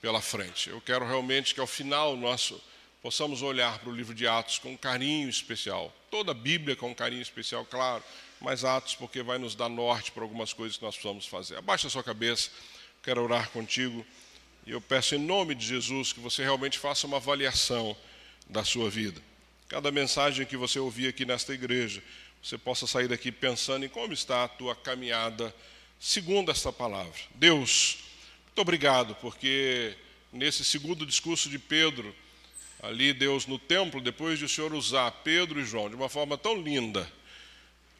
pela 0.00 0.20
frente. 0.20 0.70
Eu 0.70 0.80
quero 0.80 1.06
realmente 1.06 1.54
que 1.54 1.60
ao 1.60 1.66
final 1.66 2.16
nosso 2.16 2.60
possamos 3.02 3.42
olhar 3.42 3.78
para 3.78 3.90
o 3.90 3.94
livro 3.94 4.14
de 4.14 4.26
Atos 4.26 4.58
com 4.58 4.72
um 4.72 4.76
carinho 4.76 5.28
especial. 5.28 5.94
Toda 6.10 6.32
a 6.32 6.34
Bíblia 6.34 6.74
com 6.74 6.90
um 6.90 6.94
carinho 6.94 7.22
especial, 7.22 7.64
claro, 7.64 8.02
mas 8.40 8.64
Atos 8.64 8.94
porque 8.94 9.22
vai 9.22 9.38
nos 9.38 9.54
dar 9.54 9.68
norte 9.68 10.10
para 10.10 10.22
algumas 10.22 10.52
coisas 10.52 10.76
que 10.76 10.82
nós 10.82 10.94
precisamos 10.94 11.26
fazer. 11.26 11.56
Abaixa 11.56 11.86
a 11.86 11.90
sua 11.90 12.02
cabeça, 12.02 12.50
quero 13.02 13.22
orar 13.22 13.50
contigo. 13.50 14.04
E 14.66 14.70
eu 14.70 14.80
peço 14.80 15.14
em 15.14 15.18
nome 15.18 15.54
de 15.54 15.66
Jesus 15.66 16.12
que 16.12 16.20
você 16.20 16.42
realmente 16.42 16.78
faça 16.78 17.06
uma 17.06 17.16
avaliação 17.18 17.96
da 18.48 18.64
sua 18.64 18.90
vida. 18.90 19.20
Cada 19.68 19.90
mensagem 19.90 20.46
que 20.46 20.56
você 20.56 20.78
ouvir 20.78 21.08
aqui 21.08 21.24
nesta 21.24 21.52
igreja, 21.52 22.02
você 22.42 22.56
possa 22.56 22.86
sair 22.86 23.08
daqui 23.08 23.30
pensando 23.32 23.84
em 23.84 23.88
como 23.88 24.12
está 24.12 24.44
a 24.44 24.48
tua 24.48 24.74
caminhada 24.74 25.54
segundo 25.98 26.50
esta 26.50 26.72
palavra. 26.72 27.20
Deus, 27.34 27.98
muito 28.46 28.60
obrigado, 28.60 29.14
porque 29.16 29.96
nesse 30.32 30.64
segundo 30.64 31.04
discurso 31.04 31.48
de 31.48 31.58
Pedro, 31.58 32.14
ali 32.82 33.12
Deus 33.12 33.46
no 33.46 33.58
templo, 33.58 34.00
depois 34.00 34.38
de 34.38 34.44
o 34.44 34.48
Senhor 34.48 34.72
usar 34.72 35.10
Pedro 35.10 35.60
e 35.60 35.64
João 35.64 35.88
de 35.88 35.96
uma 35.96 36.08
forma 36.08 36.38
tão 36.38 36.60
linda, 36.60 37.10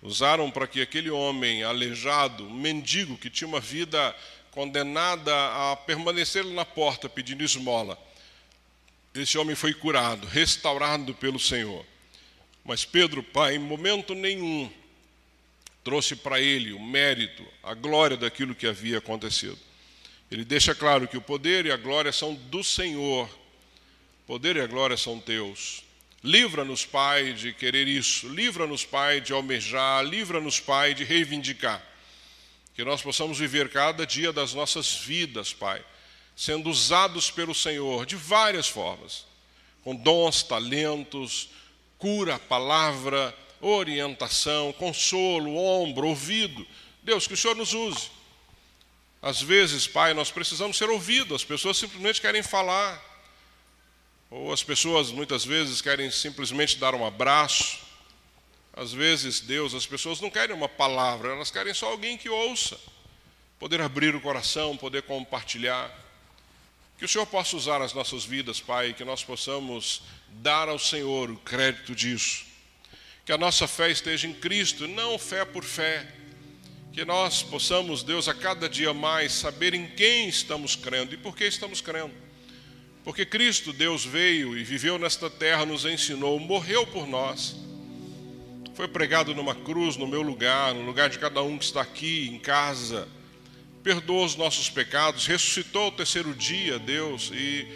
usaram 0.03 0.51
para 0.51 0.67
que 0.67 0.81
aquele 0.81 1.11
homem 1.11 1.65
aleijado, 1.65 2.49
mendigo 2.49 3.19
que 3.19 3.29
tinha 3.29 3.49
uma 3.49 3.61
vida 3.61 4.15
condenada 4.51 5.33
a 5.33 5.77
permanecer 5.77 6.45
na 6.45 6.65
porta 6.65 7.09
pedindo 7.09 7.43
esmola. 7.43 7.99
Esse 9.15 9.37
homem 9.39 9.57
foi 9.57 9.75
curado, 9.75 10.27
restaurado 10.27 11.15
pelo 11.15 11.39
Senhor. 11.39 11.85
Mas 12.69 12.85
Pedro, 12.85 13.23
pai, 13.23 13.55
em 13.55 13.59
momento 13.59 14.15
nenhum 14.15 14.71
trouxe 15.83 16.15
para 16.15 16.39
ele 16.39 16.75
o 16.75 16.79
mérito, 16.79 17.43
a 17.63 17.73
glória 17.73 18.15
daquilo 18.15 18.55
que 18.55 18.67
havia 18.67 18.99
acontecido. 18.99 19.59
Ele 20.31 20.45
deixa 20.45 20.75
claro 20.75 21.09
que 21.09 21.17
o 21.17 21.23
poder 21.23 21.65
e 21.65 21.73
a 21.73 21.79
glória 21.79 22.13
são 22.13 22.35
do 22.35 22.63
Senhor. 22.63 23.27
O 23.27 24.27
poder 24.27 24.57
e 24.57 24.61
a 24.61 24.67
glória 24.67 24.99
são 24.99 25.19
teus. 25.19 25.83
Livra-nos, 26.23 26.85
Pai, 26.85 27.33
de 27.33 27.55
querer 27.55 27.89
isso. 27.89 28.29
Livra-nos, 28.29 28.85
Pai, 28.85 29.23
de 29.23 29.33
almejar. 29.33 30.05
Livra-nos, 30.05 30.61
Pai, 30.61 30.93
de 30.93 31.05
reivindicar. 31.05 31.83
Que 32.75 32.85
nós 32.85 33.01
possamos 33.01 33.39
viver 33.39 33.71
cada 33.71 34.07
dia 34.07 34.31
das 34.31 34.53
nossas 34.53 34.95
vidas, 34.95 35.55
Pai, 35.55 35.83
sendo 36.37 36.69
usados 36.69 37.31
pelo 37.31 37.55
Senhor 37.55 38.05
de 38.05 38.15
várias 38.15 38.69
formas, 38.69 39.25
com 39.83 39.97
dons, 39.97 40.43
talentos, 40.43 41.49
cura, 41.99 42.39
palavra, 42.39 43.37
orientação, 43.61 44.73
consolo, 44.73 45.57
ombro, 45.57 46.09
ouvido. 46.09 46.67
Deus, 47.03 47.27
que 47.27 47.35
o 47.35 47.37
Senhor 47.37 47.57
nos 47.57 47.75
use. 47.75 48.11
Às 49.21 49.43
vezes, 49.43 49.87
Pai, 49.87 50.15
nós 50.15 50.31
precisamos 50.31 50.77
ser 50.77 50.89
ouvidos, 50.89 51.43
as 51.43 51.45
pessoas 51.45 51.77
simplesmente 51.77 52.21
querem 52.21 52.43
falar, 52.43 53.05
ou 54.31 54.53
as 54.53 54.63
pessoas 54.63 55.11
muitas 55.11 55.45
vezes 55.45 55.83
querem 55.83 56.11
simplesmente 56.11 56.79
dar 56.79 56.95
um 56.95 57.05
abraço, 57.05 57.79
às 58.79 58.93
vezes, 58.93 59.41
Deus, 59.41 59.75
as 59.75 59.87
pessoas 59.87 60.21
não 60.21 60.31
querem 60.31 60.55
uma 60.55 60.69
palavra, 60.69 61.33
elas 61.33 61.51
querem 61.51 61.75
só 61.75 61.91
alguém 61.91 62.17
que 62.17 62.29
ouça, 62.29 62.79
poder 63.59 63.81
abrir 63.81 64.15
o 64.15 64.21
coração, 64.21 64.77
poder 64.77 65.03
compartilhar. 65.03 65.93
Que 66.99 67.05
o 67.05 67.09
Senhor 67.09 67.27
possa 67.27 67.57
usar 67.57 67.81
as 67.81 67.95
nossas 67.95 68.25
vidas, 68.25 68.61
Pai, 68.61 68.93
que 68.93 69.05
nós 69.05 69.25
possamos 69.25 70.03
dar 70.29 70.69
ao 70.69 70.79
Senhor 70.79 71.31
o 71.31 71.37
crédito 71.37 71.95
disso. 71.95 72.45
Que 73.25 73.33
a 73.33 73.39
nossa 73.39 73.67
fé 73.67 73.91
esteja 73.91 74.27
em 74.27 74.35
Cristo, 74.35 74.87
não 74.87 75.19
fé 75.19 75.45
por 75.45 75.65
fé. 75.65 76.07
Que 76.93 77.05
nós 77.05 77.43
possamos, 77.43 78.03
Deus, 78.03 78.29
a 78.29 78.35
cada 78.35 78.69
dia 78.69 78.93
mais 78.93 79.33
saber 79.33 79.73
em 79.73 79.87
quem 79.87 80.29
estamos 80.29 80.75
crendo 80.75 81.15
e 81.15 81.17
por 81.17 81.37
que 81.37 81.45
estamos 81.45 81.81
crendo. 81.81 82.13
Porque 83.05 83.25
Cristo, 83.25 83.73
Deus, 83.73 84.05
veio 84.05 84.59
e 84.59 84.65
viveu 84.65 84.99
nesta 84.99 85.31
terra, 85.31 85.65
nos 85.65 85.85
ensinou, 85.85 86.39
morreu 86.39 86.87
por 86.87 87.07
nós 87.07 87.57
foi 88.79 88.87
pregado 88.87 89.35
numa 89.35 89.57
cruz 89.57 89.97
no 89.97 90.07
meu 90.07 90.23
lugar, 90.23 90.73
no 90.73 90.83
lugar 90.83 91.11
de 91.11 91.19
cada 91.19 91.43
um 91.43 91.59
que 91.59 91.65
está 91.65 91.81
aqui 91.81 92.29
em 92.29 92.39
casa. 92.39 93.09
Perdoa 93.83 94.25
os 94.25 94.37
nossos 94.37 94.69
pecados, 94.69 95.27
ressuscitou 95.27 95.85
ao 95.85 95.93
terceiro 95.93 96.35
dia, 96.35 96.79
Deus, 96.79 97.31
e 97.33 97.67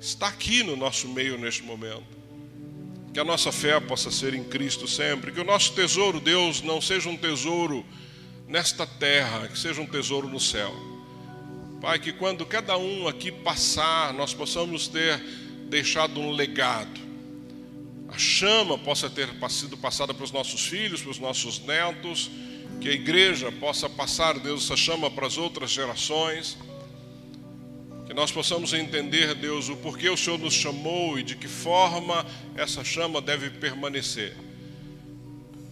está 0.00 0.28
aqui 0.28 0.62
no 0.62 0.76
nosso 0.76 1.08
meio 1.08 1.38
neste 1.38 1.62
momento. 1.62 2.18
Que 3.12 3.20
a 3.20 3.24
nossa 3.24 3.52
fé 3.52 3.78
possa 3.80 4.10
ser 4.10 4.34
em 4.34 4.44
Cristo 4.44 4.88
sempre, 4.88 5.32
que 5.32 5.40
o 5.40 5.44
nosso 5.44 5.72
tesouro, 5.74 6.20
Deus, 6.20 6.62
não 6.62 6.80
seja 6.80 7.08
um 7.08 7.16
tesouro 7.16 7.84
nesta 8.48 8.86
terra, 8.86 9.48
que 9.48 9.58
seja 9.58 9.80
um 9.80 9.86
tesouro 9.86 10.28
no 10.28 10.40
céu. 10.40 10.74
Pai, 11.80 11.98
que 11.98 12.12
quando 12.12 12.44
cada 12.46 12.76
um 12.76 13.08
aqui 13.08 13.30
passar, 13.30 14.12
nós 14.14 14.34
possamos 14.34 14.88
ter 14.88 15.18
deixado 15.68 16.20
um 16.20 16.30
legado 16.30 17.10
a 18.10 18.18
chama 18.18 18.76
possa 18.76 19.08
ter 19.08 19.28
sido 19.48 19.76
passada 19.76 20.12
para 20.12 20.24
os 20.24 20.32
nossos 20.32 20.66
filhos, 20.66 21.00
para 21.00 21.12
os 21.12 21.18
nossos 21.18 21.60
netos, 21.60 22.28
que 22.80 22.88
a 22.88 22.92
igreja 22.92 23.52
possa 23.52 23.90
passar, 23.90 24.38
Deus, 24.38 24.64
essa 24.64 24.76
chama 24.76 25.10
para 25.10 25.26
as 25.26 25.36
outras 25.36 25.70
gerações, 25.70 26.56
que 28.06 28.14
nós 28.14 28.32
possamos 28.32 28.72
entender, 28.72 29.34
Deus, 29.34 29.68
o 29.68 29.76
porquê 29.76 30.08
o 30.08 30.16
Senhor 30.16 30.38
nos 30.38 30.54
chamou 30.54 31.18
e 31.18 31.22
de 31.22 31.36
que 31.36 31.46
forma 31.46 32.26
essa 32.56 32.82
chama 32.82 33.20
deve 33.20 33.50
permanecer. 33.50 34.34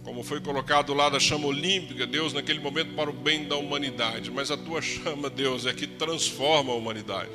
Como 0.03 0.23
foi 0.23 0.39
colocado 0.39 0.93
lá 0.93 1.09
da 1.09 1.19
chama 1.19 1.47
olímpica, 1.47 2.05
Deus, 2.05 2.31
naquele 2.31 2.59
momento 2.59 2.93
para 2.93 3.09
o 3.09 3.13
bem 3.13 3.47
da 3.47 3.57
humanidade, 3.57 4.31
mas 4.31 4.51
a 4.51 4.57
tua 4.57 4.81
chama, 4.81 5.29
Deus, 5.29 5.65
é 5.65 5.73
que 5.73 5.87
transforma 5.87 6.71
a 6.71 6.75
humanidade. 6.75 7.31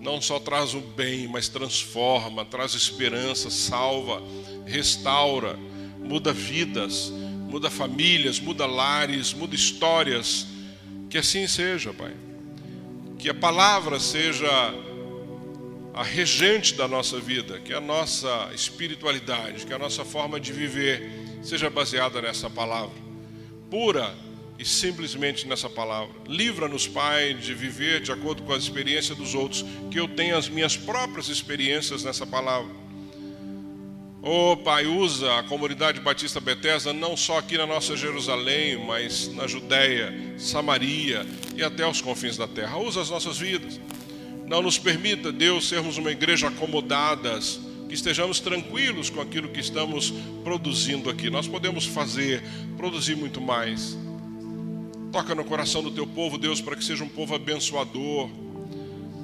Não 0.00 0.20
só 0.20 0.40
traz 0.40 0.74
o 0.74 0.80
bem, 0.80 1.28
mas 1.28 1.48
transforma, 1.48 2.44
traz 2.44 2.74
esperança, 2.74 3.48
salva, 3.48 4.20
restaura, 4.66 5.56
muda 6.00 6.32
vidas, 6.32 7.12
muda 7.52 7.68
famílias, 7.68 8.40
muda 8.40 8.64
lares, 8.64 9.34
muda 9.34 9.54
histórias. 9.54 10.46
Que 11.10 11.18
assim 11.18 11.46
seja, 11.46 11.92
Pai. 11.92 12.14
Que 13.18 13.28
a 13.28 13.34
palavra 13.34 14.00
seja 14.00 14.48
a 15.92 16.02
regente 16.02 16.74
da 16.74 16.88
nossa 16.88 17.20
vida, 17.20 17.60
que 17.60 17.74
a 17.74 17.80
nossa 17.80 18.50
espiritualidade, 18.54 19.66
que 19.66 19.74
a 19.74 19.78
nossa 19.78 20.02
forma 20.02 20.40
de 20.40 20.50
viver 20.50 21.12
seja 21.42 21.68
baseada 21.68 22.22
nessa 22.22 22.48
palavra. 22.48 22.96
Pura, 23.70 24.14
e 24.58 24.64
simplesmente 24.64 25.46
nessa 25.46 25.68
palavra. 25.68 26.14
Livra-nos, 26.26 26.86
Pai, 26.86 27.34
de 27.34 27.52
viver 27.52 28.00
de 28.00 28.12
acordo 28.12 28.42
com 28.44 28.54
a 28.54 28.56
experiência 28.56 29.14
dos 29.14 29.34
outros, 29.34 29.62
que 29.90 30.00
eu 30.00 30.08
tenha 30.08 30.38
as 30.38 30.48
minhas 30.48 30.74
próprias 30.74 31.28
experiências 31.28 32.02
nessa 32.02 32.26
palavra. 32.26 32.81
Oh, 34.22 34.56
Pai, 34.56 34.86
usa 34.86 35.38
a 35.38 35.42
comunidade 35.42 36.00
Batista 36.00 36.40
Bethesda 36.40 36.92
não 36.92 37.16
só 37.16 37.38
aqui 37.38 37.58
na 37.58 37.66
nossa 37.66 37.96
Jerusalém, 37.96 38.86
mas 38.86 39.26
na 39.34 39.48
Judéia, 39.48 40.14
Samaria 40.38 41.26
e 41.56 41.62
até 41.62 41.84
os 41.86 42.00
confins 42.00 42.36
da 42.36 42.46
terra. 42.46 42.78
Usa 42.78 43.00
as 43.00 43.10
nossas 43.10 43.38
vidas. 43.38 43.80
Não 44.46 44.62
nos 44.62 44.78
permita, 44.78 45.32
Deus, 45.32 45.68
sermos 45.68 45.98
uma 45.98 46.12
igreja 46.12 46.48
acomodadas, 46.48 47.58
que 47.88 47.94
estejamos 47.94 48.38
tranquilos 48.38 49.10
com 49.10 49.20
aquilo 49.20 49.48
que 49.48 49.60
estamos 49.60 50.14
produzindo 50.44 51.10
aqui. 51.10 51.28
Nós 51.28 51.48
podemos 51.48 51.84
fazer, 51.84 52.42
produzir 52.76 53.16
muito 53.16 53.40
mais 53.40 53.96
Toca 55.12 55.34
no 55.34 55.44
coração 55.44 55.82
do 55.82 55.90
teu 55.90 56.06
povo, 56.06 56.38
Deus, 56.38 56.62
para 56.62 56.74
que 56.74 56.82
seja 56.82 57.04
um 57.04 57.08
povo 57.08 57.34
abençoador. 57.34 58.30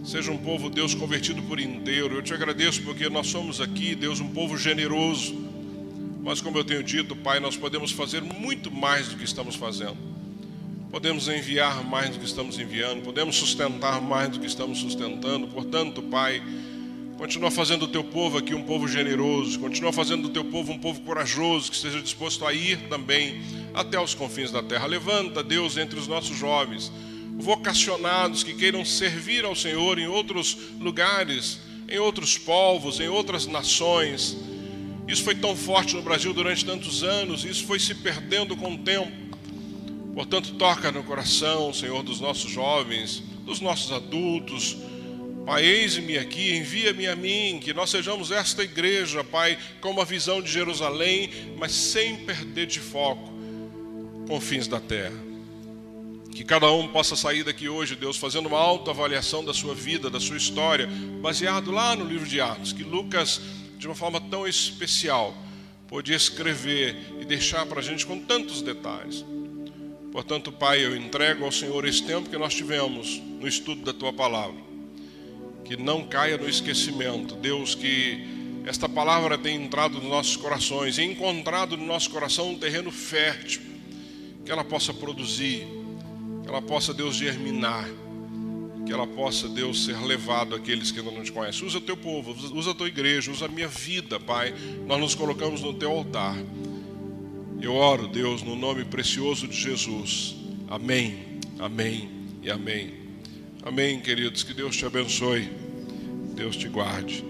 Seja 0.09 0.33
um 0.33 0.39
povo, 0.39 0.71
Deus, 0.71 0.95
convertido 0.95 1.43
por 1.43 1.61
inteiro. 1.61 2.15
Eu 2.15 2.23
te 2.23 2.33
agradeço 2.33 2.81
porque 2.81 3.11
nós 3.11 3.27
somos 3.27 3.61
aqui, 3.61 3.95
Deus, 3.95 4.21
um 4.21 4.29
povo 4.31 4.57
generoso. 4.57 5.37
Mas, 6.23 6.41
como 6.41 6.57
eu 6.57 6.65
tenho 6.65 6.83
dito, 6.83 7.15
Pai, 7.15 7.41
nós 7.41 7.59
podemos 7.59 7.93
fazer 7.93 8.23
muito 8.23 8.71
mais 8.71 9.09
do 9.09 9.19
que 9.19 9.25
estamos 9.25 9.55
fazendo. 9.55 9.99
Podemos 10.91 11.29
enviar 11.29 11.85
mais 11.85 12.09
do 12.09 12.21
que 12.21 12.25
estamos 12.25 12.59
enviando, 12.59 13.03
podemos 13.03 13.37
sustentar 13.37 14.01
mais 14.01 14.31
do 14.31 14.41
que 14.41 14.47
estamos 14.47 14.79
sustentando. 14.79 15.47
Portanto, 15.49 16.01
Pai, 16.01 16.43
continua 17.19 17.51
fazendo 17.51 17.83
o 17.83 17.89
teu 17.89 18.03
povo 18.03 18.39
aqui 18.39 18.55
um 18.55 18.63
povo 18.63 18.89
generoso, 18.89 19.61
continua 19.61 19.93
fazendo 19.93 20.23
do 20.23 20.31
teu 20.31 20.47
povo 20.47 20.73
um 20.73 20.79
povo 20.79 21.03
corajoso, 21.03 21.69
que 21.69 21.77
esteja 21.77 22.01
disposto 22.01 22.47
a 22.47 22.53
ir 22.55 22.79
também 22.89 23.43
até 23.75 24.01
os 24.01 24.15
confins 24.15 24.51
da 24.51 24.63
terra. 24.63 24.87
Levanta, 24.87 25.43
Deus, 25.43 25.77
entre 25.77 25.99
os 25.99 26.09
nossos 26.09 26.35
jovens, 26.35 26.91
vocacionados 27.39 28.43
que 28.43 28.53
queiram 28.53 28.85
servir 28.85 29.45
ao 29.45 29.55
Senhor 29.55 29.99
em 29.99 30.07
outros 30.07 30.57
lugares, 30.79 31.61
em 31.89 31.99
outros 31.99 32.37
povos, 32.37 33.01
em 33.01 33.09
outras 33.09 33.47
nações. 33.47 34.37
Isso 35.07 35.23
foi 35.23 35.35
tão 35.35 35.57
forte 35.57 35.95
no 35.95 36.03
Brasil 36.03 36.35
durante 36.35 36.65
tantos 36.65 37.03
anos, 37.03 37.45
isso 37.45 37.65
foi 37.65 37.79
se 37.79 37.95
perdendo 37.95 38.57
com 38.57 38.75
o 38.75 38.79
tempo. 38.79 39.29
Portanto, 40.15 40.55
toca 40.55 40.91
no 40.91 41.03
coração, 41.05 41.73
Senhor, 41.73 42.03
dos 42.03 42.21
nossos 42.21 42.51
jovens, 42.51 43.23
dos 43.47 43.61
nossos 43.61 43.93
adultos. 43.93 44.77
Pai, 45.47 45.65
eis-me 45.65 46.19
aqui, 46.19 46.57
envia-me 46.57 47.07
a 47.07 47.17
mim, 47.17 47.59
que 47.63 47.73
nós 47.73 47.89
sejamos 47.89 48.31
esta 48.31 48.63
igreja, 48.63 49.25
Pai, 49.25 49.57
com 49.81 49.91
uma 49.91 50.05
visão 50.05 50.43
de 50.43 50.51
Jerusalém, 50.51 51.31
mas 51.57 51.73
sem 51.73 52.17
perder 52.17 52.67
de 52.67 52.81
foco 52.81 53.33
confins 54.27 54.69
da 54.69 54.79
terra. 54.79 55.28
Que 56.39 56.45
cada 56.45 56.71
um 56.71 56.87
possa 56.87 57.17
sair 57.17 57.43
daqui 57.43 57.69
hoje, 57.69 57.97
Deus, 57.97 58.17
fazendo 58.17 58.47
uma 58.47 58.61
autoavaliação 58.61 59.45
da 59.45 59.53
sua 59.53 59.75
vida, 59.75 60.09
da 60.09 60.21
sua 60.21 60.37
história, 60.37 60.89
baseado 61.21 61.73
lá 61.73 61.97
no 61.97 62.05
livro 62.05 62.29
de 62.29 62.41
Atos, 62.41 62.73
que 62.73 62.85
Lucas, 62.85 63.41
de 63.77 63.89
uma 63.89 63.95
forma 63.97 64.21
tão 64.21 64.47
especial, 64.47 65.37
pôde 65.89 66.13
escrever 66.13 66.95
e 67.21 67.25
deixar 67.25 67.67
para 67.67 67.81
a 67.81 67.83
gente 67.83 68.07
com 68.07 68.21
tantos 68.21 68.63
detalhes. 68.63 69.25
Portanto, 70.13 70.53
Pai, 70.53 70.87
eu 70.87 70.97
entrego 70.97 71.45
ao 71.45 71.51
Senhor 71.51 71.85
esse 71.85 72.05
tempo 72.05 72.31
que 72.31 72.39
nós 72.39 72.55
tivemos 72.55 73.21
no 73.41 73.49
estudo 73.49 73.83
da 73.83 73.93
tua 73.93 74.13
palavra. 74.13 74.61
Que 75.65 75.77
não 75.77 76.05
caia 76.05 76.39
no 76.39 76.49
esquecimento, 76.49 77.35
Deus, 77.35 77.75
que 77.75 78.63
esta 78.65 78.89
palavra 78.89 79.37
tenha 79.37 79.61
entrado 79.61 79.95
nos 79.99 80.09
nossos 80.09 80.37
corações 80.37 80.99
e 80.99 81.03
encontrado 81.03 81.77
no 81.77 81.85
nosso 81.85 82.09
coração 82.11 82.51
um 82.51 82.57
terreno 82.57 82.93
fértil, 82.93 83.61
que 84.45 84.53
ela 84.53 84.63
possa 84.63 84.95
produzir, 84.95 85.78
que 86.49 86.51
ela 86.51 86.63
possa, 86.63 86.95
Deus, 86.95 87.15
germinar, 87.15 87.87
que 88.87 88.91
ela 88.91 89.07
possa, 89.07 89.47
Deus, 89.47 89.85
ser 89.85 90.01
levado 90.01 90.55
àqueles 90.55 90.91
que 90.91 90.99
ainda 90.99 91.11
não 91.11 91.23
te 91.23 91.31
conhecem. 91.31 91.67
Usa 91.67 91.79
teu 91.79 91.95
povo, 91.95 92.35
usa 92.57 92.71
a 92.71 92.75
tua 92.75 92.89
igreja, 92.89 93.31
usa 93.31 93.45
a 93.45 93.49
minha 93.49 93.69
vida, 93.69 94.19
Pai. 94.19 94.55
Nós 94.87 94.99
nos 94.99 95.15
colocamos 95.15 95.61
no 95.61 95.75
teu 95.75 95.91
altar. 95.91 96.39
Eu 97.61 97.75
oro, 97.75 98.09
Deus, 98.09 98.43
no 98.43 98.57
nome 98.57 98.83
precioso 98.87 99.47
de 99.47 99.61
Jesus. 99.61 100.37
Amém, 100.69 101.39
amém 101.59 102.09
e 102.43 102.51
amém. 102.51 102.95
Amém, 103.63 104.01
queridos. 104.01 104.43
Que 104.43 104.55
Deus 104.55 104.75
te 104.75 104.87
abençoe. 104.87 105.51
Deus 106.35 106.57
te 106.57 106.67
guarde. 106.67 107.28